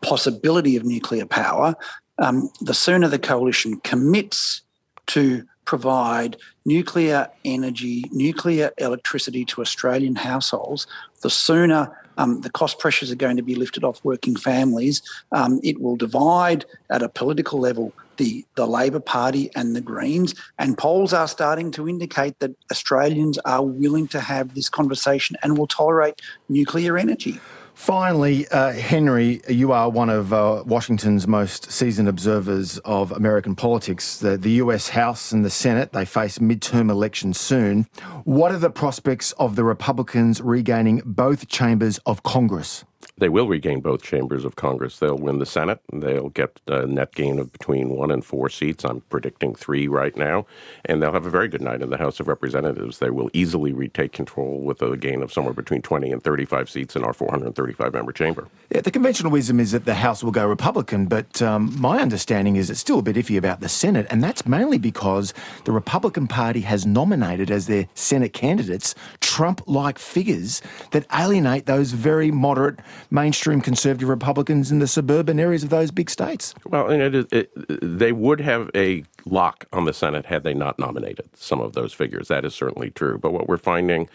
possibility 0.00 0.76
of 0.76 0.84
nuclear 0.84 1.26
power, 1.26 1.74
um, 2.18 2.50
the 2.60 2.74
sooner 2.74 3.08
the 3.08 3.18
coalition 3.18 3.80
commits 3.80 4.62
to 5.08 5.44
provide 5.64 6.36
nuclear 6.64 7.28
energy, 7.44 8.04
nuclear 8.10 8.70
electricity 8.78 9.44
to 9.44 9.60
Australian 9.60 10.16
households, 10.16 10.86
the 11.22 11.30
sooner 11.30 11.94
um, 12.18 12.42
the 12.42 12.50
cost 12.50 12.78
pressures 12.78 13.10
are 13.10 13.16
going 13.16 13.36
to 13.36 13.42
be 13.42 13.54
lifted 13.54 13.84
off 13.84 14.04
working 14.04 14.36
families. 14.36 15.00
Um, 15.32 15.60
it 15.62 15.80
will 15.80 15.96
divide 15.96 16.66
at 16.90 17.02
a 17.02 17.08
political 17.08 17.58
level 17.58 17.94
the, 18.18 18.44
the 18.56 18.66
Labor 18.66 19.00
Party 19.00 19.50
and 19.54 19.74
the 19.74 19.80
Greens. 19.80 20.34
And 20.58 20.76
polls 20.76 21.12
are 21.12 21.28
starting 21.28 21.70
to 21.72 21.88
indicate 21.88 22.38
that 22.40 22.50
Australians 22.70 23.38
are 23.38 23.64
willing 23.64 24.08
to 24.08 24.20
have 24.20 24.54
this 24.54 24.68
conversation 24.68 25.36
and 25.42 25.56
will 25.56 25.68
tolerate 25.68 26.20
nuclear 26.48 26.98
energy. 26.98 27.40
Finally, 27.78 28.46
uh, 28.48 28.72
Henry, 28.72 29.40
you 29.48 29.70
are 29.70 29.88
one 29.88 30.10
of 30.10 30.32
uh, 30.32 30.64
Washington's 30.66 31.28
most 31.28 31.70
seasoned 31.70 32.08
observers 32.08 32.78
of 32.78 33.12
American 33.12 33.54
politics. 33.54 34.18
The, 34.18 34.36
the 34.36 34.50
US 34.62 34.88
House 34.88 35.30
and 35.30 35.44
the 35.44 35.48
Senate, 35.48 35.92
they 35.92 36.04
face 36.04 36.38
midterm 36.38 36.90
elections 36.90 37.38
soon. 37.38 37.86
What 38.24 38.50
are 38.50 38.58
the 38.58 38.68
prospects 38.68 39.30
of 39.38 39.54
the 39.54 39.62
Republicans 39.62 40.40
regaining 40.40 41.02
both 41.06 41.46
chambers 41.46 41.98
of 41.98 42.24
Congress? 42.24 42.84
They 43.18 43.28
will 43.28 43.48
regain 43.48 43.80
both 43.80 44.02
chambers 44.02 44.44
of 44.44 44.56
Congress. 44.56 44.98
They'll 44.98 45.18
win 45.18 45.38
the 45.38 45.46
Senate. 45.46 45.80
They'll 45.92 46.28
get 46.28 46.60
a 46.66 46.86
net 46.86 47.14
gain 47.14 47.38
of 47.38 47.52
between 47.52 47.90
one 47.90 48.10
and 48.10 48.24
four 48.24 48.48
seats. 48.48 48.84
I'm 48.84 49.00
predicting 49.02 49.54
three 49.54 49.88
right 49.88 50.16
now. 50.16 50.46
And 50.84 51.02
they'll 51.02 51.12
have 51.12 51.26
a 51.26 51.30
very 51.30 51.48
good 51.48 51.60
night 51.60 51.82
in 51.82 51.90
the 51.90 51.96
House 51.96 52.20
of 52.20 52.28
Representatives. 52.28 52.98
They 52.98 53.10
will 53.10 53.30
easily 53.32 53.72
retake 53.72 54.12
control 54.12 54.60
with 54.60 54.82
a 54.82 54.96
gain 54.96 55.22
of 55.22 55.32
somewhere 55.32 55.54
between 55.54 55.82
20 55.82 56.12
and 56.12 56.22
35 56.22 56.70
seats 56.70 56.96
in 56.96 57.04
our 57.04 57.12
435 57.12 57.92
member 57.92 58.12
chamber. 58.12 58.46
Yeah, 58.70 58.82
the 58.82 58.90
conventional 58.90 59.32
wisdom 59.32 59.58
is 59.58 59.72
that 59.72 59.84
the 59.84 59.94
House 59.94 60.22
will 60.22 60.30
go 60.32 60.46
Republican, 60.46 61.06
but 61.06 61.42
um, 61.42 61.74
my 61.80 62.00
understanding 62.00 62.56
is 62.56 62.70
it's 62.70 62.80
still 62.80 63.00
a 63.00 63.02
bit 63.02 63.16
iffy 63.16 63.36
about 63.36 63.60
the 63.60 63.68
Senate, 63.68 64.06
and 64.10 64.22
that's 64.22 64.46
mainly 64.46 64.78
because 64.78 65.34
the 65.64 65.72
Republican 65.72 66.28
Party 66.28 66.60
has 66.60 66.86
nominated 66.86 67.50
as 67.50 67.66
their 67.66 67.88
Senate 67.94 68.32
candidates 68.32 68.94
Trump 69.20 69.62
like 69.66 69.98
figures 69.98 70.62
that 70.92 71.06
alienate 71.12 71.66
those 71.66 71.92
very 71.92 72.30
moderate 72.30 72.78
mainstream 73.10 73.60
conservative 73.60 74.08
Republicans 74.08 74.70
in 74.70 74.78
the 74.78 74.86
suburban 74.86 75.38
areas 75.40 75.62
of 75.64 75.70
those 75.70 75.90
big 75.90 76.10
states. 76.10 76.54
Well, 76.66 76.88
it, 76.90 77.50
they 77.82 78.12
would 78.12 78.40
have 78.40 78.70
a 78.74 79.04
lock 79.24 79.66
on 79.72 79.84
the 79.84 79.92
Senate 79.92 80.26
had 80.26 80.44
they 80.44 80.54
not 80.54 80.78
nominated 80.78 81.28
some 81.34 81.60
of 81.60 81.72
those 81.72 81.92
figures. 81.92 82.28
That 82.28 82.44
is 82.44 82.54
certainly 82.54 82.90
true. 82.90 83.18
But 83.18 83.32
what 83.32 83.48
we're 83.48 83.58
finding 83.58 84.08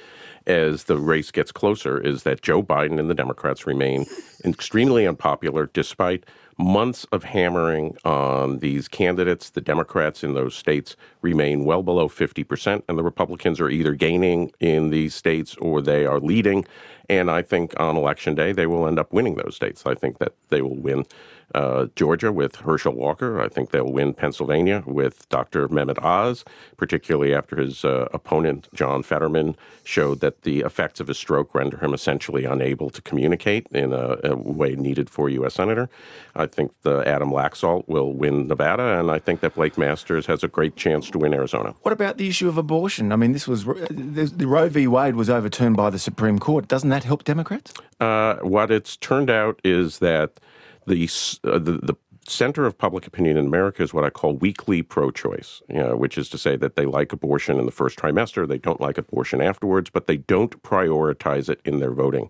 as 0.45 0.85
the 0.85 0.97
race 0.97 1.31
gets 1.31 1.51
closer 1.51 1.99
is 1.99 2.23
that 2.23 2.41
Joe 2.41 2.61
Biden 2.61 2.99
and 2.99 3.09
the 3.09 3.15
Democrats 3.15 3.65
remain 3.65 4.05
extremely 4.43 5.07
unpopular 5.07 5.69
despite 5.73 6.25
months 6.57 7.05
of 7.11 7.23
hammering 7.23 7.97
on 8.03 8.59
these 8.59 8.87
candidates. 8.87 9.49
The 9.49 9.61
Democrats 9.61 10.23
in 10.23 10.33
those 10.33 10.55
states 10.55 10.95
remain 11.21 11.65
well 11.65 11.83
below 11.83 12.07
50%, 12.07 12.83
and 12.87 12.97
the 12.97 13.03
Republicans 13.03 13.59
are 13.59 13.69
either 13.69 13.93
gaining 13.93 14.51
in 14.59 14.89
these 14.89 15.15
states 15.15 15.55
or 15.57 15.81
they 15.81 16.05
are 16.05 16.19
leading. 16.19 16.65
And 17.09 17.29
I 17.29 17.41
think 17.41 17.77
on 17.79 17.97
election 17.97 18.35
day, 18.35 18.51
they 18.51 18.65
will 18.65 18.87
end 18.87 18.99
up 18.99 19.11
winning 19.11 19.35
those 19.35 19.55
states. 19.55 19.85
I 19.85 19.95
think 19.95 20.19
that 20.19 20.33
they 20.49 20.61
will 20.61 20.75
win 20.75 21.05
uh, 21.53 21.87
Georgia 21.95 22.31
with 22.31 22.57
Herschel 22.57 22.93
Walker. 22.93 23.41
I 23.41 23.47
think 23.47 23.71
they'll 23.71 23.91
win 23.91 24.13
Pennsylvania 24.13 24.83
with 24.85 25.27
Dr. 25.29 25.67
Mehmet 25.69 26.03
Oz, 26.03 26.43
particularly 26.77 27.33
after 27.33 27.57
his 27.57 27.85
uh, 27.85 28.07
opponent, 28.13 28.67
John 28.73 29.03
Fetterman, 29.03 29.55
showed 29.83 30.19
that 30.21 30.43
the 30.43 30.61
effects 30.61 30.99
of 30.99 31.07
his 31.07 31.17
stroke 31.17 31.53
render 31.53 31.77
him 31.77 31.93
essentially 31.93 32.45
unable 32.45 32.89
to 32.89 33.01
communicate 33.01 33.67
in 33.71 33.93
a, 33.93 34.17
a 34.23 34.35
way 34.35 34.75
needed 34.75 35.09
for 35.09 35.27
a 35.27 35.33
U.S. 35.33 35.55
Senator. 35.55 35.89
I 36.35 36.45
think 36.47 36.71
the 36.81 37.07
Adam 37.07 37.31
Laxalt 37.31 37.87
will 37.87 38.13
win 38.13 38.47
Nevada, 38.47 38.99
and 38.99 39.11
I 39.11 39.19
think 39.19 39.41
that 39.41 39.55
Blake 39.55 39.77
Masters 39.77 40.25
has 40.25 40.43
a 40.43 40.47
great 40.47 40.75
chance 40.75 41.09
to 41.11 41.17
win 41.17 41.33
Arizona. 41.33 41.75
What 41.81 41.91
about 41.91 42.17
the 42.17 42.27
issue 42.27 42.49
of 42.49 42.57
abortion? 42.57 43.11
I 43.11 43.15
mean, 43.15 43.33
this 43.33 43.47
was 43.47 43.65
the 43.65 44.45
Roe 44.47 44.69
v. 44.69 44.87
Wade 44.87 45.15
was 45.15 45.29
overturned 45.29 45.77
by 45.77 45.89
the 45.89 45.99
Supreme 45.99 46.39
Court. 46.39 46.67
Doesn't 46.67 46.89
that 46.89 47.03
help 47.03 47.23
Democrats? 47.23 47.73
Uh, 47.99 48.35
what 48.37 48.71
it's 48.71 48.97
turned 48.97 49.29
out 49.29 49.59
is 49.63 49.99
that 49.99 50.39
the, 50.87 51.09
uh, 51.43 51.59
the, 51.59 51.79
the 51.83 51.95
center 52.27 52.65
of 52.65 52.77
public 52.77 53.05
opinion 53.05 53.37
in 53.37 53.45
America 53.45 53.83
is 53.83 53.93
what 53.93 54.03
I 54.03 54.09
call 54.09 54.33
weakly 54.33 54.81
pro-choice, 54.81 55.61
you 55.69 55.77
know, 55.77 55.95
which 55.95 56.17
is 56.17 56.29
to 56.29 56.37
say 56.37 56.55
that 56.57 56.75
they 56.75 56.85
like 56.85 57.11
abortion 57.11 57.59
in 57.59 57.65
the 57.65 57.71
first 57.71 57.97
trimester, 57.97 58.47
they 58.47 58.57
don't 58.57 58.81
like 58.81 58.97
abortion 58.97 59.41
afterwards, 59.41 59.89
but 59.89 60.07
they 60.07 60.17
don't 60.17 60.61
prioritize 60.63 61.49
it 61.49 61.59
in 61.65 61.79
their 61.79 61.91
voting. 61.91 62.29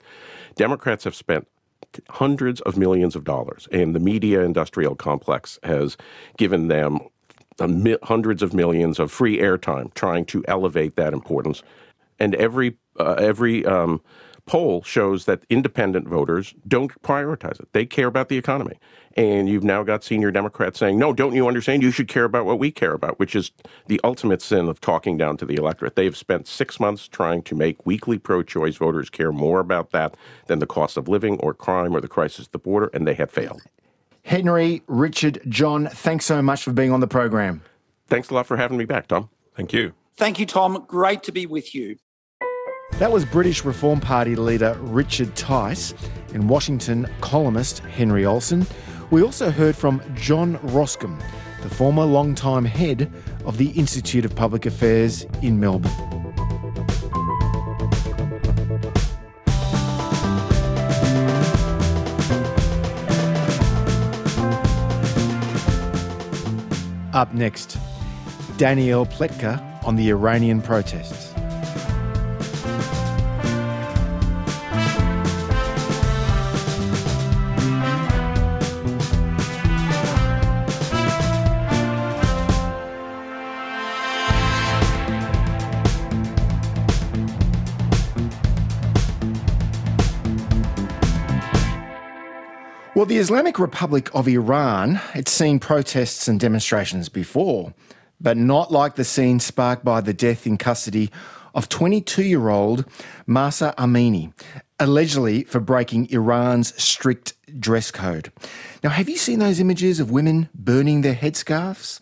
Democrats 0.55 1.03
have 1.03 1.15
spent 1.15 1.47
hundreds 2.09 2.61
of 2.61 2.77
millions 2.77 3.15
of 3.15 3.23
dollars, 3.23 3.67
and 3.71 3.95
the 3.95 3.99
media 3.99 4.41
industrial 4.41 4.95
complex 4.95 5.59
has 5.63 5.95
given 6.37 6.67
them 6.67 6.99
hundreds 8.03 8.41
of 8.41 8.53
millions 8.53 8.99
of 8.99 9.11
free 9.11 9.37
airtime 9.37 9.93
trying 9.93 10.25
to 10.25 10.43
elevate 10.47 10.95
that 10.95 11.13
importance. 11.13 11.61
And 12.19 12.33
every 12.35 12.77
uh, 12.99 13.15
every 13.19 13.65
um, 13.65 14.01
poll 14.45 14.83
shows 14.83 15.25
that 15.25 15.43
independent 15.49 16.07
voters 16.07 16.53
don't 16.67 17.01
prioritize 17.01 17.59
it. 17.59 17.71
They 17.73 17.85
care 17.85 18.07
about 18.07 18.29
the 18.29 18.37
economy. 18.37 18.77
And 19.15 19.47
you've 19.47 19.63
now 19.63 19.83
got 19.83 20.03
senior 20.03 20.31
Democrats 20.31 20.79
saying, 20.79 20.97
no, 20.97 21.13
don't 21.13 21.35
you 21.35 21.47
understand? 21.47 21.83
You 21.83 21.91
should 21.91 22.07
care 22.07 22.23
about 22.23 22.45
what 22.45 22.57
we 22.57 22.71
care 22.71 22.93
about, 22.93 23.19
which 23.19 23.35
is 23.35 23.51
the 23.87 24.01
ultimate 24.03 24.41
sin 24.41 24.67
of 24.67 24.81
talking 24.81 25.17
down 25.17 25.37
to 25.37 25.45
the 25.45 25.55
electorate. 25.55 25.95
They've 25.95 26.17
spent 26.17 26.47
six 26.47 26.79
months 26.79 27.07
trying 27.07 27.43
to 27.43 27.55
make 27.55 27.85
weakly 27.85 28.17
pro 28.17 28.41
choice 28.41 28.75
voters 28.75 29.09
care 29.09 29.31
more 29.31 29.59
about 29.59 29.91
that 29.91 30.15
than 30.47 30.59
the 30.59 30.65
cost 30.65 30.97
of 30.97 31.07
living 31.07 31.37
or 31.39 31.53
crime 31.53 31.95
or 31.95 32.01
the 32.01 32.07
crisis 32.07 32.47
at 32.47 32.51
the 32.53 32.59
border, 32.59 32.89
and 32.93 33.07
they 33.07 33.13
have 33.13 33.29
failed. 33.29 33.61
Henry, 34.25 34.81
Richard, 34.87 35.41
John, 35.47 35.87
thanks 35.87 36.25
so 36.25 36.41
much 36.41 36.63
for 36.63 36.73
being 36.73 36.91
on 36.91 36.99
the 36.99 37.07
program. 37.07 37.61
Thanks 38.07 38.29
a 38.29 38.33
lot 38.33 38.47
for 38.47 38.57
having 38.57 38.77
me 38.77 38.85
back, 38.85 39.07
Tom. 39.07 39.29
Thank 39.55 39.73
you. 39.73 39.93
Thank 40.17 40.39
you, 40.39 40.45
Tom. 40.45 40.85
Great 40.87 41.23
to 41.23 41.31
be 41.31 41.45
with 41.45 41.75
you. 41.75 41.97
That 42.99 43.11
was 43.11 43.25
British 43.25 43.65
Reform 43.65 43.99
Party 43.99 44.35
leader 44.35 44.77
Richard 44.79 45.35
Tice 45.35 45.93
and 46.33 46.47
Washington 46.47 47.05
columnist 47.19 47.79
Henry 47.79 48.25
Olsen. 48.25 48.65
We 49.11 49.21
also 49.21 49.51
heard 49.51 49.75
from 49.75 50.01
John 50.15 50.57
Roskam, 50.59 51.21
the 51.63 51.69
former 51.69 52.05
long-time 52.05 52.63
head 52.63 53.11
of 53.45 53.57
the 53.57 53.71
Institute 53.71 54.23
of 54.23 54.35
Public 54.35 54.65
Affairs 54.65 55.25
in 55.41 55.59
Melbourne. 55.59 55.91
Up 67.13 67.33
next, 67.33 67.77
Danielle 68.57 69.05
Pletka 69.05 69.83
on 69.83 69.97
the 69.97 70.09
Iranian 70.09 70.61
protests. 70.61 71.32
Well, 93.03 93.09
the 93.09 93.17
Islamic 93.17 93.59
Republic 93.59 94.09
of 94.15 94.29
Iran, 94.29 95.01
it's 95.13 95.29
seen 95.29 95.59
protests 95.59 96.29
and 96.29 96.39
demonstrations 96.39 97.09
before, 97.09 97.73
but 98.21 98.37
not 98.37 98.71
like 98.71 98.95
the 98.95 99.03
scene 99.03 99.41
sparked 99.41 99.83
by 99.83 99.99
the 99.99 100.13
death 100.13 100.47
in 100.47 100.57
custody 100.57 101.11
of 101.53 101.67
22 101.67 102.23
year 102.23 102.47
old 102.47 102.85
Mahsa 103.27 103.75
Amini, 103.77 104.31
allegedly 104.79 105.43
for 105.43 105.59
breaking 105.59 106.11
Iran's 106.11 106.81
strict 106.81 107.33
dress 107.59 107.91
code. 107.91 108.31
Now, 108.85 108.91
have 108.91 109.09
you 109.09 109.17
seen 109.17 109.39
those 109.39 109.59
images 109.59 109.99
of 109.99 110.09
women 110.09 110.47
burning 110.55 111.01
their 111.01 111.13
headscarves? 111.13 111.99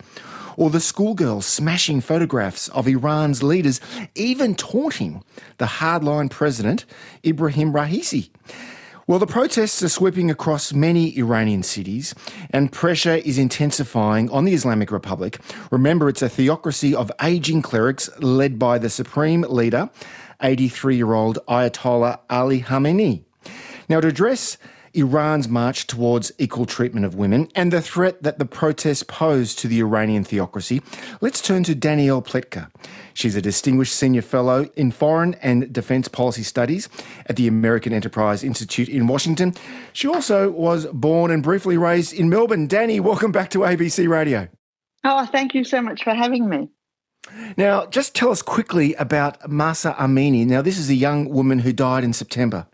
Or 0.56 0.70
the 0.70 0.80
schoolgirls 0.80 1.46
smashing 1.46 2.02
photographs 2.02 2.68
of 2.68 2.86
Iran's 2.86 3.42
leaders, 3.42 3.80
even 4.14 4.54
taunting 4.54 5.24
the 5.58 5.64
hardline 5.64 6.30
president, 6.30 6.84
Ibrahim 7.24 7.72
Raisi? 7.72 8.30
Well, 9.08 9.18
the 9.18 9.26
protests 9.26 9.82
are 9.82 9.88
sweeping 9.88 10.30
across 10.30 10.72
many 10.72 11.18
Iranian 11.18 11.64
cities, 11.64 12.14
and 12.50 12.70
pressure 12.70 13.16
is 13.16 13.36
intensifying 13.36 14.30
on 14.30 14.44
the 14.44 14.54
Islamic 14.54 14.92
Republic. 14.92 15.40
Remember, 15.72 16.08
it's 16.08 16.22
a 16.22 16.28
theocracy 16.28 16.94
of 16.94 17.10
aging 17.20 17.62
clerics 17.62 18.08
led 18.20 18.60
by 18.60 18.78
the 18.78 18.88
supreme 18.88 19.42
leader, 19.42 19.90
83 20.40 20.94
year 20.94 21.14
old 21.14 21.40
Ayatollah 21.48 22.20
Ali 22.30 22.62
Khamenei. 22.62 23.24
Now, 23.88 24.00
to 24.00 24.06
address 24.06 24.56
Iran's 24.94 25.48
march 25.48 25.86
towards 25.86 26.32
equal 26.38 26.66
treatment 26.66 27.06
of 27.06 27.14
women 27.14 27.48
and 27.54 27.72
the 27.72 27.80
threat 27.80 28.22
that 28.22 28.38
the 28.38 28.44
protests 28.44 29.02
pose 29.02 29.54
to 29.56 29.68
the 29.68 29.80
Iranian 29.80 30.24
theocracy, 30.24 30.82
let's 31.20 31.40
turn 31.40 31.64
to 31.64 31.74
Danielle 31.74 32.22
Pletka. 32.22 32.70
She's 33.14 33.36
a 33.36 33.42
distinguished 33.42 33.94
senior 33.94 34.22
fellow 34.22 34.70
in 34.76 34.90
foreign 34.90 35.34
and 35.34 35.72
defense 35.72 36.08
policy 36.08 36.42
studies 36.42 36.88
at 37.26 37.36
the 37.36 37.48
American 37.48 37.92
Enterprise 37.92 38.44
Institute 38.44 38.88
in 38.88 39.06
Washington. 39.06 39.54
She 39.92 40.08
also 40.08 40.50
was 40.50 40.86
born 40.86 41.30
and 41.30 41.42
briefly 41.42 41.76
raised 41.76 42.12
in 42.12 42.28
Melbourne. 42.28 42.66
Danny, 42.66 43.00
welcome 43.00 43.32
back 43.32 43.50
to 43.50 43.60
ABC 43.60 44.08
Radio. 44.08 44.48
Oh, 45.04 45.26
thank 45.26 45.54
you 45.54 45.64
so 45.64 45.80
much 45.80 46.04
for 46.04 46.14
having 46.14 46.48
me. 46.48 46.68
Now, 47.56 47.86
just 47.86 48.14
tell 48.14 48.30
us 48.30 48.42
quickly 48.42 48.94
about 48.94 49.48
Mahsa 49.48 49.94
Amini. 49.94 50.46
Now, 50.46 50.62
this 50.62 50.78
is 50.78 50.90
a 50.90 50.94
young 50.94 51.28
woman 51.28 51.60
who 51.60 51.72
died 51.72 52.04
in 52.04 52.12
September. 52.12 52.66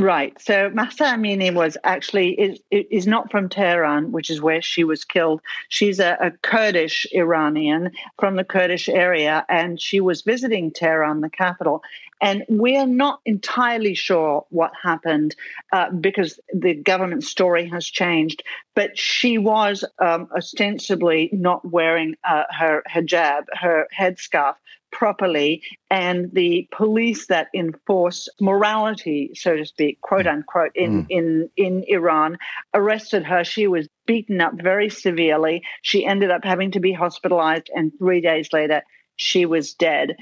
Right. 0.00 0.40
So 0.40 0.70
Mahsa 0.70 1.04
Amini 1.04 1.52
was 1.52 1.76
actually 1.84 2.30
is 2.30 2.58
is 2.70 3.06
not 3.06 3.30
from 3.30 3.50
Tehran, 3.50 4.12
which 4.12 4.30
is 4.30 4.40
where 4.40 4.62
she 4.62 4.82
was 4.82 5.04
killed. 5.04 5.42
She's 5.68 6.00
a, 6.00 6.16
a, 6.18 6.30
Kurdish 6.30 7.06
Iranian 7.12 7.90
from 8.18 8.36
the 8.36 8.44
Kurdish 8.44 8.88
area, 8.88 9.44
and 9.50 9.78
she 9.78 10.00
was 10.00 10.22
visiting 10.22 10.70
Tehran, 10.70 11.20
the 11.20 11.28
capital. 11.28 11.82
And 12.22 12.44
we're 12.48 12.86
not 12.86 13.20
entirely 13.26 13.92
sure 13.92 14.46
what 14.48 14.72
happened 14.82 15.36
uh, 15.70 15.90
because 15.90 16.40
the 16.54 16.74
government 16.74 17.24
story 17.24 17.68
has 17.68 17.84
changed. 17.84 18.42
But 18.74 18.98
she 18.98 19.36
was 19.36 19.84
um, 19.98 20.28
ostensibly 20.34 21.28
not 21.30 21.62
wearing 21.70 22.16
uh, 22.26 22.44
her 22.58 22.82
hijab, 22.90 23.44
her 23.52 23.86
headscarf, 23.94 24.54
properly 24.92 25.62
and 25.90 26.30
the 26.32 26.68
police 26.72 27.26
that 27.26 27.48
enforce 27.54 28.28
morality 28.40 29.30
so 29.34 29.56
to 29.56 29.64
speak 29.64 30.00
quote 30.00 30.26
mm. 30.26 30.32
unquote 30.32 30.72
in 30.74 31.04
mm. 31.04 31.06
in 31.10 31.50
in 31.56 31.84
Iran 31.88 32.38
arrested 32.74 33.24
her. 33.24 33.44
She 33.44 33.66
was 33.66 33.88
beaten 34.06 34.40
up 34.40 34.54
very 34.60 34.88
severely. 34.90 35.62
She 35.82 36.04
ended 36.04 36.30
up 36.30 36.44
having 36.44 36.72
to 36.72 36.80
be 36.80 36.92
hospitalized 36.92 37.70
and 37.74 37.92
3 37.98 38.20
days 38.20 38.52
later 38.52 38.82
she 39.16 39.46
was 39.46 39.74
dead. 39.74 40.16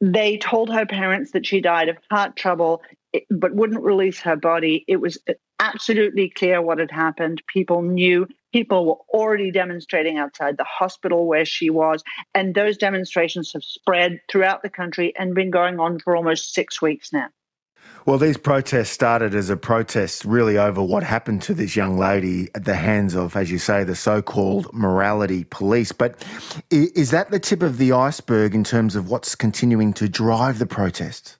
They 0.00 0.36
told 0.36 0.72
her 0.72 0.86
parents 0.86 1.32
that 1.32 1.46
she 1.46 1.60
died 1.60 1.88
of 1.88 1.96
heart 2.10 2.36
trouble 2.36 2.82
but 3.30 3.54
wouldn't 3.54 3.82
release 3.82 4.20
her 4.20 4.36
body. 4.36 4.84
It 4.86 5.00
was 5.00 5.18
absolutely 5.58 6.30
clear 6.30 6.60
what 6.60 6.78
had 6.78 6.90
happened. 6.90 7.42
People 7.46 7.82
knew 7.82 8.26
people 8.56 8.86
were 8.86 9.18
already 9.20 9.50
demonstrating 9.50 10.16
outside 10.16 10.56
the 10.56 10.64
hospital 10.64 11.26
where 11.26 11.44
she 11.44 11.68
was. 11.68 12.02
And 12.34 12.54
those 12.54 12.78
demonstrations 12.78 13.52
have 13.52 13.62
spread 13.62 14.18
throughout 14.32 14.62
the 14.62 14.70
country 14.70 15.12
and 15.18 15.34
been 15.34 15.50
going 15.50 15.78
on 15.78 15.98
for 15.98 16.16
almost 16.16 16.54
six 16.54 16.80
weeks 16.80 17.12
now. 17.12 17.28
Well, 18.06 18.16
these 18.16 18.38
protests 18.38 18.88
started 18.88 19.34
as 19.34 19.50
a 19.50 19.58
protest 19.58 20.24
really 20.24 20.56
over 20.56 20.82
what 20.82 21.02
happened 21.02 21.42
to 21.42 21.52
this 21.52 21.76
young 21.76 21.98
lady 21.98 22.48
at 22.54 22.64
the 22.64 22.76
hands 22.76 23.14
of, 23.14 23.36
as 23.36 23.50
you 23.50 23.58
say, 23.58 23.84
the 23.84 23.94
so 23.94 24.22
called 24.22 24.72
morality 24.72 25.44
police. 25.44 25.92
But 25.92 26.24
is 26.70 27.10
that 27.10 27.30
the 27.30 27.38
tip 27.38 27.62
of 27.62 27.76
the 27.76 27.92
iceberg 27.92 28.54
in 28.54 28.64
terms 28.64 28.96
of 28.96 29.10
what's 29.10 29.34
continuing 29.34 29.92
to 29.94 30.08
drive 30.08 30.58
the 30.58 30.66
protests? 30.66 31.36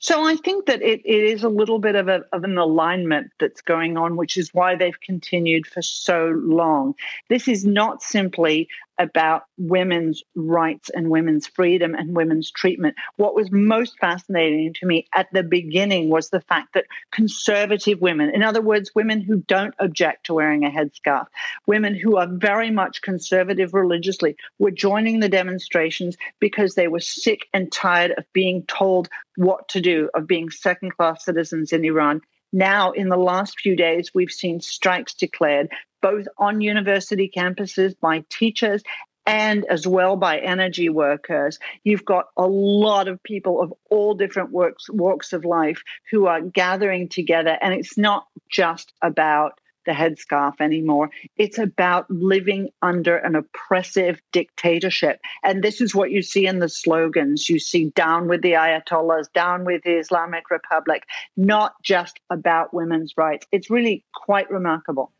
So 0.00 0.26
I 0.26 0.36
think 0.36 0.64
that 0.64 0.80
it, 0.80 1.02
it 1.04 1.24
is 1.24 1.44
a 1.44 1.48
little 1.50 1.78
bit 1.78 1.94
of, 1.94 2.08
a, 2.08 2.22
of 2.32 2.42
an 2.42 2.56
alignment 2.56 3.30
that's 3.38 3.60
going 3.60 3.98
on, 3.98 4.16
which 4.16 4.38
is 4.38 4.54
why 4.54 4.74
they've 4.74 4.98
continued 4.98 5.66
for 5.66 5.82
so 5.82 6.34
long. 6.42 6.94
This 7.28 7.46
is 7.46 7.66
not 7.66 8.02
simply 8.02 8.68
about 9.00 9.44
women's 9.56 10.22
rights 10.36 10.90
and 10.90 11.08
women's 11.08 11.46
freedom 11.46 11.94
and 11.94 12.14
women's 12.14 12.50
treatment. 12.50 12.94
What 13.16 13.34
was 13.34 13.50
most 13.50 13.98
fascinating 13.98 14.74
to 14.74 14.86
me 14.86 15.06
at 15.14 15.26
the 15.32 15.42
beginning 15.42 16.10
was 16.10 16.28
the 16.28 16.42
fact 16.42 16.74
that 16.74 16.84
conservative 17.10 18.02
women, 18.02 18.30
in 18.34 18.42
other 18.42 18.60
words, 18.60 18.92
women 18.94 19.22
who 19.22 19.38
don't 19.38 19.74
object 19.78 20.26
to 20.26 20.34
wearing 20.34 20.64
a 20.64 20.70
headscarf, 20.70 21.26
women 21.66 21.94
who 21.94 22.18
are 22.18 22.28
very 22.30 22.70
much 22.70 23.00
conservative 23.00 23.72
religiously, 23.72 24.36
were 24.58 24.70
joining 24.70 25.20
the 25.20 25.30
demonstrations 25.30 26.18
because 26.38 26.74
they 26.74 26.86
were 26.86 27.00
sick 27.00 27.46
and 27.54 27.72
tired 27.72 28.12
of 28.18 28.30
being 28.34 28.64
told 28.64 29.08
what 29.36 29.66
to 29.70 29.80
do, 29.80 30.10
of 30.12 30.26
being 30.26 30.50
second 30.50 30.94
class 30.94 31.24
citizens 31.24 31.72
in 31.72 31.86
Iran. 31.86 32.20
Now, 32.52 32.92
in 32.92 33.08
the 33.08 33.16
last 33.16 33.60
few 33.60 33.76
days, 33.76 34.10
we've 34.14 34.30
seen 34.30 34.60
strikes 34.60 35.14
declared 35.14 35.68
both 36.02 36.26
on 36.38 36.60
university 36.60 37.30
campuses 37.34 37.94
by 38.00 38.24
teachers 38.30 38.82
and 39.26 39.64
as 39.66 39.86
well 39.86 40.16
by 40.16 40.38
energy 40.38 40.88
workers. 40.88 41.58
You've 41.84 42.04
got 42.04 42.26
a 42.36 42.46
lot 42.46 43.06
of 43.06 43.22
people 43.22 43.60
of 43.60 43.72
all 43.90 44.14
different 44.14 44.50
works, 44.50 44.88
walks 44.90 45.32
of 45.32 45.44
life 45.44 45.82
who 46.10 46.26
are 46.26 46.40
gathering 46.40 47.08
together. 47.08 47.56
And 47.60 47.74
it's 47.74 47.96
not 47.96 48.26
just 48.50 48.92
about 49.02 49.60
the 49.90 49.96
headscarf 49.96 50.60
anymore. 50.60 51.10
It's 51.36 51.58
about 51.58 52.08
living 52.08 52.68
under 52.80 53.16
an 53.16 53.34
oppressive 53.34 54.22
dictatorship. 54.30 55.20
And 55.42 55.64
this 55.64 55.80
is 55.80 55.96
what 55.96 56.12
you 56.12 56.22
see 56.22 56.46
in 56.46 56.60
the 56.60 56.68
slogans. 56.68 57.48
You 57.48 57.58
see 57.58 57.86
down 57.96 58.28
with 58.28 58.42
the 58.42 58.52
Ayatollahs, 58.52 59.32
down 59.32 59.64
with 59.64 59.82
the 59.82 59.98
Islamic 59.98 60.48
Republic, 60.48 61.02
not 61.36 61.74
just 61.82 62.20
about 62.30 62.72
women's 62.72 63.14
rights. 63.16 63.48
It's 63.50 63.68
really 63.68 64.04
quite 64.14 64.48
remarkable. 64.48 65.10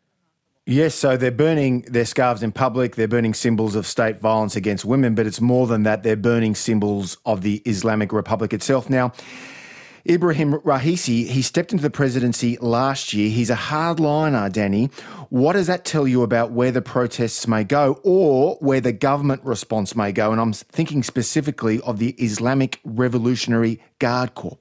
Yes, 0.67 0.95
so 0.95 1.17
they're 1.17 1.33
burning 1.33 1.81
their 1.83 2.05
scarves 2.05 2.45
in 2.45 2.53
public, 2.53 2.95
they're 2.95 3.09
burning 3.09 3.35
symbols 3.35 3.75
of 3.75 3.89
state 3.89 4.21
violence 4.21 4.55
against 4.55 4.85
women, 4.85 5.17
but 5.17 5.27
it's 5.27 5.41
more 5.41 5.67
than 5.67 5.83
that, 5.83 6.05
they're 6.05 6.15
burning 6.15 6.55
symbols 6.55 7.17
of 7.27 7.43
the 7.43 7.57
Islamic 7.65 8.13
Republic 8.13 8.53
itself. 8.53 8.89
Now, 8.89 9.13
Ibrahim 10.09 10.55
Raisi, 10.61 11.27
he 11.27 11.43
stepped 11.43 11.73
into 11.73 11.83
the 11.83 11.91
presidency 11.91 12.57
last 12.59 13.13
year. 13.13 13.31
He's 13.31 13.51
a 13.51 13.57
hardliner, 13.57 14.51
Danny. 14.51 14.87
What 15.29 15.53
does 15.53 15.67
that 15.67 15.85
tell 15.85 16.09
you 16.09 16.23
about 16.23 16.53
where 16.53 16.73
the 16.73 16.83
protests 16.83 17.47
may 17.47 17.65
go 17.65 18.01
or 18.03 18.57
where 18.61 18.81
the 18.81 18.93
government 18.93 19.45
response 19.45 19.95
may 19.95 20.13
go? 20.13 20.33
And 20.33 20.41
I'm 20.41 20.53
thinking 20.53 21.03
specifically 21.03 21.81
of 21.83 21.99
the 21.99 22.11
Islamic 22.13 22.81
Revolutionary 22.85 23.81
Guard 23.99 24.35
Corps. 24.35 24.59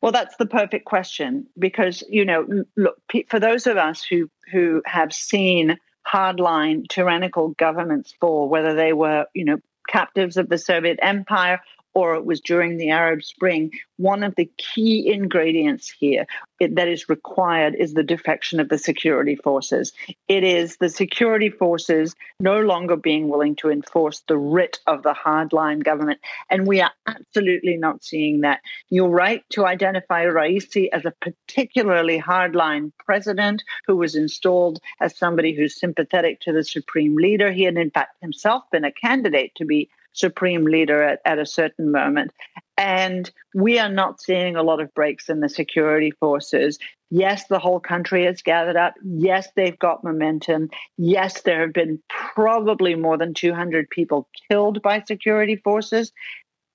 Well, 0.00 0.12
that's 0.12 0.36
the 0.36 0.46
perfect 0.46 0.86
question 0.86 1.46
because, 1.58 2.02
you 2.08 2.24
know, 2.24 2.64
look, 2.76 2.96
for 3.28 3.38
those 3.38 3.66
of 3.66 3.76
us 3.76 4.02
who, 4.02 4.30
who 4.50 4.82
have 4.86 5.12
seen 5.12 5.78
hardline 6.06 6.88
tyrannical 6.88 7.50
governments 7.50 8.14
fall, 8.18 8.48
whether 8.48 8.74
they 8.74 8.94
were, 8.94 9.26
you 9.34 9.44
know, 9.44 9.58
captives 9.88 10.36
of 10.36 10.48
the 10.48 10.58
Soviet 10.58 10.98
Empire 11.02 11.60
or 11.94 12.14
it 12.14 12.24
was 12.24 12.40
during 12.40 12.76
the 12.76 12.90
Arab 12.90 13.22
Spring, 13.22 13.72
one 13.96 14.22
of 14.22 14.34
the 14.36 14.50
key 14.56 15.12
ingredients 15.12 15.90
here 15.90 16.26
that 16.60 16.88
is 16.88 17.08
required 17.08 17.74
is 17.74 17.94
the 17.94 18.02
defection 18.02 18.60
of 18.60 18.68
the 18.68 18.78
security 18.78 19.34
forces. 19.34 19.92
It 20.28 20.44
is 20.44 20.76
the 20.76 20.88
security 20.88 21.48
forces 21.50 22.14
no 22.38 22.60
longer 22.60 22.96
being 22.96 23.28
willing 23.28 23.56
to 23.56 23.70
enforce 23.70 24.22
the 24.28 24.36
writ 24.36 24.78
of 24.86 25.02
the 25.02 25.14
hardline 25.14 25.82
government. 25.82 26.20
And 26.50 26.66
we 26.66 26.80
are 26.80 26.92
absolutely 27.06 27.76
not 27.76 28.04
seeing 28.04 28.42
that. 28.42 28.60
You're 28.90 29.08
right 29.08 29.42
to 29.50 29.66
identify 29.66 30.26
Raisi 30.26 30.88
as 30.92 31.04
a 31.04 31.14
particularly 31.20 32.20
hardline 32.20 32.92
president 32.98 33.62
who 33.86 33.96
was 33.96 34.14
installed 34.14 34.80
as 35.00 35.16
somebody 35.16 35.54
who's 35.54 35.78
sympathetic 35.78 36.40
to 36.40 36.52
the 36.52 36.64
supreme 36.64 37.16
leader. 37.16 37.50
He 37.52 37.64
had, 37.64 37.76
in 37.76 37.90
fact, 37.90 38.16
himself 38.20 38.64
been 38.70 38.84
a 38.84 38.92
candidate 38.92 39.54
to 39.56 39.64
be 39.64 39.88
supreme 40.12 40.64
leader 40.64 41.02
at, 41.02 41.20
at 41.24 41.38
a 41.38 41.46
certain 41.46 41.90
moment. 41.90 42.32
And 42.76 43.30
we 43.54 43.78
are 43.78 43.90
not 43.90 44.20
seeing 44.20 44.56
a 44.56 44.62
lot 44.62 44.80
of 44.80 44.94
breaks 44.94 45.28
in 45.28 45.40
the 45.40 45.48
security 45.48 46.12
forces. 46.12 46.78
Yes, 47.10 47.46
the 47.48 47.58
whole 47.58 47.80
country 47.80 48.24
has 48.24 48.40
gathered 48.40 48.76
up. 48.76 48.94
Yes, 49.04 49.48
they've 49.54 49.78
got 49.78 50.04
momentum. 50.04 50.70
Yes, 50.96 51.42
there 51.42 51.60
have 51.60 51.72
been 51.72 52.00
probably 52.08 52.94
more 52.94 53.18
than 53.18 53.34
200 53.34 53.90
people 53.90 54.28
killed 54.48 54.80
by 54.80 55.02
security 55.06 55.56
forces. 55.56 56.12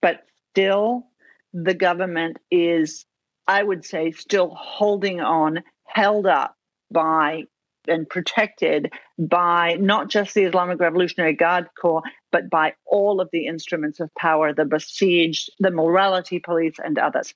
But 0.02 0.26
still, 0.52 1.08
the 1.54 1.74
government 1.74 2.38
is, 2.52 3.06
I 3.48 3.64
would 3.64 3.86
say, 3.86 4.12
still 4.12 4.54
holding 4.54 5.22
on, 5.22 5.64
held 5.86 6.28
up 6.28 6.56
by 6.92 7.44
and 7.88 8.10
protected 8.10 8.94
by 9.18 9.78
not 9.80 10.10
just 10.10 10.34
the 10.34 10.44
Islamic 10.44 10.80
Revolutionary 10.80 11.34
Guard 11.34 11.68
Corps, 11.80 12.04
but 12.32 12.50
by 12.50 12.74
all 12.86 13.22
of 13.22 13.30
the 13.32 13.48
instruments 13.48 14.00
of 14.00 14.14
power, 14.16 14.54
the 14.54 14.64
Basij, 14.64 15.50
the 15.60 15.72
morality 15.72 16.40
police, 16.40 16.76
and 16.84 16.98
others. 16.98 17.34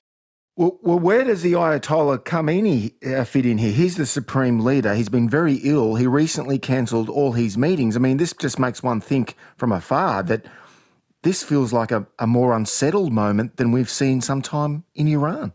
Well, 0.56 0.98
where 0.98 1.24
does 1.24 1.40
the 1.40 1.52
Ayatollah 1.54 2.18
Khamenei 2.24 2.92
uh, 3.06 3.24
fit 3.24 3.46
in 3.46 3.56
here? 3.56 3.72
He's 3.72 3.96
the 3.96 4.04
supreme 4.04 4.60
leader. 4.60 4.94
He's 4.94 5.08
been 5.08 5.28
very 5.28 5.54
ill. 5.54 5.94
He 5.94 6.06
recently 6.06 6.58
cancelled 6.58 7.08
all 7.08 7.32
his 7.32 7.56
meetings. 7.56 7.96
I 7.96 8.00
mean, 8.00 8.18
this 8.18 8.34
just 8.34 8.58
makes 8.58 8.82
one 8.82 9.00
think 9.00 9.36
from 9.56 9.72
afar 9.72 10.22
that 10.24 10.44
this 11.22 11.42
feels 11.42 11.72
like 11.72 11.90
a, 11.90 12.06
a 12.18 12.26
more 12.26 12.54
unsettled 12.54 13.12
moment 13.12 13.56
than 13.56 13.72
we've 13.72 13.88
seen 13.88 14.20
sometime 14.20 14.84
in 14.94 15.08
Iran. 15.08 15.54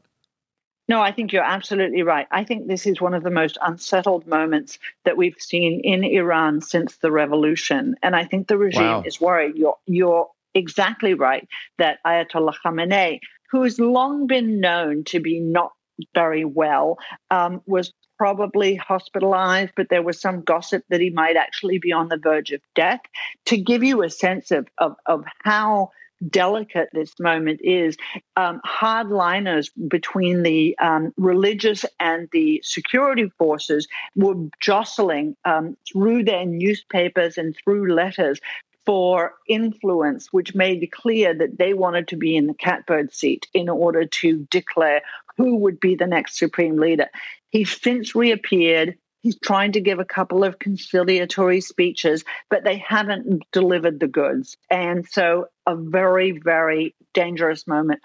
No, 0.87 1.01
I 1.01 1.11
think 1.11 1.33
you're 1.33 1.43
absolutely 1.43 2.03
right. 2.03 2.27
I 2.31 2.43
think 2.43 2.67
this 2.67 2.85
is 2.85 3.01
one 3.01 3.15
of 3.15 3.23
the 3.23 3.31
most 3.31 3.57
unsettled 3.61 4.27
moments 4.27 4.77
that 5.03 5.17
we've 5.17 5.35
seen 5.39 5.81
in 5.83 6.03
Iran 6.03 6.61
since 6.61 6.97
the 6.97 7.11
revolution. 7.11 7.95
And 8.03 8.15
I 8.15 8.25
think 8.25 8.47
the 8.47 8.57
regime 8.57 8.83
wow. 8.83 9.03
is 9.05 9.19
worried. 9.19 9.55
You're, 9.55 9.77
you're 9.87 10.29
exactly 10.53 11.15
right 11.15 11.47
that 11.79 11.99
Ayatollah 12.05 12.53
Khamenei, 12.63 13.19
who 13.51 13.63
has 13.63 13.79
long 13.79 14.27
been 14.27 14.59
known 14.59 15.03
to 15.05 15.19
be 15.19 15.39
not 15.39 15.71
very 16.13 16.45
well, 16.45 16.97
um, 17.31 17.61
was 17.65 17.91
probably 18.17 18.75
hospitalized, 18.75 19.73
but 19.75 19.89
there 19.89 20.03
was 20.03 20.21
some 20.21 20.41
gossip 20.41 20.83
that 20.89 21.01
he 21.01 21.09
might 21.09 21.35
actually 21.35 21.79
be 21.79 21.91
on 21.91 22.09
the 22.09 22.17
verge 22.17 22.51
of 22.51 22.61
death. 22.75 23.01
To 23.47 23.57
give 23.57 23.83
you 23.83 24.03
a 24.03 24.09
sense 24.09 24.51
of, 24.51 24.67
of, 24.77 24.95
of 25.05 25.25
how 25.43 25.91
delicate 26.29 26.89
this 26.93 27.13
moment 27.19 27.61
is. 27.63 27.97
Um, 28.37 28.61
hardliners 28.65 29.69
between 29.87 30.43
the 30.43 30.77
um, 30.79 31.13
religious 31.17 31.85
and 31.99 32.27
the 32.31 32.61
security 32.63 33.31
forces 33.37 33.87
were 34.15 34.35
jostling 34.59 35.35
um, 35.45 35.77
through 35.91 36.23
their 36.23 36.45
newspapers 36.45 37.37
and 37.37 37.55
through 37.63 37.93
letters 37.93 38.39
for 38.85 39.33
influence, 39.47 40.31
which 40.31 40.53
made 40.53 40.87
clear 40.91 41.33
that 41.33 41.57
they 41.57 41.73
wanted 41.73 42.07
to 42.09 42.15
be 42.15 42.35
in 42.35 42.47
the 42.47 42.53
catbird 42.53 43.13
seat 43.13 43.47
in 43.53 43.67
order 43.67 44.05
to 44.05 44.47
declare 44.51 45.01
who 45.37 45.57
would 45.57 45.79
be 45.79 45.95
the 45.95 46.07
next 46.07 46.37
supreme 46.37 46.77
leader. 46.77 47.09
He's 47.49 47.81
since 47.81 48.15
reappeared. 48.15 48.97
He's 49.25 49.39
trying 49.39 49.71
to 49.71 49.81
give 49.81 49.97
a 49.97 50.05
couple 50.05 50.43
of 50.43 50.59
conciliatory 50.59 51.59
speeches, 51.59 52.23
but 52.51 52.63
they 52.63 52.77
haven't 52.77 53.41
delivered 53.51 53.99
the 53.99 54.07
goods. 54.07 54.55
And 54.69 55.03
so, 55.09 55.47
a 55.65 55.75
very, 55.75 56.29
very 56.29 56.93
dangerous 57.15 57.65
moment. 57.65 58.01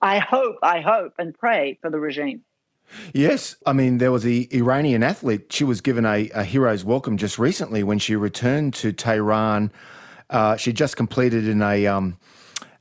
I 0.00 0.20
hope, 0.20 0.56
I 0.62 0.80
hope 0.80 1.12
and 1.18 1.34
pray 1.38 1.78
for 1.82 1.90
the 1.90 2.00
regime. 2.00 2.44
Yes, 3.12 3.56
I 3.66 3.74
mean, 3.74 3.98
there 3.98 4.10
was 4.10 4.22
the 4.22 4.48
Iranian 4.50 5.02
athlete. 5.02 5.52
She 5.52 5.64
was 5.64 5.82
given 5.82 6.06
a, 6.06 6.30
a 6.30 6.44
hero's 6.44 6.82
welcome 6.82 7.18
just 7.18 7.38
recently 7.38 7.82
when 7.82 7.98
she 7.98 8.16
returned 8.16 8.72
to 8.76 8.90
Tehran. 8.90 9.70
Uh, 10.30 10.56
she 10.56 10.72
just 10.72 10.96
completed 10.96 11.46
in 11.46 11.60
a 11.60 11.86
um, 11.86 12.16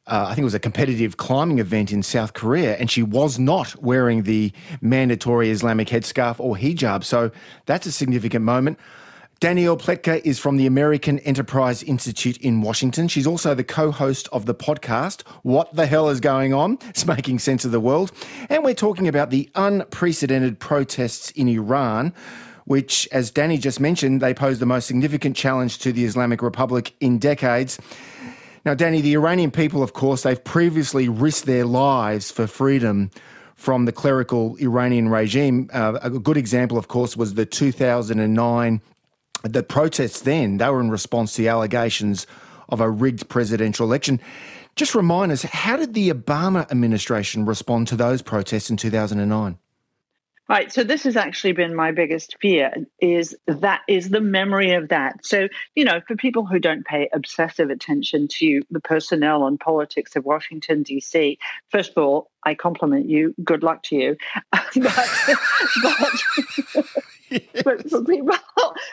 uh, 0.08 0.26
I 0.28 0.30
think 0.30 0.40
it 0.40 0.46
was 0.46 0.54
a 0.54 0.60
competitive 0.60 1.18
climbing 1.18 1.60
event 1.60 1.92
in 1.92 2.02
South 2.02 2.34
Korea, 2.34 2.76
and 2.78 2.90
she 2.90 3.04
was 3.04 3.38
not 3.38 3.76
wearing 3.82 4.24
the 4.24 4.54
mandatory 4.82 5.50
Islamic 5.50 5.90
headscarf 5.90 6.40
or 6.40 6.56
hijab. 6.56 7.04
So 7.04 7.32
that's 7.66 7.86
a 7.86 7.92
significant 7.92 8.46
moment. 8.46 8.80
Danielle 9.40 9.78
Pletka 9.78 10.20
is 10.26 10.40
from 10.40 10.58
the 10.58 10.66
American 10.66 11.20
Enterprise 11.20 11.84
Institute 11.84 12.38
in 12.38 12.62
Washington. 12.62 13.08
She's 13.08 13.28
also 13.28 13.54
the 13.54 13.64
co 13.64 13.92
host 13.92 14.28
of 14.32 14.48
the 14.48 14.56
podcast, 14.56 15.22
What 15.44 15.76
the 15.76 15.86
Hell 15.86 16.10
is 16.10 16.20
Going 16.20 16.56
On? 16.56 16.80
It's 16.90 17.06
making 17.06 17.38
sense 17.40 17.64
of 17.64 17.72
the 17.72 17.80
world. 17.80 18.12
And 18.50 18.64
we're 18.64 18.74
talking 18.74 19.08
about 19.08 19.30
the 19.30 19.48
unprecedented 19.54 20.60
protests 20.60 21.30
in 21.32 21.50
Iran, 21.50 22.16
which, 22.66 23.08
as 23.12 23.30
Danny 23.30 23.60
just 23.60 23.80
mentioned, 23.80 24.22
they 24.22 24.34
pose 24.34 24.58
the 24.58 24.66
most 24.66 24.88
significant 24.88 25.36
challenge 25.36 25.78
to 25.80 25.92
the 25.92 26.06
Islamic 26.06 26.42
Republic 26.42 26.94
in 27.00 27.20
decades. 27.20 27.78
Now, 28.68 28.74
Danny, 28.74 29.00
the 29.00 29.14
Iranian 29.14 29.50
people, 29.50 29.82
of 29.82 29.94
course, 29.94 30.24
they've 30.24 30.44
previously 30.44 31.08
risked 31.08 31.46
their 31.46 31.64
lives 31.64 32.32
for 32.32 32.48
freedom 32.48 33.12
from 33.56 33.86
the 33.86 33.94
clerical 33.94 34.58
Iranian 34.58 35.08
regime. 35.08 35.70
Uh, 35.72 35.98
a 36.02 36.10
good 36.10 36.36
example, 36.36 36.78
of 36.78 36.90
course, 36.90 37.16
was 37.16 37.36
the 37.36 37.46
2009 37.46 38.82
the 39.44 39.64
protests 39.64 40.20
then, 40.20 40.58
they 40.58 40.68
were 40.70 40.82
in 40.82 40.90
response 40.90 41.36
to 41.36 41.44
the 41.44 41.48
allegations 41.48 42.28
of 42.68 42.82
a 42.82 42.90
rigged 42.90 43.30
presidential 43.30 43.86
election. 43.86 44.20
Just 44.76 44.96
remind 44.96 45.32
us, 45.32 45.44
how 45.44 45.78
did 45.78 45.94
the 45.94 46.10
Obama 46.10 46.70
administration 46.70 47.46
respond 47.46 47.88
to 47.88 47.96
those 47.96 48.22
protests 48.22 48.70
in 48.70 48.76
2009? 48.76 49.58
Right. 50.50 50.72
So 50.72 50.84
this 50.84 51.04
has 51.04 51.18
actually 51.18 51.52
been 51.52 51.76
my 51.76 51.92
biggest 51.92 52.38
fear 52.40 52.74
is 53.02 53.36
that 53.48 53.82
is 53.90 54.10
the 54.10 54.22
memory 54.22 54.74
of 54.74 54.88
that. 54.88 55.26
So, 55.26 55.50
you 55.76 55.84
know, 55.84 56.00
for 56.08 56.16
people 56.16 56.46
who 56.46 56.58
don't 56.58 56.86
pay 56.86 57.10
obsessive 57.14 57.70
attention 57.70 58.30
to 58.40 58.62
the 58.72 58.80
personnel 58.80 59.46
and 59.46 59.60
politics 59.60 60.16
of 60.16 60.24
Washington, 60.24 60.84
D.C., 60.84 61.38
first 61.70 61.92
of 61.96 62.04
all, 62.04 62.32
I 62.46 62.56
compliment 62.56 63.10
you. 63.10 63.36
Good 63.44 63.62
luck 63.62 63.84
to 63.84 63.96
you. 63.98 64.18
but, 64.52 64.74
but 65.84 66.86
but 67.66 67.90
for 67.90 68.04
people, 68.06 68.36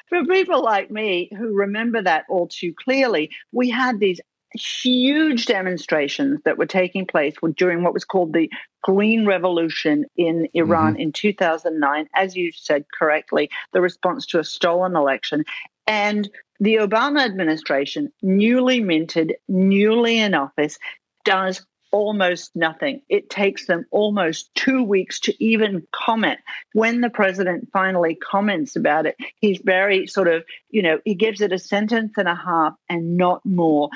for 0.08 0.24
people 0.24 0.62
like 0.62 0.90
me 0.90 1.30
who 1.38 1.54
remember 1.54 2.02
that 2.02 2.24
all 2.28 2.48
too 2.48 2.74
clearly, 2.74 3.30
we 3.52 3.70
had 3.70 4.00
these 4.00 4.20
huge 4.54 5.46
demonstrations 5.46 6.40
that 6.44 6.58
were 6.58 6.66
taking 6.66 7.06
place 7.06 7.34
during 7.56 7.82
what 7.82 7.94
was 7.94 8.04
called 8.04 8.32
the 8.32 8.50
Green 8.82 9.26
Revolution 9.26 10.04
in 10.16 10.48
Iran 10.54 10.94
mm-hmm. 10.94 11.02
in 11.02 11.12
2009. 11.12 12.06
As 12.14 12.36
you 12.36 12.52
said 12.52 12.84
correctly, 12.96 13.50
the 13.72 13.80
response 13.80 14.26
to 14.26 14.38
a 14.38 14.44
stolen 14.44 14.96
election. 14.96 15.44
And 15.86 16.28
the 16.60 16.76
Obama 16.76 17.24
administration, 17.24 18.12
newly 18.22 18.80
minted, 18.80 19.34
newly 19.48 20.18
in 20.18 20.34
office, 20.34 20.78
does 21.24 21.64
almost 21.94 22.50
nothing. 22.56 23.02
It 23.08 23.30
takes 23.30 23.66
them 23.66 23.86
almost 23.92 24.52
two 24.56 24.82
weeks 24.82 25.20
to 25.20 25.44
even 25.44 25.86
comment. 25.92 26.40
When 26.72 27.00
the 27.00 27.08
president 27.08 27.68
finally 27.72 28.16
comments 28.16 28.74
about 28.74 29.06
it, 29.06 29.16
he's 29.40 29.60
very 29.64 30.08
sort 30.08 30.26
of, 30.26 30.42
you 30.70 30.82
know, 30.82 30.98
he 31.04 31.14
gives 31.14 31.40
it 31.40 31.52
a 31.52 31.58
sentence 31.58 32.14
and 32.16 32.26
a 32.26 32.34
half 32.34 32.74
and 32.88 33.16
not 33.16 33.46
more. 33.46 33.90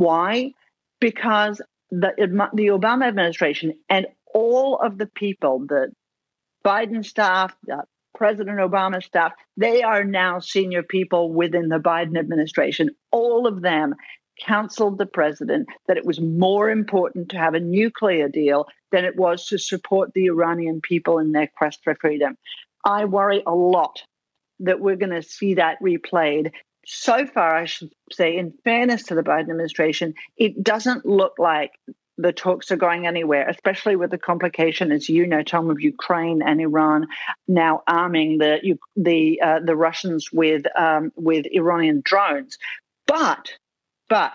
Why? 0.00 0.52
Because 0.98 1.60
the, 1.90 2.12
the 2.54 2.66
Obama 2.68 3.06
administration 3.06 3.74
and 3.90 4.06
all 4.32 4.78
of 4.78 4.96
the 4.96 5.04
people, 5.04 5.66
the 5.68 5.92
Biden 6.64 7.04
staff, 7.04 7.54
the 7.64 7.84
President 8.14 8.58
Obama 8.58 9.02
staff, 9.02 9.32
they 9.58 9.82
are 9.82 10.02
now 10.02 10.38
senior 10.38 10.82
people 10.82 11.30
within 11.30 11.68
the 11.68 11.78
Biden 11.78 12.18
administration. 12.18 12.88
All 13.12 13.46
of 13.46 13.60
them 13.60 13.94
counseled 14.42 14.96
the 14.96 15.04
president 15.04 15.68
that 15.86 15.98
it 15.98 16.06
was 16.06 16.18
more 16.18 16.70
important 16.70 17.28
to 17.28 17.36
have 17.36 17.52
a 17.52 17.60
nuclear 17.60 18.30
deal 18.30 18.66
than 18.92 19.04
it 19.04 19.16
was 19.16 19.48
to 19.48 19.58
support 19.58 20.14
the 20.14 20.28
Iranian 20.28 20.80
people 20.80 21.18
in 21.18 21.32
their 21.32 21.50
quest 21.58 21.80
for 21.84 21.94
freedom. 21.94 22.38
I 22.86 23.04
worry 23.04 23.42
a 23.46 23.54
lot 23.54 24.02
that 24.60 24.80
we're 24.80 24.96
going 24.96 25.10
to 25.10 25.22
see 25.22 25.54
that 25.54 25.76
replayed. 25.82 26.52
So 26.86 27.26
far, 27.26 27.56
I 27.56 27.66
should 27.66 27.92
say, 28.10 28.36
in 28.36 28.52
fairness 28.64 29.04
to 29.04 29.14
the 29.14 29.22
Biden 29.22 29.42
administration, 29.42 30.14
it 30.36 30.62
doesn't 30.62 31.04
look 31.04 31.34
like 31.38 31.72
the 32.16 32.32
talks 32.32 32.70
are 32.70 32.76
going 32.76 33.06
anywhere, 33.06 33.48
especially 33.48 33.96
with 33.96 34.10
the 34.10 34.18
complication, 34.18 34.92
as 34.92 35.08
you 35.08 35.26
know, 35.26 35.42
Tom, 35.42 35.70
of 35.70 35.80
Ukraine 35.80 36.42
and 36.42 36.60
Iran 36.60 37.08
now 37.48 37.82
arming 37.86 38.38
the 38.38 38.76
the 38.96 39.40
uh, 39.40 39.60
the 39.60 39.76
Russians 39.76 40.30
with 40.32 40.64
um, 40.76 41.12
with 41.16 41.46
Iranian 41.46 42.02
drones. 42.04 42.58
But 43.06 43.52
but 44.08 44.34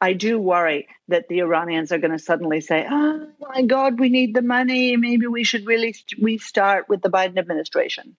I 0.00 0.14
do 0.14 0.38
worry 0.38 0.88
that 1.08 1.28
the 1.28 1.40
Iranians 1.40 1.92
are 1.92 1.98
going 1.98 2.10
to 2.10 2.18
suddenly 2.18 2.60
say, 2.60 2.86
oh 2.90 3.28
my 3.40 3.62
God, 3.62 4.00
we 4.00 4.08
need 4.08 4.34
the 4.34 4.42
money. 4.42 4.96
Maybe 4.96 5.28
we 5.28 5.44
should 5.44 5.64
really 5.64 5.94
restart 6.20 6.88
with 6.88 7.02
the 7.02 7.10
Biden 7.10 7.38
administration. 7.38 8.16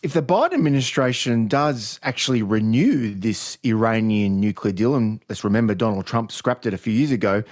If 0.00 0.12
the 0.12 0.22
Biden 0.22 0.54
administration 0.54 1.48
does 1.48 1.98
actually 2.04 2.40
renew 2.40 3.14
this 3.14 3.58
Iranian 3.64 4.38
nuclear 4.38 4.72
deal, 4.72 4.94
and 4.94 5.20
let's 5.28 5.42
remember 5.42 5.74
Donald 5.74 6.06
Trump 6.06 6.30
scrapped 6.30 6.66
it 6.66 6.74
a 6.74 6.78
few 6.78 6.92
years 6.92 7.10
ago, 7.10 7.42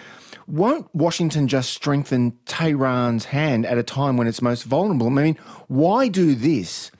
won't 0.46 0.88
Washington 0.94 1.48
just 1.48 1.70
strengthen 1.70 2.38
Tehran's 2.46 3.24
hand 3.24 3.66
at 3.66 3.78
a 3.78 3.82
time 3.82 4.16
when 4.16 4.28
it's 4.28 4.40
most 4.40 4.62
vulnerable? 4.62 5.08
I 5.08 5.10
mean, 5.10 5.36
why 5.66 6.06
do 6.06 6.36
this 6.36 6.92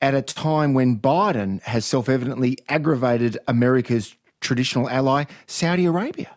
at 0.00 0.14
a 0.14 0.22
time 0.22 0.74
when 0.74 0.98
Biden 0.98 1.62
has 1.62 1.84
self 1.84 2.08
evidently 2.08 2.58
aggravated 2.68 3.38
America's 3.46 4.16
traditional 4.40 4.90
ally, 4.90 5.26
Saudi 5.46 5.84
Arabia? 5.84 6.36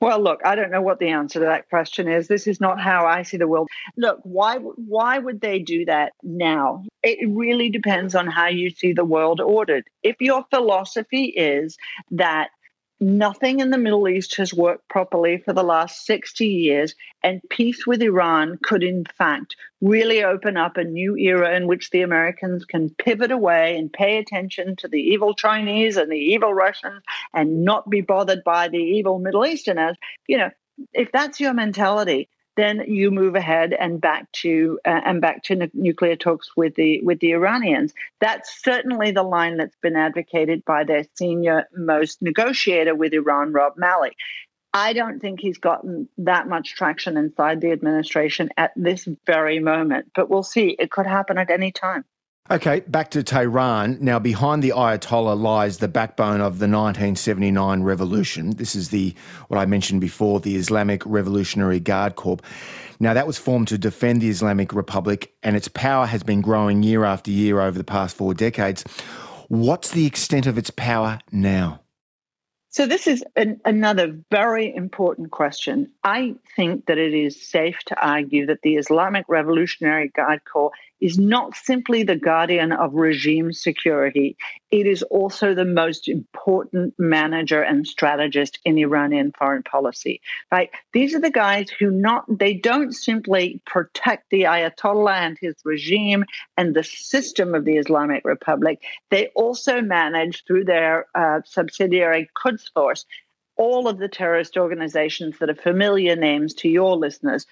Well, 0.00 0.22
look, 0.22 0.40
I 0.44 0.54
don't 0.54 0.70
know 0.70 0.80
what 0.80 1.00
the 1.00 1.08
answer 1.08 1.40
to 1.40 1.46
that 1.46 1.68
question 1.68 2.06
is. 2.06 2.28
This 2.28 2.46
is 2.46 2.60
not 2.60 2.80
how 2.80 3.06
I 3.06 3.24
see 3.24 3.36
the 3.36 3.48
world. 3.48 3.68
Look, 3.96 4.20
why 4.22 4.56
why 4.58 5.18
would 5.18 5.40
they 5.40 5.58
do 5.58 5.84
that 5.86 6.12
now? 6.22 6.84
It 7.02 7.18
really 7.28 7.68
depends 7.68 8.14
on 8.14 8.28
how 8.28 8.46
you 8.46 8.70
see 8.70 8.92
the 8.92 9.04
world 9.04 9.40
ordered. 9.40 9.84
If 10.04 10.16
your 10.20 10.44
philosophy 10.50 11.24
is 11.24 11.76
that 12.12 12.50
Nothing 13.00 13.60
in 13.60 13.70
the 13.70 13.78
Middle 13.78 14.08
East 14.08 14.36
has 14.36 14.52
worked 14.52 14.88
properly 14.88 15.38
for 15.38 15.52
the 15.52 15.62
last 15.62 16.04
60 16.04 16.44
years, 16.46 16.96
and 17.22 17.40
peace 17.48 17.86
with 17.86 18.02
Iran 18.02 18.58
could, 18.64 18.82
in 18.82 19.04
fact, 19.16 19.54
really 19.80 20.24
open 20.24 20.56
up 20.56 20.76
a 20.76 20.82
new 20.82 21.16
era 21.16 21.54
in 21.56 21.68
which 21.68 21.90
the 21.90 22.02
Americans 22.02 22.64
can 22.64 22.90
pivot 22.90 23.30
away 23.30 23.76
and 23.76 23.92
pay 23.92 24.18
attention 24.18 24.74
to 24.76 24.88
the 24.88 25.00
evil 25.00 25.32
Chinese 25.32 25.96
and 25.96 26.10
the 26.10 26.16
evil 26.16 26.52
Russians 26.52 27.04
and 27.32 27.64
not 27.64 27.88
be 27.88 28.00
bothered 28.00 28.42
by 28.42 28.66
the 28.66 28.78
evil 28.78 29.20
Middle 29.20 29.46
Easterners. 29.46 29.96
You 30.26 30.38
know, 30.38 30.50
if 30.92 31.12
that's 31.12 31.38
your 31.38 31.54
mentality, 31.54 32.28
then 32.58 32.82
you 32.88 33.12
move 33.12 33.36
ahead 33.36 33.72
and 33.72 34.00
back 34.00 34.30
to 34.32 34.80
uh, 34.84 35.00
and 35.04 35.20
back 35.20 35.44
to 35.44 35.54
n- 35.54 35.70
nuclear 35.74 36.16
talks 36.16 36.56
with 36.56 36.74
the 36.74 37.00
with 37.02 37.20
the 37.20 37.32
Iranians. 37.32 37.94
That's 38.20 38.62
certainly 38.62 39.12
the 39.12 39.22
line 39.22 39.56
that's 39.58 39.76
been 39.80 39.94
advocated 39.94 40.64
by 40.64 40.82
their 40.82 41.04
senior 41.14 41.68
most 41.72 42.20
negotiator 42.20 42.96
with 42.96 43.12
Iran, 43.12 43.52
Rob 43.52 43.74
Malley. 43.76 44.16
I 44.74 44.92
don't 44.92 45.20
think 45.20 45.40
he's 45.40 45.58
gotten 45.58 46.08
that 46.18 46.48
much 46.48 46.74
traction 46.74 47.16
inside 47.16 47.60
the 47.60 47.70
administration 47.70 48.50
at 48.56 48.72
this 48.74 49.08
very 49.24 49.60
moment, 49.60 50.10
but 50.14 50.28
we'll 50.28 50.42
see. 50.42 50.76
It 50.78 50.90
could 50.90 51.06
happen 51.06 51.38
at 51.38 51.50
any 51.50 51.70
time. 51.70 52.04
Okay, 52.50 52.80
back 52.86 53.10
to 53.10 53.22
Tehran. 53.22 53.98
Now, 54.00 54.18
behind 54.18 54.62
the 54.62 54.70
Ayatollah 54.70 55.38
lies 55.38 55.78
the 55.78 55.88
backbone 55.88 56.40
of 56.40 56.58
the 56.58 56.64
1979 56.66 57.82
revolution. 57.82 58.52
This 58.52 58.74
is 58.74 58.88
the, 58.88 59.14
what 59.48 59.58
I 59.58 59.66
mentioned 59.66 60.00
before, 60.00 60.40
the 60.40 60.56
Islamic 60.56 61.04
Revolutionary 61.04 61.78
Guard 61.78 62.16
Corps. 62.16 62.38
Now, 63.00 63.12
that 63.12 63.26
was 63.26 63.36
formed 63.36 63.68
to 63.68 63.76
defend 63.76 64.22
the 64.22 64.30
Islamic 64.30 64.72
Republic, 64.72 65.34
and 65.42 65.56
its 65.56 65.68
power 65.68 66.06
has 66.06 66.22
been 66.22 66.40
growing 66.40 66.82
year 66.82 67.04
after 67.04 67.30
year 67.30 67.60
over 67.60 67.76
the 67.76 67.84
past 67.84 68.16
four 68.16 68.32
decades. 68.32 68.82
What's 69.48 69.90
the 69.90 70.06
extent 70.06 70.46
of 70.46 70.56
its 70.56 70.70
power 70.70 71.18
now? 71.30 71.82
So, 72.70 72.86
this 72.86 73.06
is 73.06 73.22
an, 73.36 73.60
another 73.66 74.18
very 74.30 74.74
important 74.74 75.32
question. 75.32 75.90
I 76.02 76.34
think 76.56 76.86
that 76.86 76.96
it 76.96 77.12
is 77.12 77.40
safe 77.46 77.78
to 77.86 78.00
argue 78.00 78.46
that 78.46 78.62
the 78.62 78.76
Islamic 78.76 79.26
Revolutionary 79.28 80.08
Guard 80.08 80.40
Corps 80.50 80.72
is 81.00 81.18
not 81.18 81.56
simply 81.56 82.02
the 82.02 82.16
guardian 82.16 82.72
of 82.72 82.94
regime 82.94 83.52
security, 83.52 84.36
it 84.70 84.86
is 84.86 85.02
also 85.04 85.54
the 85.54 85.64
most 85.64 86.08
important 86.08 86.94
manager 86.98 87.62
and 87.62 87.86
strategist 87.86 88.58
in 88.64 88.78
Iranian 88.78 89.32
foreign 89.38 89.62
policy. 89.62 90.20
Right? 90.50 90.70
These 90.92 91.14
are 91.14 91.20
the 91.20 91.30
guys 91.30 91.70
who 91.70 91.90
not 91.90 92.24
they 92.38 92.54
don't 92.54 92.92
simply 92.92 93.60
protect 93.66 94.30
the 94.30 94.42
Ayatollah 94.42 95.14
and 95.14 95.38
his 95.40 95.54
regime 95.64 96.24
and 96.56 96.74
the 96.74 96.84
system 96.84 97.54
of 97.54 97.64
the 97.64 97.76
Islamic 97.76 98.24
Republic. 98.24 98.82
They 99.10 99.28
also 99.28 99.80
manage 99.80 100.44
through 100.46 100.64
their 100.64 101.06
uh, 101.14 101.40
subsidiary 101.44 102.28
Quds 102.36 102.70
Force 102.72 103.06
all 103.56 103.88
of 103.88 103.98
the 103.98 104.08
terrorist 104.08 104.56
organizations 104.56 105.38
that 105.38 105.50
are 105.50 105.54
familiar 105.54 106.14
names 106.14 106.54
to 106.54 106.68
your 106.68 106.96
listeners 106.96 107.44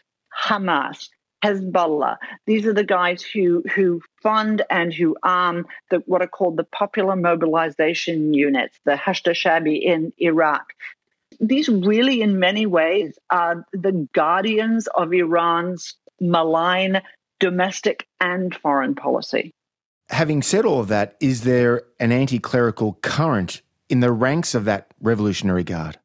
Hamas, 0.45 1.09
Hezbollah. 1.47 2.17
These 2.47 2.67
are 2.67 2.73
the 2.73 2.85
guys 2.85 3.23
who 3.23 3.63
who 3.75 4.03
fund 4.23 4.63
and 4.71 4.93
who 4.93 5.17
arm 5.23 5.67
the 5.91 5.99
what 6.07 6.23
are 6.23 6.29
called 6.29 6.57
the 6.57 6.65
popular 6.65 7.17
mobilization 7.17 8.35
units, 8.35 8.79
the 8.85 8.95
Hashd 8.95 9.31
Shabi 9.33 9.81
in 9.83 10.13
Iraq. 10.19 10.73
these 11.41 11.69
really, 11.69 12.23
in 12.23 12.39
many 12.39 12.67
ways, 12.67 13.19
are 13.31 13.67
the 13.73 14.09
guardians 14.15 14.89
of 14.89 15.13
Iran's 15.13 15.95
malign 16.21 17.03
domestic 17.39 18.07
and 18.21 18.55
foreign 18.55 18.95
policy. 18.95 19.53
Having 20.09 20.43
said 20.43 20.65
all 20.65 20.81
of 20.81 20.89
that, 20.89 21.17
is 21.21 21.43
there 21.43 21.83
an 22.01 22.13
anti 22.13 22.39
clerical 22.39 22.99
current 23.03 23.63
in 23.89 24.01
the 24.01 24.13
ranks 24.13 24.55
of 24.55 24.65
that 24.65 24.89
Revolutionary 25.01 25.65
Guard? 25.65 25.99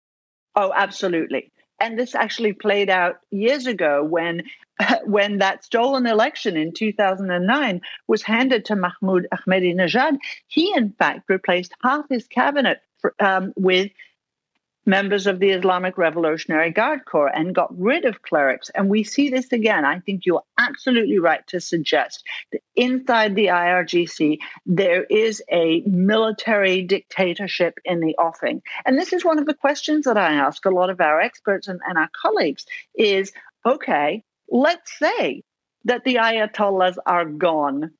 Oh, 0.55 0.73
absolutely. 0.75 1.51
And 1.79 1.97
this 1.97 2.13
actually 2.13 2.53
played 2.53 2.89
out 2.89 3.17
years 3.31 3.65
ago 3.65 4.03
when, 4.03 4.43
when 5.05 5.39
that 5.39 5.63
stolen 5.63 6.05
election 6.05 6.57
in 6.57 6.73
2009 6.73 7.81
was 8.07 8.21
handed 8.23 8.65
to 8.65 8.75
Mahmoud 8.75 9.27
Ahmadinejad. 9.33 10.17
He, 10.47 10.73
in 10.75 10.93
fact, 10.93 11.29
replaced 11.29 11.73
half 11.81 12.05
his 12.09 12.27
cabinet 12.27 12.79
for, 12.99 13.13
um, 13.19 13.53
with 13.55 13.91
members 14.83 15.27
of 15.27 15.39
the 15.39 15.51
Islamic 15.51 15.97
Revolutionary 15.97 16.71
Guard 16.71 17.01
Corps 17.05 17.27
and 17.27 17.53
got 17.53 17.69
rid 17.77 18.05
of 18.05 18.23
clerics. 18.23 18.71
And 18.73 18.89
we 18.89 19.03
see 19.03 19.29
this 19.29 19.51
again. 19.51 19.85
I 19.85 19.99
think 19.99 20.25
you're 20.25 20.43
absolutely 20.57 21.19
right 21.19 21.45
to 21.47 21.61
suggest 21.61 22.23
that 22.51 22.61
inside 22.75 23.35
the 23.35 23.47
IRGC, 23.47 24.39
there 24.65 25.03
is 25.03 25.43
a 25.51 25.81
military 25.81 26.81
dictatorship 26.81 27.75
in 27.85 27.99
the 27.99 28.15
offing. 28.17 28.63
And 28.83 28.97
this 28.97 29.13
is 29.13 29.23
one 29.23 29.37
of 29.37 29.45
the 29.45 29.53
questions 29.53 30.05
that 30.05 30.17
I 30.17 30.33
ask 30.33 30.65
a 30.65 30.71
lot 30.71 30.89
of 30.89 30.99
our 30.99 31.21
experts 31.21 31.67
and, 31.67 31.79
and 31.87 31.97
our 31.97 32.09
colleagues 32.19 32.65
is 32.95 33.31
okay, 33.63 34.23
let's 34.51 34.97
say 34.99 35.43
that 35.85 36.03
the 36.03 36.15
Ayatollahs 36.15 36.97
are 37.05 37.25
gone 37.25 37.91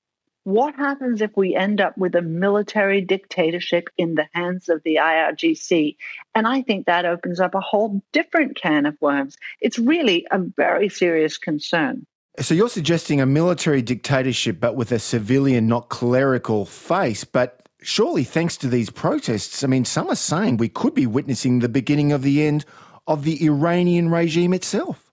what 0.44 0.76
happens 0.76 1.22
if 1.22 1.32
we 1.38 1.56
end 1.56 1.80
up 1.80 1.98
with 1.98 2.16
a 2.16 2.22
military 2.22 3.02
dictatorship 3.02 3.90
in 3.98 4.16
the 4.16 4.28
hands 4.34 4.70
of 4.70 4.82
the 4.84 4.96
IRGC? 4.96 5.96
And 6.34 6.48
I 6.48 6.64
think 6.64 6.86
that 6.86 7.06
opens 7.06 7.40
up 7.40 7.54
a 7.54 7.60
whole 7.60 8.02
different 8.12 8.56
can 8.56 8.86
of 8.86 8.98
worms. 9.02 9.38
It's 9.60 9.78
really 9.78 10.26
a 10.32 10.40
very 10.40 10.90
serious 10.90 11.38
concern. 11.38 12.08
So 12.40 12.56
you're 12.56 12.70
suggesting 12.70 13.22
a 13.22 13.26
military 13.26 13.82
dictatorship, 13.82 14.60
but 14.60 14.76
with 14.76 14.92
a 14.92 15.00
civilian, 15.00 15.68
not 15.68 15.90
clerical 15.90 16.66
face. 16.66 17.24
But 17.24 17.70
surely, 17.84 18.24
thanks 18.24 18.58
to 18.58 18.68
these 18.68 18.90
protests, 18.90 19.64
I 19.64 19.68
mean, 19.68 19.86
some 19.86 20.10
are 20.10 20.16
saying 20.16 20.58
we 20.58 20.70
could 20.70 20.96
be 20.96 21.06
witnessing 21.06 21.60
the 21.60 21.70
beginning 21.70 22.12
of 22.12 22.24
the 22.24 22.44
end 22.44 22.66
of 23.06 23.26
the 23.26 23.46
Iranian 23.46 24.10
regime 24.10 24.54
itself 24.54 25.11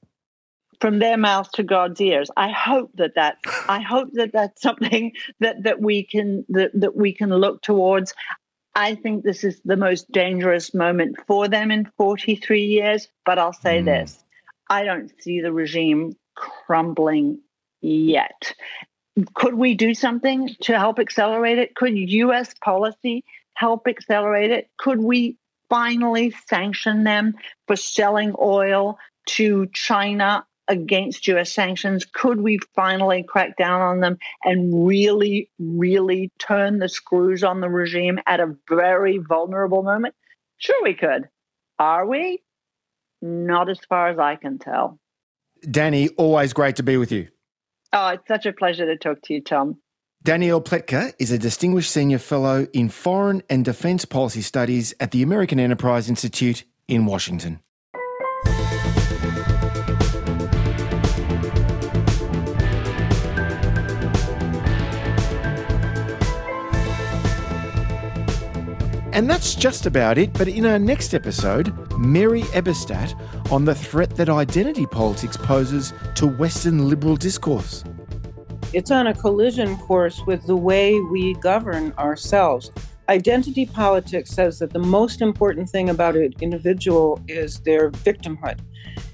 from 0.81 0.99
their 0.99 1.17
mouth 1.17 1.51
to 1.53 1.63
God's 1.63 2.01
ears. 2.01 2.31
I 2.37 2.51
hope 2.51 2.91
that 2.95 3.15
that 3.17 3.39
I 3.69 3.81
hope 3.81 4.11
that 4.15 4.33
that's 4.33 4.63
something 4.63 5.13
that 5.41 5.63
that 5.65 5.81
we 5.81 6.05
can 6.05 6.45
that, 6.51 6.71
that 6.75 6.97
we 6.97 7.13
can 7.13 7.31
look 7.31 7.63
towards. 7.63 8.15
I 8.75 8.95
think 8.95 9.25
this 9.25 9.43
is 9.43 9.61
the 9.65 9.77
most 9.77 10.11
dangerous 10.13 10.73
moment 10.73 11.17
for 11.27 11.49
them 11.49 11.71
in 11.71 11.91
43 11.97 12.65
years. 12.65 13.09
But 13.25 13.39
I'll 13.39 13.53
say 13.53 13.81
mm. 13.81 13.87
this: 13.87 14.23
I 14.69 14.85
don't 14.85 15.11
see 15.21 15.41
the 15.41 15.53
regime 15.53 16.17
crumbling 16.35 17.41
yet. 17.81 18.55
Could 19.35 19.55
we 19.55 19.75
do 19.75 19.95
something 19.95 20.55
to 20.61 20.79
help 20.79 21.01
accelerate 21.01 21.59
it? 21.59 21.75
Could 21.75 21.99
U.S. 21.99 22.55
policy 22.63 23.25
help 23.55 23.89
accelerate 23.89 24.53
it? 24.53 24.71
Could 24.79 25.01
we 25.01 25.37
finally 25.69 26.33
sanction 26.47 27.03
them 27.03 27.35
for 27.67 27.75
selling 27.75 28.33
oil 28.39 28.97
to 29.27 29.67
China 29.75 30.47
against 30.69 31.27
US 31.29 31.53
sanctions? 31.53 32.05
Could 32.05 32.41
we 32.41 32.59
finally 32.75 33.23
crack 33.23 33.57
down 33.57 33.81
on 33.81 34.01
them 34.01 34.19
and 34.45 34.87
really, 34.87 35.51
really 35.59 36.31
turn 36.39 36.79
the 36.79 36.89
screws 36.89 37.43
on 37.43 37.61
the 37.61 37.69
regime 37.69 38.21
at 38.27 38.41
a 38.41 38.55
very 38.69 39.19
vulnerable 39.19 39.83
moment? 39.83 40.15
Sure, 40.59 40.83
we 40.83 40.95
could. 40.95 41.29
Are 41.79 42.07
we? 42.07 42.43
Not 43.23 43.69
as 43.69 43.79
far 43.89 44.09
as 44.09 44.19
I 44.19 44.37
can 44.37 44.59
tell. 44.59 44.99
Danny, 45.69 46.09
always 46.11 46.53
great 46.53 46.77
to 46.77 46.83
be 46.83 46.97
with 46.97 47.11
you. 47.11 47.29
Oh, 47.93 48.09
it's 48.09 48.29
such 48.29 48.47
a 48.47 48.53
pleasure 48.53 48.87
to 48.87 48.97
talk 48.97 49.23
to 49.23 49.35
you, 49.35 49.41
Tom. 49.41 49.79
Danielle 50.23 50.61
Pletka 50.61 51.13
is 51.19 51.31
a 51.31 51.39
Distinguished 51.39 51.91
Senior 51.91 52.19
Fellow 52.19 52.67
in 52.73 52.89
Foreign 52.89 53.43
and 53.49 53.65
Defence 53.65 54.05
Policy 54.05 54.43
Studies 54.43 54.93
at 55.01 55.13
the 55.13 55.23
American 55.23 55.59
Enterprise 55.59 56.09
Institute 56.09 56.65
in 56.87 57.07
Washington. 57.07 57.61
And 69.19 69.29
that's 69.29 69.57
just 69.57 69.85
about 69.85 70.17
it. 70.17 70.33
But 70.33 70.47
in 70.47 70.65
our 70.65 70.79
next 70.79 71.13
episode, 71.13 71.75
Mary 71.99 72.43
Eberstadt 72.55 73.17
on 73.51 73.65
the 73.65 73.75
threat 73.75 74.11
that 74.11 74.29
identity 74.29 74.87
politics 74.87 75.37
poses 75.37 75.93
to 76.15 76.29
Western 76.29 76.89
liberal 76.89 77.17
discourse. 77.17 77.83
It's 78.73 78.93
on 78.93 79.09
a 79.09 79.15
collision 79.15 79.77
course 79.79 80.25
with 80.25 80.47
the 80.47 80.55
way 80.55 81.01
we 81.01 81.35
govern 81.35 81.93
ourselves. 81.99 82.71
Identity 83.09 83.67
politics 83.67 84.31
says 84.31 84.61
that 84.61 84.73
the 84.73 84.79
most 84.79 85.21
important 85.21 85.69
thing 85.69 85.91
about 85.91 86.15
an 86.15 86.33
individual 86.41 87.21
is 87.27 87.59
their 87.59 87.91
victimhood. 87.91 88.61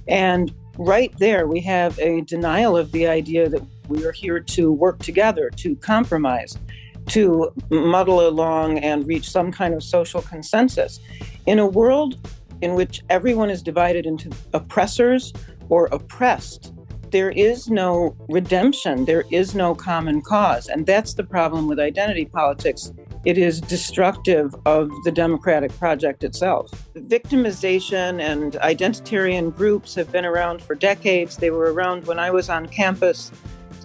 And 0.07 0.55
right 0.77 1.19
there, 1.19 1.47
we 1.47 1.61
have 1.61 1.99
a 1.99 2.21
denial 2.21 2.77
of 2.77 2.93
the 2.93 3.07
idea 3.07 3.49
that 3.49 3.63
we 3.89 4.05
are 4.05 4.13
here 4.13 4.39
to 4.39 4.71
work 4.71 4.99
together, 4.99 5.49
to 5.57 5.75
compromise 5.77 6.59
to 7.07 7.53
muddle 7.71 8.27
along 8.27 8.79
and 8.79 9.07
reach 9.07 9.29
some 9.29 9.53
kind 9.53 9.75
of 9.75 9.83
social 9.83 10.23
consensus. 10.23 11.01
In 11.47 11.59
a 11.59 11.67
world 11.67 12.29
in 12.61 12.75
which 12.75 13.03
everyone 13.11 13.51
is 13.51 13.63
divided 13.63 14.07
into 14.07 14.31
oppressors 14.53 15.33
or 15.69 15.87
oppressed, 15.93 16.73
there 17.11 17.31
is 17.31 17.71
no 17.71 18.17
redemption, 18.29 19.05
there 19.05 19.25
is 19.31 19.55
no 19.55 19.75
common 19.75 20.21
cause. 20.21 20.67
And 20.67 20.85
that's 20.85 21.15
the 21.15 21.23
problem 21.23 21.69
with 21.69 21.79
identity 21.79 22.25
politics. 22.25 22.93
It 23.25 23.39
is 23.39 23.61
destructive 23.61 24.55
of 24.67 24.91
the 25.05 25.13
democratic 25.13 25.73
project 25.79 26.25
itself. 26.25 26.71
Victimization 26.97 28.21
and 28.21 28.55
identitarian 28.55 29.55
groups 29.55 29.95
have 29.95 30.11
been 30.11 30.25
around 30.25 30.61
for 30.61 30.75
decades. 30.75 31.37
They 31.37 31.51
were 31.51 31.73
around 31.73 32.07
when 32.07 32.19
I 32.19 32.31
was 32.31 32.51
on 32.51 32.67
campus 32.67 33.31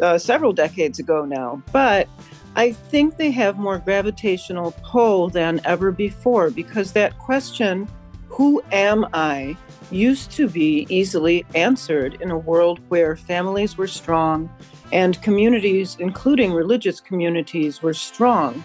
uh, 0.01 0.17
several 0.17 0.51
decades 0.51 0.97
ago 0.97 1.23
now. 1.23 1.61
But 1.71 2.09
I 2.55 2.71
think 2.71 3.17
they 3.17 3.31
have 3.31 3.57
more 3.57 3.77
gravitational 3.77 4.73
pull 4.83 5.29
than 5.29 5.61
ever 5.65 5.91
before 5.91 6.49
because 6.49 6.91
that 6.93 7.17
question, 7.17 7.87
who 8.27 8.61
am 8.71 9.05
I, 9.13 9.55
used 9.91 10.31
to 10.31 10.47
be 10.47 10.85
easily 10.89 11.45
answered 11.55 12.17
in 12.21 12.31
a 12.31 12.37
world 12.37 12.79
where 12.89 13.15
families 13.15 13.77
were 13.77 13.87
strong 13.87 14.49
and 14.91 15.21
communities, 15.21 15.97
including 15.99 16.51
religious 16.51 16.99
communities, 16.99 17.81
were 17.81 17.93
strong. 17.93 18.63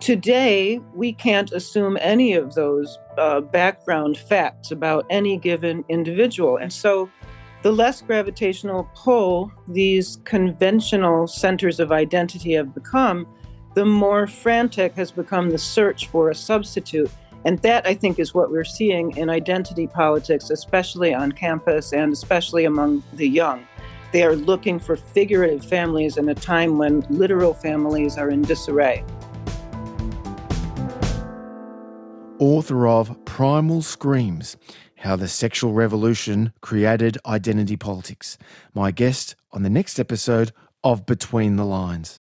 Today, 0.00 0.80
we 0.94 1.12
can't 1.12 1.52
assume 1.52 1.96
any 2.00 2.32
of 2.32 2.54
those 2.54 2.98
uh, 3.18 3.40
background 3.40 4.18
facts 4.18 4.72
about 4.72 5.06
any 5.10 5.36
given 5.36 5.84
individual. 5.88 6.56
And 6.56 6.72
so 6.72 7.08
the 7.62 7.72
less 7.72 8.02
gravitational 8.02 8.90
pull 8.94 9.52
these 9.68 10.18
conventional 10.24 11.28
centers 11.28 11.78
of 11.78 11.92
identity 11.92 12.54
have 12.54 12.74
become, 12.74 13.26
the 13.74 13.84
more 13.84 14.26
frantic 14.26 14.94
has 14.94 15.12
become 15.12 15.48
the 15.48 15.58
search 15.58 16.08
for 16.08 16.30
a 16.30 16.34
substitute. 16.34 17.10
And 17.44 17.58
that, 17.60 17.86
I 17.86 17.94
think, 17.94 18.18
is 18.18 18.34
what 18.34 18.50
we're 18.50 18.64
seeing 18.64 19.16
in 19.16 19.30
identity 19.30 19.86
politics, 19.86 20.50
especially 20.50 21.14
on 21.14 21.32
campus 21.32 21.92
and 21.92 22.12
especially 22.12 22.64
among 22.64 23.02
the 23.14 23.28
young. 23.28 23.66
They 24.12 24.24
are 24.24 24.36
looking 24.36 24.78
for 24.78 24.96
figurative 24.96 25.64
families 25.64 26.16
in 26.16 26.28
a 26.28 26.34
time 26.34 26.78
when 26.78 27.06
literal 27.10 27.54
families 27.54 28.18
are 28.18 28.30
in 28.30 28.42
disarray. 28.42 29.04
Author 32.38 32.88
of 32.88 33.24
Primal 33.24 33.82
Screams 33.82 34.56
how 35.02 35.16
the 35.16 35.28
Sexual 35.28 35.72
Revolution 35.72 36.52
Created 36.60 37.18
Identity 37.26 37.76
Politics. 37.76 38.38
My 38.72 38.90
guest 38.90 39.34
on 39.50 39.62
the 39.62 39.70
next 39.70 39.98
episode 39.98 40.52
of 40.84 41.06
Between 41.06 41.56
the 41.56 41.64
Lines. 41.64 42.18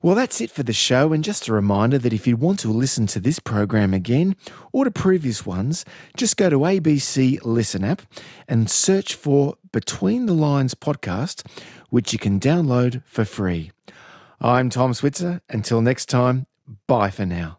Well, 0.00 0.14
that's 0.14 0.40
it 0.40 0.50
for 0.50 0.62
the 0.62 0.72
show, 0.72 1.12
and 1.12 1.24
just 1.24 1.48
a 1.48 1.52
reminder 1.52 1.98
that 1.98 2.12
if 2.12 2.26
you 2.26 2.36
want 2.36 2.60
to 2.60 2.68
listen 2.68 3.06
to 3.08 3.20
this 3.20 3.40
program 3.40 3.92
again 3.92 4.36
or 4.72 4.84
to 4.84 4.90
previous 4.90 5.44
ones, 5.44 5.84
just 6.16 6.36
go 6.36 6.48
to 6.48 6.58
ABC 6.58 7.40
Listen 7.44 7.84
app 7.84 8.02
and 8.46 8.70
search 8.70 9.14
for 9.14 9.56
Between 9.72 10.26
the 10.26 10.34
Lines 10.34 10.74
podcast, 10.74 11.44
which 11.90 12.12
you 12.12 12.18
can 12.18 12.40
download 12.40 13.02
for 13.04 13.24
free. 13.24 13.72
I'm 14.40 14.70
Tom 14.70 14.94
Switzer. 14.94 15.42
Until 15.48 15.82
next 15.82 16.06
time, 16.06 16.46
bye 16.86 17.10
for 17.10 17.26
now. 17.26 17.58